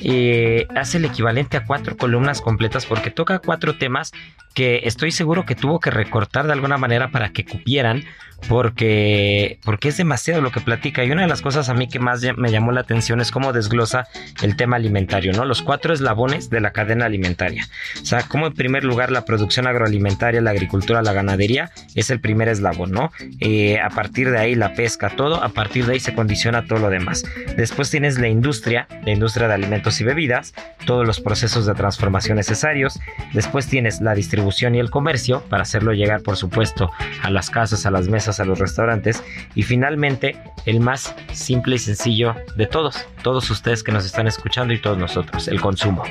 eh, 0.00 0.66
hace 0.76 0.98
el 0.98 1.04
equivalente 1.04 1.56
a 1.56 1.64
cuatro 1.66 1.96
columnas 1.96 2.40
completas 2.40 2.86
porque 2.86 3.10
toca 3.10 3.40
cuatro 3.40 3.78
temas 3.78 4.12
que 4.58 4.80
estoy 4.88 5.12
seguro 5.12 5.46
que 5.46 5.54
tuvo 5.54 5.78
que 5.78 5.88
recortar 5.88 6.48
de 6.48 6.52
alguna 6.52 6.78
manera 6.78 7.12
para 7.12 7.28
que 7.28 7.44
cupieran 7.44 8.02
porque, 8.48 9.58
porque 9.64 9.88
es 9.88 9.96
demasiado 9.96 10.40
lo 10.40 10.52
que 10.52 10.60
platica. 10.60 11.04
Y 11.04 11.10
una 11.10 11.22
de 11.22 11.28
las 11.28 11.42
cosas 11.42 11.68
a 11.68 11.74
mí 11.74 11.88
que 11.88 11.98
más 11.98 12.22
me 12.36 12.50
llamó 12.50 12.72
la 12.72 12.80
atención 12.80 13.20
es 13.20 13.30
cómo 13.30 13.52
desglosa 13.52 14.06
el 14.42 14.56
tema 14.56 14.76
alimentario, 14.76 15.32
¿no? 15.32 15.44
Los 15.44 15.62
cuatro 15.62 15.92
eslabones 15.92 16.50
de 16.50 16.60
la 16.60 16.72
cadena 16.72 17.06
alimentaria. 17.06 17.68
O 18.00 18.04
sea, 18.04 18.22
como 18.22 18.46
en 18.46 18.54
primer 18.54 18.84
lugar 18.84 19.10
la 19.10 19.24
producción 19.24 19.66
agroalimentaria, 19.66 20.40
la 20.40 20.50
agricultura, 20.50 21.02
la 21.02 21.12
ganadería 21.12 21.70
es 21.94 22.10
el 22.10 22.20
primer 22.20 22.48
eslabón, 22.48 22.92
¿no? 22.92 23.10
Eh, 23.40 23.78
a 23.80 23.90
partir 23.90 24.30
de 24.30 24.38
ahí 24.38 24.54
la 24.54 24.74
pesca, 24.74 25.10
todo, 25.10 25.42
a 25.42 25.48
partir 25.50 25.86
de 25.86 25.94
ahí 25.94 26.00
se 26.00 26.14
condiciona 26.14 26.64
todo 26.66 26.78
lo 26.78 26.90
demás. 26.90 27.24
Después 27.56 27.90
tienes 27.90 28.18
la 28.18 28.28
industria, 28.28 28.86
la 29.04 29.12
industria 29.12 29.48
de 29.48 29.54
alimentos 29.54 30.00
y 30.00 30.04
bebidas, 30.04 30.54
todos 30.86 31.06
los 31.06 31.20
procesos 31.20 31.66
de 31.66 31.74
transformación 31.74 32.36
necesarios. 32.36 32.98
Después 33.32 33.66
tienes 33.66 34.00
la 34.00 34.14
distribución 34.14 34.47
y 34.74 34.78
el 34.78 34.90
comercio 34.90 35.42
para 35.48 35.62
hacerlo 35.62 35.92
llegar, 35.92 36.22
por 36.22 36.36
supuesto, 36.36 36.90
a 37.22 37.30
las 37.30 37.50
casas, 37.50 37.86
a 37.86 37.90
las 37.90 38.08
mesas 38.08 38.40
a 38.40 38.44
los 38.44 38.58
restaurantes 38.58 39.22
y 39.54 39.62
finalmente 39.62 40.36
el 40.66 40.80
más 40.80 41.14
simple 41.32 41.76
y 41.76 41.78
sencillo 41.78 42.34
de 42.56 42.66
todos, 42.66 43.06
todos 43.22 43.50
ustedes 43.50 43.82
que 43.82 43.92
nos 43.92 44.04
están 44.04 44.26
escuchando 44.26 44.72
y 44.72 44.80
todos 44.80 44.98
nosotros, 44.98 45.48
el 45.48 45.60
consumo, 45.60 46.02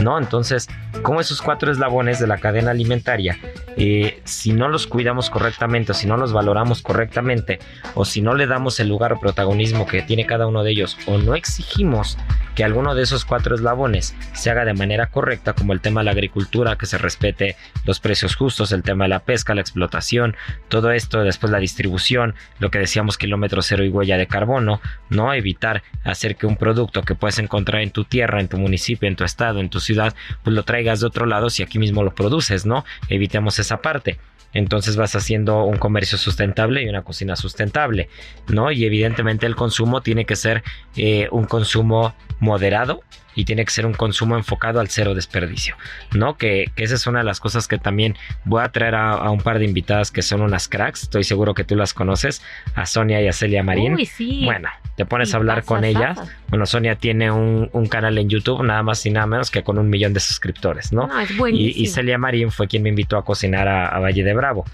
¿no? 0.00 0.18
Entonces, 0.18 0.68
como 1.02 1.20
esos 1.20 1.40
cuatro 1.40 1.70
eslabones 1.70 2.18
de 2.18 2.26
la 2.26 2.38
cadena 2.38 2.72
alimentaria, 2.72 3.38
eh, 3.76 4.20
si 4.24 4.52
no 4.52 4.68
los 4.68 4.86
cuidamos 4.86 5.30
correctamente 5.30 5.92
o 5.92 5.94
si 5.94 6.06
no 6.06 6.16
los 6.16 6.32
valoramos 6.32 6.82
correctamente 6.82 7.58
o 7.94 8.04
si 8.04 8.22
no 8.22 8.34
le 8.34 8.46
damos 8.46 8.78
el 8.80 8.88
lugar 8.88 9.12
o 9.12 9.20
protagonismo 9.20 9.86
que 9.86 10.02
tiene 10.02 10.26
cada 10.26 10.46
uno 10.46 10.62
de 10.62 10.70
ellos 10.70 10.96
o 11.06 11.18
no 11.18 11.34
exigimos 11.34 12.18
que 12.54 12.64
alguno 12.64 12.94
de 12.94 13.02
esos 13.02 13.24
cuatro 13.24 13.54
eslabones 13.54 14.14
se 14.32 14.50
haga 14.50 14.64
de 14.64 14.74
manera 14.74 15.06
correcta, 15.06 15.54
como 15.54 15.72
el 15.72 15.80
tema 15.80 16.00
de 16.00 16.04
la 16.06 16.10
agricultura, 16.12 16.76
que 16.76 16.86
se 16.86 16.98
respete 16.98 17.56
los 17.84 18.00
precios 18.00 18.36
justos, 18.36 18.72
el 18.72 18.82
tema 18.82 19.04
de 19.04 19.10
la 19.10 19.20
pesca, 19.20 19.54
la 19.54 19.60
explotación, 19.60 20.36
todo 20.68 20.90
esto, 20.90 21.22
después 21.22 21.50
la 21.50 21.58
distribución, 21.58 22.34
lo 22.58 22.70
que 22.70 22.78
decíamos 22.78 23.18
kilómetro 23.18 23.62
cero 23.62 23.84
y 23.84 23.88
huella 23.88 24.16
de 24.16 24.26
carbono, 24.26 24.80
¿no? 25.10 25.32
Evitar 25.34 25.82
hacer 26.04 26.36
que 26.36 26.46
un 26.46 26.56
producto 26.56 27.02
que 27.02 27.14
puedes 27.14 27.38
encontrar 27.38 27.82
en 27.82 27.90
tu 27.90 28.04
tierra, 28.04 28.40
en 28.40 28.48
tu 28.48 28.58
municipio, 28.58 29.08
en 29.08 29.16
tu 29.16 29.24
estado, 29.24 29.60
en 29.60 29.70
tu 29.70 29.80
ciudad, 29.80 30.14
pues 30.42 30.54
lo 30.54 30.62
traigas 30.62 31.00
de 31.00 31.06
otro 31.06 31.26
lado 31.26 31.50
si 31.50 31.62
aquí 31.62 31.78
mismo 31.78 32.02
lo 32.02 32.14
produces, 32.14 32.66
¿no? 32.66 32.84
Evitemos 33.08 33.58
esa 33.58 33.82
parte 33.82 34.18
entonces 34.54 34.96
vas 34.96 35.14
haciendo 35.16 35.64
un 35.64 35.76
comercio 35.76 36.16
sustentable 36.16 36.82
y 36.82 36.88
una 36.88 37.02
cocina 37.02 37.36
sustentable, 37.36 38.08
¿no? 38.48 38.70
Y 38.70 38.84
evidentemente 38.84 39.46
el 39.46 39.56
consumo 39.56 40.00
tiene 40.00 40.24
que 40.24 40.36
ser 40.36 40.62
eh, 40.96 41.28
un 41.32 41.44
consumo 41.44 42.14
moderado 42.38 43.02
y 43.34 43.44
tiene 43.44 43.64
que 43.64 43.70
ser 43.70 43.86
un 43.86 43.94
consumo 43.94 44.36
enfocado 44.36 44.80
al 44.80 44.88
cero 44.88 45.14
desperdicio, 45.14 45.76
¿no? 46.14 46.36
Que, 46.36 46.70
esa 46.76 46.94
es 46.94 47.06
una 47.06 47.20
de 47.20 47.24
las 47.24 47.40
cosas 47.40 47.68
que 47.68 47.78
también 47.78 48.16
voy 48.44 48.62
a 48.62 48.68
traer 48.70 48.94
a, 48.94 49.30
un 49.30 49.40
par 49.40 49.58
de 49.58 49.64
invitadas 49.64 50.10
que 50.10 50.22
son 50.22 50.42
unas 50.42 50.68
cracks, 50.68 51.04
estoy 51.04 51.24
seguro 51.24 51.54
que 51.54 51.64
tú 51.64 51.76
las 51.76 51.94
conoces, 51.94 52.42
a 52.74 52.86
Sonia 52.86 53.20
y 53.22 53.28
a 53.28 53.32
Celia 53.32 53.62
Marín. 53.62 53.94
Uy, 53.94 54.06
sí. 54.06 54.42
Bueno, 54.44 54.68
te 54.96 55.06
pones 55.06 55.34
a 55.34 55.38
hablar 55.38 55.64
con 55.64 55.84
ellas. 55.84 56.18
Bueno, 56.48 56.66
Sonia 56.66 56.96
tiene 56.96 57.30
un, 57.30 57.68
canal 57.88 58.18
en 58.18 58.28
YouTube, 58.28 58.62
nada 58.64 58.82
más 58.82 59.04
y 59.06 59.10
nada 59.10 59.26
menos 59.26 59.50
que 59.50 59.62
con 59.62 59.78
un 59.78 59.88
millón 59.88 60.14
de 60.14 60.20
suscriptores, 60.20 60.92
¿no? 60.92 61.08
es 61.20 61.30
y, 61.52 61.82
y, 61.82 61.86
Celia 61.86 62.18
Marín 62.18 62.50
fue 62.50 62.66
quien 62.66 62.82
me 62.82 62.88
invitó 62.88 63.16
a 63.18 63.24
cocinar 63.24 63.68
a 63.68 63.98
Valle 63.98 64.24
de 64.24 64.34
Bravo. 64.34 64.64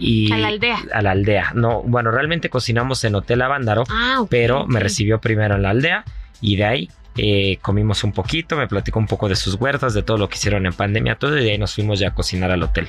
Y 0.00 0.32
a 0.32 0.38
la 0.38 0.48
aldea. 0.48 0.78
A 0.92 1.02
la 1.02 1.10
aldea. 1.10 1.52
No, 1.54 1.82
bueno, 1.82 2.10
realmente 2.10 2.48
cocinamos 2.48 3.04
en 3.04 3.14
Hotel 3.14 3.42
Avándaro, 3.42 3.84
ah, 3.90 4.24
pero 4.30 4.66
me 4.66 4.80
recibió 4.80 5.20
primero 5.20 5.56
en 5.56 5.62
la 5.62 5.70
aldea 5.70 6.04
y 6.40 6.56
de 6.56 6.64
ahí 6.64 6.90
eh, 7.16 7.58
comimos 7.60 8.04
un 8.04 8.12
poquito, 8.12 8.56
me 8.56 8.68
platicó 8.68 8.98
un 8.98 9.06
poco 9.06 9.28
de 9.28 9.36
sus 9.36 9.54
huertas, 9.54 9.94
de 9.94 10.02
todo 10.02 10.16
lo 10.16 10.28
que 10.28 10.36
hicieron 10.36 10.66
en 10.66 10.72
pandemia, 10.72 11.16
todo 11.16 11.36
y 11.38 11.44
de 11.44 11.52
ahí 11.52 11.58
nos 11.58 11.74
fuimos 11.74 11.98
ya 11.98 12.08
a 12.08 12.14
cocinar 12.14 12.50
al 12.50 12.62
hotel. 12.62 12.88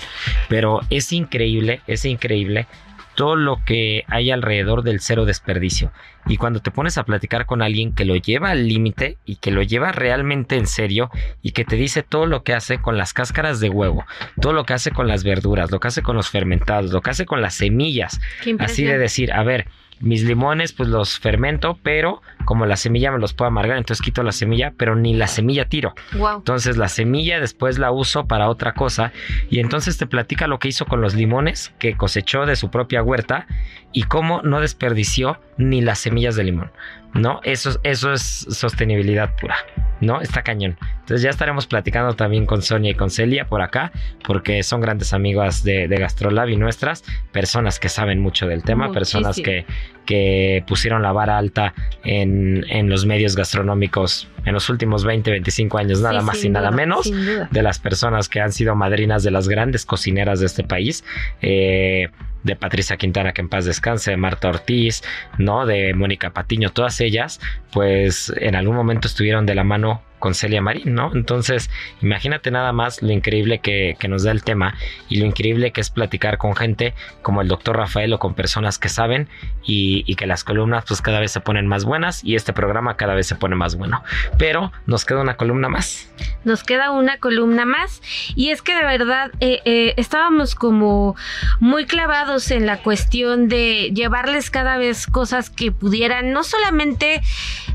Pero 0.49 0.81
es 0.89 1.11
increíble, 1.11 1.81
es 1.87 2.05
increíble 2.05 2.67
todo 3.15 3.35
lo 3.35 3.63
que 3.65 4.03
hay 4.07 4.31
alrededor 4.31 4.83
del 4.83 5.01
cero 5.01 5.25
desperdicio. 5.25 5.91
Y 6.27 6.37
cuando 6.37 6.59
te 6.61 6.71
pones 6.71 6.97
a 6.97 7.03
platicar 7.03 7.45
con 7.45 7.61
alguien 7.61 7.93
que 7.93 8.05
lo 8.05 8.15
lleva 8.15 8.51
al 8.51 8.67
límite 8.67 9.17
y 9.25 9.37
que 9.37 9.51
lo 9.51 9.63
lleva 9.63 9.91
realmente 9.91 10.55
en 10.55 10.67
serio 10.67 11.09
y 11.41 11.51
que 11.51 11.65
te 11.65 11.75
dice 11.75 12.03
todo 12.03 12.25
lo 12.25 12.43
que 12.43 12.53
hace 12.53 12.79
con 12.79 12.97
las 12.97 13.13
cáscaras 13.13 13.59
de 13.59 13.69
huevo, 13.69 14.05
todo 14.39 14.53
lo 14.53 14.65
que 14.65 14.73
hace 14.73 14.91
con 14.91 15.07
las 15.07 15.23
verduras, 15.23 15.71
lo 15.71 15.79
que 15.79 15.87
hace 15.87 16.03
con 16.03 16.15
los 16.15 16.29
fermentados, 16.29 16.91
lo 16.91 17.01
que 17.01 17.09
hace 17.09 17.25
con 17.25 17.41
las 17.41 17.55
semillas. 17.55 18.21
Así 18.59 18.83
de 18.83 18.97
decir, 18.97 19.33
a 19.33 19.43
ver, 19.43 19.67
mis 20.01 20.23
limones 20.23 20.73
pues 20.73 20.89
los 20.89 21.19
fermento, 21.19 21.79
pero 21.83 22.21
como 22.45 22.65
la 22.65 22.77
semilla 22.77 23.11
me 23.11 23.19
los 23.19 23.33
puedo 23.33 23.47
amargar, 23.47 23.77
entonces 23.77 24.03
quito 24.03 24.23
la 24.23 24.31
semilla, 24.31 24.73
pero 24.75 24.95
ni 24.95 25.13
la 25.13 25.27
semilla 25.27 25.65
tiro. 25.65 25.93
Entonces 26.37 26.77
la 26.77 26.89
semilla 26.89 27.39
después 27.39 27.77
la 27.79 27.91
uso 27.91 28.25
para 28.25 28.49
otra 28.49 28.73
cosa 28.73 29.11
y 29.49 29.59
entonces 29.59 29.97
te 29.97 30.07
platica 30.07 30.47
lo 30.47 30.59
que 30.59 30.67
hizo 30.67 30.85
con 30.85 31.01
los 31.01 31.15
limones 31.15 31.73
que 31.79 31.95
cosechó 31.95 32.45
de 32.45 32.55
su 32.55 32.71
propia 32.71 33.03
huerta 33.03 33.47
y 33.93 34.03
cómo 34.03 34.41
no 34.41 34.59
desperdició 34.61 35.39
ni 35.57 35.81
las 35.81 35.99
semillas 35.99 36.35
de 36.35 36.43
limón. 36.43 36.71
¿No? 37.13 37.41
Eso, 37.43 37.79
eso 37.83 38.13
es 38.13 38.47
sostenibilidad 38.49 39.35
pura, 39.35 39.55
¿no? 39.99 40.21
Está 40.21 40.43
cañón. 40.43 40.77
Entonces 41.01 41.23
ya 41.23 41.29
estaremos 41.29 41.67
platicando 41.67 42.13
también 42.13 42.45
con 42.45 42.61
Sonia 42.61 42.91
y 42.91 42.93
con 42.93 43.09
Celia 43.09 43.45
por 43.47 43.61
acá, 43.61 43.91
porque 44.25 44.63
son 44.63 44.79
grandes 44.79 45.13
amigas 45.13 45.63
de, 45.63 45.87
de 45.87 45.97
Gastrolab 45.97 46.49
y 46.49 46.55
nuestras, 46.55 47.03
personas 47.31 47.79
que 47.79 47.89
saben 47.89 48.19
mucho 48.19 48.47
del 48.47 48.63
tema, 48.63 48.91
personas 48.93 49.35
que, 49.35 49.65
que 50.05 50.63
pusieron 50.67 51.01
la 51.01 51.11
vara 51.11 51.37
alta 51.37 51.73
en, 52.03 52.65
en, 52.69 52.89
los 52.89 53.05
medios 53.05 53.35
gastronómicos 53.35 54.29
en 54.45 54.53
los 54.53 54.69
últimos 54.69 55.03
20, 55.03 55.31
25 55.31 55.77
años, 55.77 56.01
nada 56.01 56.21
más 56.21 56.43
y 56.45 56.49
nada 56.49 56.71
menos, 56.71 57.11
de 57.51 57.61
las 57.61 57.79
personas 57.79 58.29
que 58.29 58.39
han 58.39 58.53
sido 58.53 58.75
madrinas 58.75 59.23
de 59.23 59.31
las 59.31 59.49
grandes 59.49 59.85
cocineras 59.85 60.39
de 60.39 60.45
este 60.45 60.63
país. 60.63 61.03
Eh, 61.41 62.09
de 62.43 62.55
Patricia 62.55 62.97
Quintana, 62.97 63.33
que 63.33 63.41
en 63.41 63.49
paz 63.49 63.65
descanse, 63.65 64.11
de 64.11 64.17
Marta 64.17 64.49
Ortiz, 64.49 65.03
¿no? 65.37 65.65
De 65.65 65.93
Mónica 65.93 66.31
Patiño, 66.31 66.71
todas 66.71 66.99
ellas, 67.01 67.39
pues 67.71 68.33
en 68.37 68.55
algún 68.55 68.75
momento 68.75 69.07
estuvieron 69.07 69.45
de 69.45 69.55
la 69.55 69.63
mano 69.63 70.01
con 70.21 70.33
Celia 70.33 70.61
Marín, 70.61 70.93
¿no? 70.95 71.11
Entonces, 71.13 71.69
imagínate 72.01 72.49
nada 72.51 72.71
más 72.71 73.01
lo 73.01 73.11
increíble 73.11 73.59
que, 73.59 73.97
nos 74.07 74.23
da 74.23 74.31
el 74.31 74.43
tema 74.43 74.75
y 75.07 75.19
lo 75.19 75.25
increíble 75.25 75.71
que 75.71 75.79
es 75.79 75.89
platicar 75.89 76.37
con 76.37 76.53
gente 76.55 76.93
como 77.21 77.41
el 77.41 77.47
doctor 77.47 77.77
Rafael 77.77 78.11
o 78.13 78.19
con 78.19 78.33
personas 78.33 78.77
que 78.77 78.89
saben 78.89 79.29
y, 79.63 80.03
y, 80.05 80.15
que 80.15 80.27
las 80.27 80.43
columnas 80.43 80.83
pues 80.85 81.01
cada 81.01 81.21
vez 81.21 81.31
se 81.31 81.39
ponen 81.39 81.65
más 81.65 81.85
buenas 81.85 82.23
y 82.25 82.35
este 82.35 82.51
programa 82.51 82.97
cada 82.97 83.13
vez 83.13 83.27
se 83.27 83.35
pone 83.35 83.55
más 83.55 83.75
bueno. 83.75 84.03
Pero 84.37 84.71
nos 84.85 85.05
queda 85.05 85.21
una 85.21 85.37
columna 85.37 85.69
más. 85.69 86.09
Nos 86.43 86.63
queda 86.63 86.91
una 86.91 87.17
columna 87.17 87.65
más 87.65 88.01
y 88.35 88.49
es 88.49 88.61
que 88.61 88.75
de 88.75 88.83
verdad 88.83 89.31
eh, 89.39 89.61
eh, 89.65 89.93
estábamos 89.97 90.55
como 90.55 91.15
muy 91.59 91.85
clavados 91.85 92.51
en 92.51 92.65
la 92.65 92.81
cuestión 92.81 93.47
de 93.47 93.91
llevarles 93.93 94.49
cada 94.49 94.77
vez 94.77 95.07
cosas 95.07 95.49
que 95.49 95.71
pudieran 95.71 96.31
no 96.31 96.43
solamente 96.43 97.21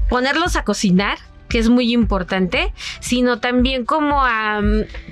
ponerlos 0.09 0.57
a 0.57 0.65
cocinar, 0.65 1.19
es 1.59 1.69
muy 1.69 1.93
importante, 1.93 2.73
sino 3.01 3.39
también 3.39 3.85
como 3.85 4.25
a 4.25 4.61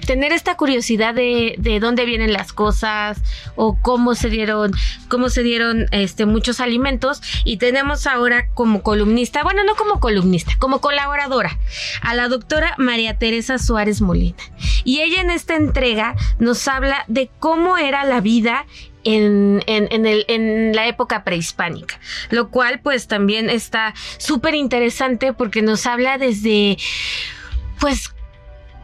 tener 0.07 0.32
esta 0.32 0.57
curiosidad 0.57 1.14
de, 1.14 1.55
de, 1.59 1.80
dónde 1.80 2.05
vienen 2.05 2.32
las 2.32 2.53
cosas 2.53 3.20
o 3.57 3.78
cómo 3.80 4.14
se 4.14 4.28
dieron, 4.28 4.72
cómo 5.09 5.28
se 5.28 5.42
dieron 5.42 5.86
este, 5.90 6.26
muchos 6.26 6.61
alimentos. 6.61 7.22
Y 7.45 7.57
tenemos 7.57 8.07
ahora 8.07 8.49
como 8.55 8.82
columnista, 8.82 9.42
bueno, 9.42 9.64
no 9.64 9.74
como 9.74 10.01
columnista, 10.01 10.53
como 10.59 10.80
colaboradora, 10.80 11.59
a 12.03 12.14
la 12.14 12.28
doctora 12.28 12.74
María 12.78 13.18
Teresa 13.18 13.59
Suárez 13.59 14.01
Molina. 14.01 14.36
Y 14.84 15.01
ella 15.01 15.20
en 15.20 15.30
esta 15.30 15.57
entrega 15.57 16.14
nos 16.38 16.66
habla 16.68 17.05
de 17.09 17.30
cómo 17.38 17.76
era 17.76 18.05
la 18.05 18.20
vida 18.20 18.66
en, 19.05 19.62
en, 19.66 20.07
el, 20.07 20.24
en 20.28 20.74
la 20.74 20.86
época 20.86 21.24
prehispánica, 21.24 21.98
lo 22.30 22.50
cual 22.50 22.80
pues 22.80 23.07
también 23.07 23.50
está 23.50 23.94
súper 24.18 24.55
interesante 24.55 25.32
porque 25.32 25.62
nos 25.62 25.86
habla 25.86 26.18
desde 26.18 26.78
pues 27.80 28.13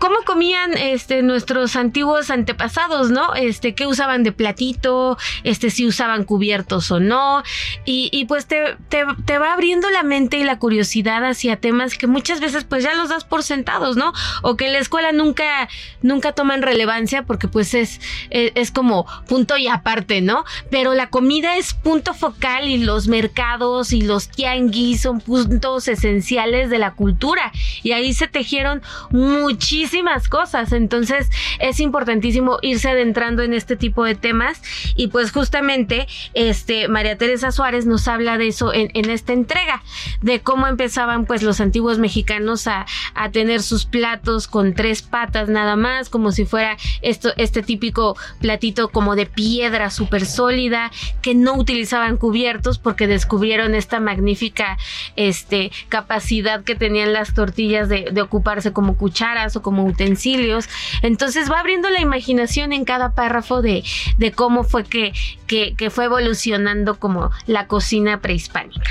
cómo 0.00 0.16
comían 0.24 0.76
este 0.76 1.22
nuestros 1.22 1.76
antiguos 1.76 2.30
antepasados, 2.30 3.10
¿no? 3.10 3.34
Este, 3.34 3.74
qué 3.74 3.86
usaban 3.86 4.22
de 4.22 4.32
platito, 4.32 5.18
este, 5.44 5.70
si 5.70 5.86
usaban 5.86 6.24
cubiertos 6.24 6.90
o 6.90 6.98
no. 6.98 7.42
Y, 7.84 8.24
pues 8.24 8.46
te, 8.46 8.76
te, 8.88 9.38
va 9.38 9.52
abriendo 9.52 9.90
la 9.90 10.02
mente 10.02 10.38
y 10.38 10.44
la 10.44 10.58
curiosidad 10.58 11.24
hacia 11.24 11.56
temas 11.56 11.98
que 11.98 12.06
muchas 12.06 12.40
veces 12.40 12.64
pues 12.64 12.82
ya 12.82 12.94
los 12.94 13.10
das 13.10 13.24
por 13.24 13.42
sentados, 13.42 13.96
¿no? 13.96 14.12
O 14.42 14.56
que 14.56 14.66
en 14.66 14.72
la 14.72 14.78
escuela 14.78 15.12
nunca, 15.12 15.68
nunca 16.00 16.32
toman 16.32 16.62
relevancia 16.62 17.24
porque 17.24 17.46
pues 17.46 17.74
es, 17.74 18.00
es, 18.30 18.70
como 18.70 19.06
punto 19.28 19.58
y 19.58 19.68
aparte, 19.68 20.22
¿no? 20.22 20.44
Pero 20.70 20.94
la 20.94 21.10
comida 21.10 21.56
es 21.56 21.74
punto 21.74 22.14
focal 22.14 22.68
y 22.68 22.78
los 22.78 23.06
mercados 23.06 23.92
y 23.92 24.00
los 24.00 24.28
tianguis 24.28 25.02
son 25.02 25.20
puntos 25.20 25.88
esenciales 25.88 26.70
de 26.70 26.78
la 26.78 26.94
cultura. 26.94 27.52
Y 27.82 27.92
ahí 27.92 28.14
se 28.14 28.28
tejieron 28.28 28.80
muchísimos 29.10 29.89
muchísimas 29.90 30.28
cosas. 30.28 30.72
Entonces 30.72 31.30
es 31.58 31.80
importantísimo 31.80 32.58
irse 32.62 32.88
adentrando 32.90 33.42
en 33.42 33.52
este 33.52 33.74
tipo 33.74 34.04
de 34.04 34.14
temas 34.14 34.62
y 34.94 35.08
pues 35.08 35.32
justamente 35.32 36.06
este 36.34 36.86
María 36.86 37.18
Teresa 37.18 37.50
Suárez 37.50 37.86
nos 37.86 38.06
habla 38.06 38.38
de 38.38 38.46
eso 38.46 38.72
en, 38.72 38.90
en 38.94 39.10
esta 39.10 39.32
entrega, 39.32 39.82
de 40.22 40.40
cómo 40.40 40.68
empezaban 40.68 41.26
pues 41.26 41.42
los 41.42 41.60
antiguos 41.60 41.98
mexicanos 41.98 42.68
a, 42.68 42.86
a, 43.14 43.30
tener 43.30 43.62
sus 43.62 43.84
platos 43.84 44.46
con 44.46 44.74
tres 44.74 45.02
patas 45.02 45.48
nada 45.48 45.74
más, 45.74 46.08
como 46.08 46.30
si 46.30 46.44
fuera 46.44 46.76
esto, 47.02 47.32
este 47.36 47.62
típico 47.62 48.16
platito 48.40 48.90
como 48.90 49.16
de 49.16 49.26
piedra 49.26 49.90
súper 49.90 50.24
sólida, 50.24 50.92
que 51.20 51.34
no 51.34 51.54
utilizaban 51.54 52.16
cubiertos 52.16 52.78
porque 52.78 53.08
descubrieron 53.08 53.74
esta 53.74 53.98
magnífica 53.98 54.78
este, 55.16 55.72
capacidad 55.88 56.62
que 56.62 56.76
tenían 56.76 57.12
las 57.12 57.34
tortillas 57.34 57.88
de, 57.88 58.10
de 58.12 58.22
ocuparse 58.22 58.72
como 58.72 58.96
cucharas 58.96 59.56
o 59.56 59.62
como 59.62 59.79
utensilios. 59.84 60.68
Entonces 61.02 61.50
va 61.50 61.60
abriendo 61.60 61.90
la 61.90 62.00
imaginación 62.00 62.72
en 62.72 62.84
cada 62.84 63.14
párrafo 63.14 63.62
de, 63.62 63.82
de 64.18 64.32
cómo 64.32 64.64
fue 64.64 64.84
que, 64.84 65.12
que, 65.46 65.74
que, 65.76 65.90
fue 65.90 66.04
evolucionando 66.04 66.98
como 66.98 67.30
la 67.46 67.66
cocina 67.66 68.20
prehispánica. 68.20 68.90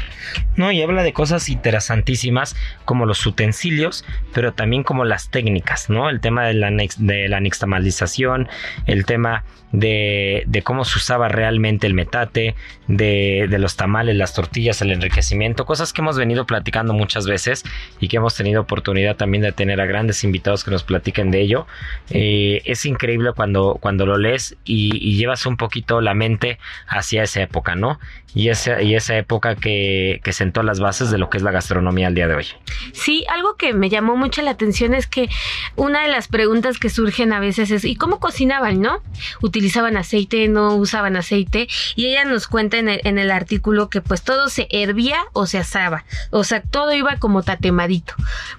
No, 0.56 0.72
y 0.72 0.82
habla 0.82 1.04
de 1.04 1.14
cosas 1.14 1.50
interesantísimas 1.50 2.56
como 2.86 3.06
los 3.06 3.26
utensilios, 3.26 4.06
pero 4.34 4.54
también 4.54 4.84
como 4.84 5.06
las 5.06 5.30
técnicas, 5.30 5.90
¿no? 5.90 6.10
El 6.10 6.20
tema 6.20 6.46
de 6.46 6.54
la, 6.54 6.72
de 6.98 7.30
la 7.30 7.40
nixtamalización, 7.40 8.50
el 8.86 9.06
tema 9.06 9.44
de, 9.72 10.44
de, 10.48 10.62
cómo 10.62 10.84
se 10.86 10.98
usaba 10.98 11.28
realmente 11.28 11.88
el 11.88 11.94
metate, 11.94 12.56
de, 12.88 13.48
de, 13.50 13.60
los 13.60 13.76
tamales, 13.76 14.16
las 14.16 14.34
tortillas, 14.34 14.82
el 14.82 14.92
enriquecimiento, 14.92 15.66
cosas 15.66 15.94
que 15.94 16.02
hemos 16.02 16.18
venido 16.18 16.46
platicando 16.46 16.94
muchas 16.94 17.28
veces 17.28 17.64
y 18.00 18.08
que 18.08 18.18
hemos 18.18 18.36
tenido 18.36 18.62
oportunidad 18.62 19.16
también 19.16 19.44
de 19.44 19.52
tener 19.52 19.80
a 19.80 19.86
grandes 19.86 20.24
invitados 20.24 20.64
que 20.64 20.72
nos 20.72 20.84
platiquen 20.84 21.32
de 21.32 21.42
ello. 21.42 21.68
Eh, 22.10 22.62
es 22.66 22.86
increíble 22.86 23.32
cuando, 23.36 23.78
cuando 23.80 24.06
lo 24.06 24.18
lees 24.18 24.58
y, 24.66 24.92
y, 24.98 25.18
llevas 25.18 25.46
un 25.46 25.58
poquito 25.58 26.02
la 26.02 26.14
mente 26.14 26.58
hacia 26.88 27.24
esa 27.24 27.42
época, 27.42 27.76
¿no? 27.76 28.00
Y 28.36 28.50
esa, 28.50 28.82
y 28.82 28.96
esa 28.96 29.18
época 29.18 29.56
que, 29.56 30.22
que 30.24 30.34
sentó 30.34 30.62
las 30.62 30.80
bases 30.80 31.10
de 31.10 31.18
lo 31.18 31.30
que 31.30 31.38
es 31.38 31.44
la 31.44 31.52
gastronomía 31.52 32.08
al 32.08 32.16
día 32.16 32.28
de 32.28 32.36
hoy. 32.36 32.46
Sí, 32.94 33.26
algo 33.28 33.56
que 33.56 33.74
me 33.74 33.90
llamó 33.90 34.16
mucho 34.16 34.44
la 34.44 34.52
atención 34.52 34.94
es 34.94 35.08
que 35.08 35.30
una 35.76 36.04
de 36.04 36.10
las 36.10 36.28
preguntas 36.28 36.78
que 36.78 36.90
surgen 36.90 37.34
a 37.34 37.40
veces 37.40 37.72
es 37.72 37.86
¿y 37.86 37.96
cómo 37.96 38.20
cocinaban, 38.20 38.82
no? 38.82 39.02
Utilizaban 39.42 39.59
aceite, 39.98 40.48
no 40.48 40.76
usaban 40.76 41.16
aceite 41.16 41.68
y 41.96 42.08
ella 42.08 42.26
nos 42.26 42.48
cuenta 42.48 42.78
en 42.78 42.90
el, 42.90 43.02
en 43.04 43.18
el 43.18 43.32
artículo 43.32 43.90
que 43.90 44.02
pues 44.02 44.22
todo 44.22 44.50
se 44.50 44.68
hervía 44.70 45.18
o 45.34 45.46
se 45.46 45.58
asaba, 45.58 46.06
o 46.32 46.44
sea, 46.44 46.62
todo 46.62 46.94
iba 46.94 47.18
como 47.18 47.44
tatemadito. 47.44 48.14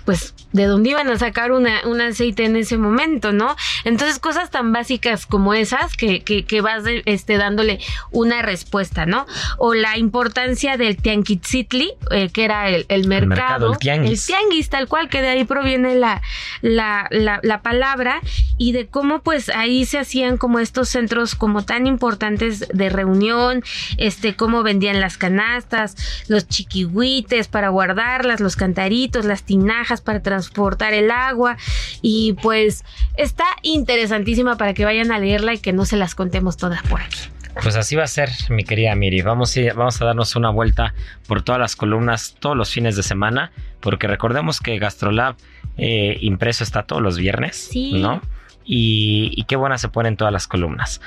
Pues 0.04 0.34
de 0.52 0.64
dónde 0.64 0.90
iban 0.90 1.08
a 1.08 1.18
sacar 1.18 1.52
una, 1.52 1.80
un 1.86 2.00
aceite 2.00 2.44
en 2.44 2.56
ese 2.56 2.76
momento, 2.76 3.32
¿no? 3.32 3.54
Entonces 3.84 4.18
cosas 4.18 4.50
tan 4.50 4.72
básicas 4.72 5.26
como 5.26 5.54
esas 5.54 5.96
que, 5.96 6.22
que, 6.22 6.44
que 6.44 6.60
vas 6.60 6.84
este, 7.04 7.36
dándole 7.36 7.78
una 8.10 8.42
respuesta, 8.42 9.06
¿no? 9.06 9.26
O 9.58 9.74
la 9.74 9.96
importancia 9.96 10.76
del 10.76 10.96
tianquitzitli, 10.96 11.92
eh, 12.10 12.30
que 12.32 12.44
era 12.44 12.68
el, 12.68 12.86
el 12.88 13.06
mercado, 13.06 13.22
el, 13.22 13.28
mercado 13.28 13.72
el, 13.72 13.78
tianguis. 13.78 14.10
el 14.10 14.26
tianguis, 14.26 14.68
tal 14.70 14.88
cual, 14.88 15.08
que 15.08 15.22
de 15.22 15.28
ahí 15.28 15.44
proviene 15.44 15.94
la, 15.94 16.20
la, 16.62 17.06
la, 17.10 17.40
la 17.42 17.62
palabra, 17.62 18.20
y 18.58 18.72
de 18.72 18.88
cómo 18.88 19.22
pues 19.22 19.48
ahí 19.48 19.84
se 19.86 19.98
hacían 19.98 20.36
como 20.36 20.58
estos 20.58 20.88
centros 20.90 21.34
como 21.34 21.64
tan 21.64 21.86
importantes 21.86 22.66
de 22.72 22.88
reunión, 22.88 23.62
este, 23.96 24.36
cómo 24.36 24.62
vendían 24.62 25.00
las 25.00 25.16
canastas, 25.16 25.96
los 26.28 26.46
chiquihuites 26.46 27.48
para 27.48 27.68
guardarlas, 27.68 28.40
los 28.40 28.56
cantaritos, 28.56 29.24
las 29.24 29.42
tinajas 29.42 30.00
para 30.00 30.22
transportar 30.22 30.92
el 30.94 31.10
agua, 31.10 31.56
y 32.02 32.34
pues 32.42 32.84
está 33.16 33.44
interesantísima 33.62 34.56
para 34.56 34.74
que 34.74 34.84
vayan 34.84 35.12
a 35.12 35.18
leerla 35.18 35.54
y 35.54 35.58
que 35.58 35.72
no 35.72 35.84
se 35.84 35.96
las 35.96 36.14
contemos 36.14 36.56
todas 36.56 36.82
por 36.82 37.00
aquí. 37.00 37.20
Pues 37.62 37.76
así 37.76 37.96
va 37.96 38.04
a 38.04 38.06
ser, 38.06 38.30
mi 38.48 38.64
querida 38.64 38.94
Miri. 38.94 39.22
Vamos 39.22 39.56
a, 39.56 39.74
vamos 39.74 40.00
a 40.00 40.04
darnos 40.04 40.36
una 40.36 40.50
vuelta 40.50 40.94
por 41.26 41.42
todas 41.42 41.60
las 41.60 41.76
columnas 41.76 42.36
todos 42.38 42.56
los 42.56 42.70
fines 42.70 42.96
de 42.96 43.02
semana, 43.02 43.50
porque 43.80 44.06
recordemos 44.06 44.60
que 44.60 44.78
Gastrolab 44.78 45.36
eh, 45.76 46.16
impreso 46.20 46.64
está 46.64 46.84
todos 46.84 47.02
los 47.02 47.18
viernes, 47.18 47.56
sí. 47.56 48.00
¿no? 48.00 48.22
Y, 48.64 49.44
qué 49.48 49.56
buenas 49.56 49.80
se 49.80 49.88
ponen 49.88 50.16
todas 50.16 50.32
las 50.32 50.46
columnas. 50.46 51.00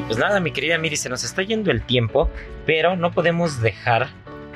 Pues 0.00 0.18
nada, 0.18 0.40
mi 0.40 0.52
querida 0.52 0.78
Miri, 0.78 0.96
se 0.96 1.10
nos 1.10 1.22
está 1.22 1.42
yendo 1.42 1.70
el 1.70 1.82
tiempo, 1.82 2.30
pero 2.64 2.96
no 2.96 3.12
podemos 3.12 3.60
dejar 3.60 4.08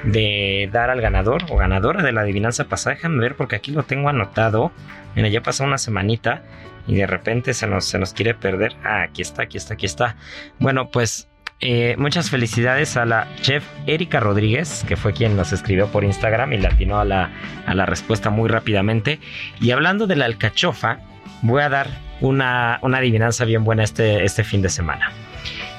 de 0.04 0.70
dar 0.72 0.88
al 0.88 1.00
ganador 1.00 1.44
o 1.50 1.56
ganadora 1.56 2.02
de 2.02 2.12
la 2.12 2.22
adivinanza 2.22 2.64
pasada. 2.64 2.96
Déjame 2.96 3.18
ver 3.18 3.34
porque 3.36 3.56
aquí 3.56 3.72
lo 3.72 3.82
tengo 3.82 4.08
anotado. 4.08 4.72
Mira, 5.14 5.28
ya 5.28 5.42
pasó 5.42 5.64
una 5.64 5.78
semanita 5.78 6.42
y 6.86 6.94
de 6.94 7.06
repente 7.06 7.52
se 7.52 7.66
nos, 7.66 7.84
se 7.84 7.98
nos 7.98 8.14
quiere 8.14 8.34
perder. 8.34 8.76
Ah, 8.82 9.02
aquí 9.02 9.20
está, 9.20 9.42
aquí 9.42 9.58
está, 9.58 9.74
aquí 9.74 9.84
está. 9.84 10.16
Bueno, 10.58 10.90
pues 10.90 11.28
eh, 11.60 11.96
muchas 11.98 12.30
felicidades 12.30 12.96
a 12.96 13.04
la 13.04 13.28
chef 13.42 13.64
Erika 13.86 14.20
Rodríguez, 14.20 14.84
que 14.88 14.96
fue 14.96 15.12
quien 15.12 15.36
nos 15.36 15.52
escribió 15.52 15.88
por 15.88 16.04
Instagram 16.04 16.52
y 16.52 16.58
latinó 16.58 16.98
a 16.98 17.04
la, 17.04 17.30
a 17.66 17.74
la 17.74 17.84
respuesta 17.84 18.30
muy 18.30 18.48
rápidamente. 18.48 19.20
Y 19.60 19.70
hablando 19.72 20.06
de 20.06 20.16
la 20.16 20.24
alcachofa, 20.24 21.00
voy 21.42 21.62
a 21.62 21.68
dar 21.68 21.88
una, 22.20 22.78
una 22.80 22.98
adivinanza 22.98 23.44
bien 23.44 23.64
buena 23.64 23.84
este, 23.84 24.24
este 24.24 24.44
fin 24.44 24.62
de 24.62 24.70
semana 24.70 25.10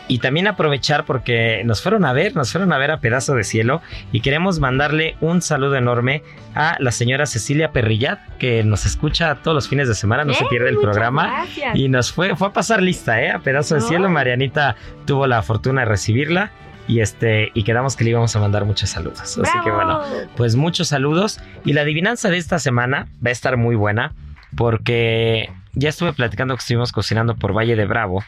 y 0.09 0.19
también 0.19 0.47
aprovechar 0.47 1.05
porque 1.05 1.61
nos 1.65 1.81
fueron 1.81 2.05
a 2.05 2.13
ver, 2.13 2.35
nos 2.35 2.51
fueron 2.51 2.71
a 2.73 2.77
ver 2.77 2.91
a 2.91 2.99
pedazo 2.99 3.35
de 3.35 3.43
cielo 3.43 3.81
y 4.11 4.21
queremos 4.21 4.59
mandarle 4.59 5.15
un 5.21 5.41
saludo 5.41 5.75
enorme 5.75 6.23
a 6.55 6.77
la 6.79 6.91
señora 6.91 7.25
Cecilia 7.25 7.71
Perrillat 7.71 8.19
que 8.37 8.63
nos 8.63 8.85
escucha 8.85 9.35
todos 9.43 9.53
los 9.55 9.67
fines 9.67 9.87
de 9.87 9.95
semana, 9.95 10.23
no 10.23 10.31
¿Eh? 10.31 10.35
se 10.35 10.45
pierde 10.45 10.69
el 10.69 10.77
programa 10.77 11.27
gracias. 11.43 11.75
y 11.75 11.89
nos 11.89 12.11
fue 12.11 12.35
fue 12.35 12.47
a 12.47 12.53
pasar 12.53 12.81
lista, 12.81 13.21
eh, 13.21 13.31
a 13.31 13.39
pedazo 13.39 13.75
de 13.75 13.81
Oh. 13.81 13.87
cielo. 13.87 14.09
Marianita 14.09 14.75
tuvo 15.05 15.27
la 15.27 15.41
fortuna 15.43 15.81
de 15.81 15.85
recibirla 15.87 16.51
y 16.87 17.01
este 17.01 17.51
y 17.53 17.63
quedamos 17.63 17.97
que 17.97 18.05
le 18.05 18.11
íbamos 18.11 18.33
a 18.35 18.39
mandar 18.39 18.63
muchos 18.63 18.89
saludos. 18.89 19.19
Así 19.19 19.59
que 19.63 19.71
bueno, 19.71 20.01
pues 20.37 20.55
muchos 20.55 20.87
saludos 20.87 21.39
y 21.65 21.73
la 21.73 21.81
adivinanza 21.81 22.29
de 22.29 22.37
esta 22.37 22.59
semana 22.59 23.07
va 23.25 23.29
a 23.29 23.31
estar 23.33 23.57
muy 23.57 23.75
buena 23.75 24.13
porque 24.55 25.49
ya 25.73 25.89
estuve 25.89 26.13
platicando 26.13 26.55
que 26.55 26.59
estuvimos 26.59 26.91
cocinando 26.91 27.35
por 27.35 27.53
Valle 27.55 27.75
de 27.75 27.85
Bravo. 27.85 28.23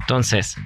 Entonces, 0.00 0.56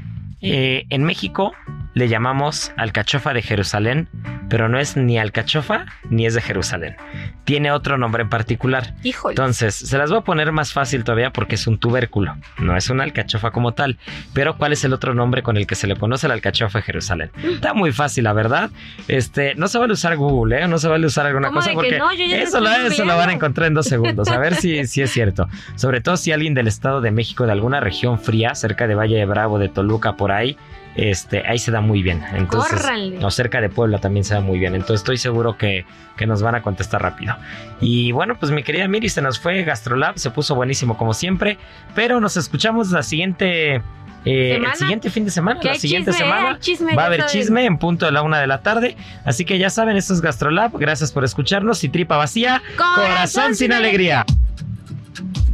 eh, 0.41 0.87
en 0.91 1.05
México 1.05 1.53
le 1.95 2.09
llamamos 2.09 2.73
alcachofa 2.77 3.33
de 3.33 3.43
Jerusalén, 3.43 4.09
pero 4.49 4.69
no 4.69 4.79
es 4.79 4.97
ni 4.97 5.19
alcachofa 5.19 5.87
ni 6.11 6.27
es 6.27 6.35
de 6.35 6.41
Jerusalén. 6.41 6.97
Tiene 7.45 7.73
otro 7.73 7.99
nombre 7.99 8.23
en 8.23 8.29
particular. 8.29 8.95
Híjole. 9.03 9.33
Entonces, 9.33 9.75
se 9.75 9.99
las 9.99 10.11
voy 10.11 10.21
a 10.21 10.23
poner 10.23 10.53
más 10.53 10.73
fácil 10.73 11.03
todavía 11.03 11.33
porque 11.33 11.57
es 11.57 11.67
un 11.67 11.79
tubérculo, 11.79 12.37
no 12.59 12.77
es 12.77 12.89
una 12.89 13.05
alcachofa 13.05 13.51
como 13.51 13.73
tal. 13.73 13.99
Pero, 14.33 14.57
¿cuál 14.57 14.73
es 14.73 14.85
el 14.85 14.93
otro 14.93 15.13
nombre 15.15 15.43
con 15.43 15.57
el 15.57 15.67
que 15.67 15.75
se 15.75 15.87
le 15.87 15.97
conoce 15.97 16.29
la 16.29 16.35
alcachofa 16.35 16.79
de 16.79 16.83
Jerusalén? 16.85 17.31
Está 17.43 17.75
muy 17.75 17.91
fácil, 17.91 18.25
la 18.25 18.33
verdad. 18.33 18.71
Este, 19.09 19.55
no 19.57 19.67
se 19.67 19.79
vale 19.79 19.95
usar 19.95 20.17
Google, 20.17 20.63
¿eh? 20.63 20.69
No 20.69 20.79
se 20.79 20.89
vale 20.89 21.07
usar 21.07 21.27
alguna 21.27 21.49
¿Cómo 21.49 21.61
cosa 21.61 21.73
porque 21.73 21.99
no? 21.99 22.11
Eso, 22.11 22.61
lo, 22.61 22.71
eso 22.71 23.05
lo 23.05 23.17
van 23.17 23.31
a 23.31 23.33
encontrar 23.33 23.67
en 23.67 23.75
dos 23.75 23.87
segundos. 23.87 24.29
A 24.29 24.39
ver 24.39 24.55
si, 24.55 24.87
si 24.87 25.03
es 25.03 25.11
cierto. 25.11 25.49
Sobre 25.75 26.01
todo 26.01 26.17
si 26.17 26.31
alguien 26.31 26.55
del 26.55 26.69
Estado 26.69 27.01
de 27.01 27.11
México, 27.11 27.47
de 27.47 27.53
alguna 27.53 27.81
región 27.81 28.21
fría, 28.21 28.55
cerca 28.55 28.87
de 28.87 28.95
Valle 28.95 29.17
de 29.17 29.25
Bravo, 29.25 29.59
de 29.59 29.69
Toluca, 29.69 30.17
por 30.17 30.28
ahí, 30.33 30.57
este, 30.97 31.47
ahí 31.47 31.59
se 31.59 31.71
da 31.71 31.81
muy 31.81 32.03
bien. 32.03 32.23
Entonces, 32.35 32.81
Córranle. 32.81 33.25
o 33.25 33.31
cerca 33.31 33.61
de 33.61 33.69
Puebla 33.69 33.99
también 33.99 34.25
se 34.25 34.35
da 34.35 34.41
muy 34.41 34.59
bien. 34.59 34.75
Entonces 34.75 35.01
estoy 35.01 35.17
seguro 35.17 35.57
que, 35.57 35.85
que 36.17 36.27
nos 36.27 36.43
van 36.43 36.55
a 36.57 36.63
contestar 36.63 37.03
rápido. 37.03 37.37
Y 37.81 38.11
bueno, 38.13 38.37
pues 38.39 38.51
mi 38.51 38.63
querida 38.63 38.89
Miri, 38.89 39.09
se 39.09 39.23
nos 39.23 39.39
fue 39.39 39.63
Gastrolab, 39.63 40.19
se 40.19 40.31
puso 40.31 40.55
buenísimo 40.55 40.97
como 40.97 41.15
siempre, 41.15 41.57
pero 41.95 42.21
nos 42.21 42.37
escuchamos 42.37 42.91
la 42.91 43.03
siguiente... 43.05 43.83
eh, 44.25 44.61
el 44.61 44.75
siguiente 44.75 45.11
fin 45.11 45.25
de 45.25 45.31
semana, 45.31 45.61
la 45.63 45.75
siguiente 45.75 46.11
chisme, 46.11 46.27
semana 46.27 46.59
chisme, 46.59 46.95
va 46.97 47.05
a 47.05 47.07
haber 47.07 47.27
chisme 47.27 47.65
en 47.65 47.79
punto 47.79 48.07
de 48.07 48.13
la 48.13 48.23
una 48.23 48.41
de 48.41 48.49
la 48.49 48.63
tarde. 48.63 48.97
Así 49.25 49.45
que 49.45 49.57
ya 49.59 49.71
saben, 49.71 49.97
esto 49.97 50.13
es 50.15 50.21
Gastrolab. 50.21 50.77
Gracias 50.79 51.13
por 51.13 51.25
escucharnos. 51.25 51.85
Y 51.85 51.89
tripa 51.89 52.17
vacía, 52.17 52.61
corazón, 52.77 53.55
sin 53.55 53.73
alegría. 53.73 54.27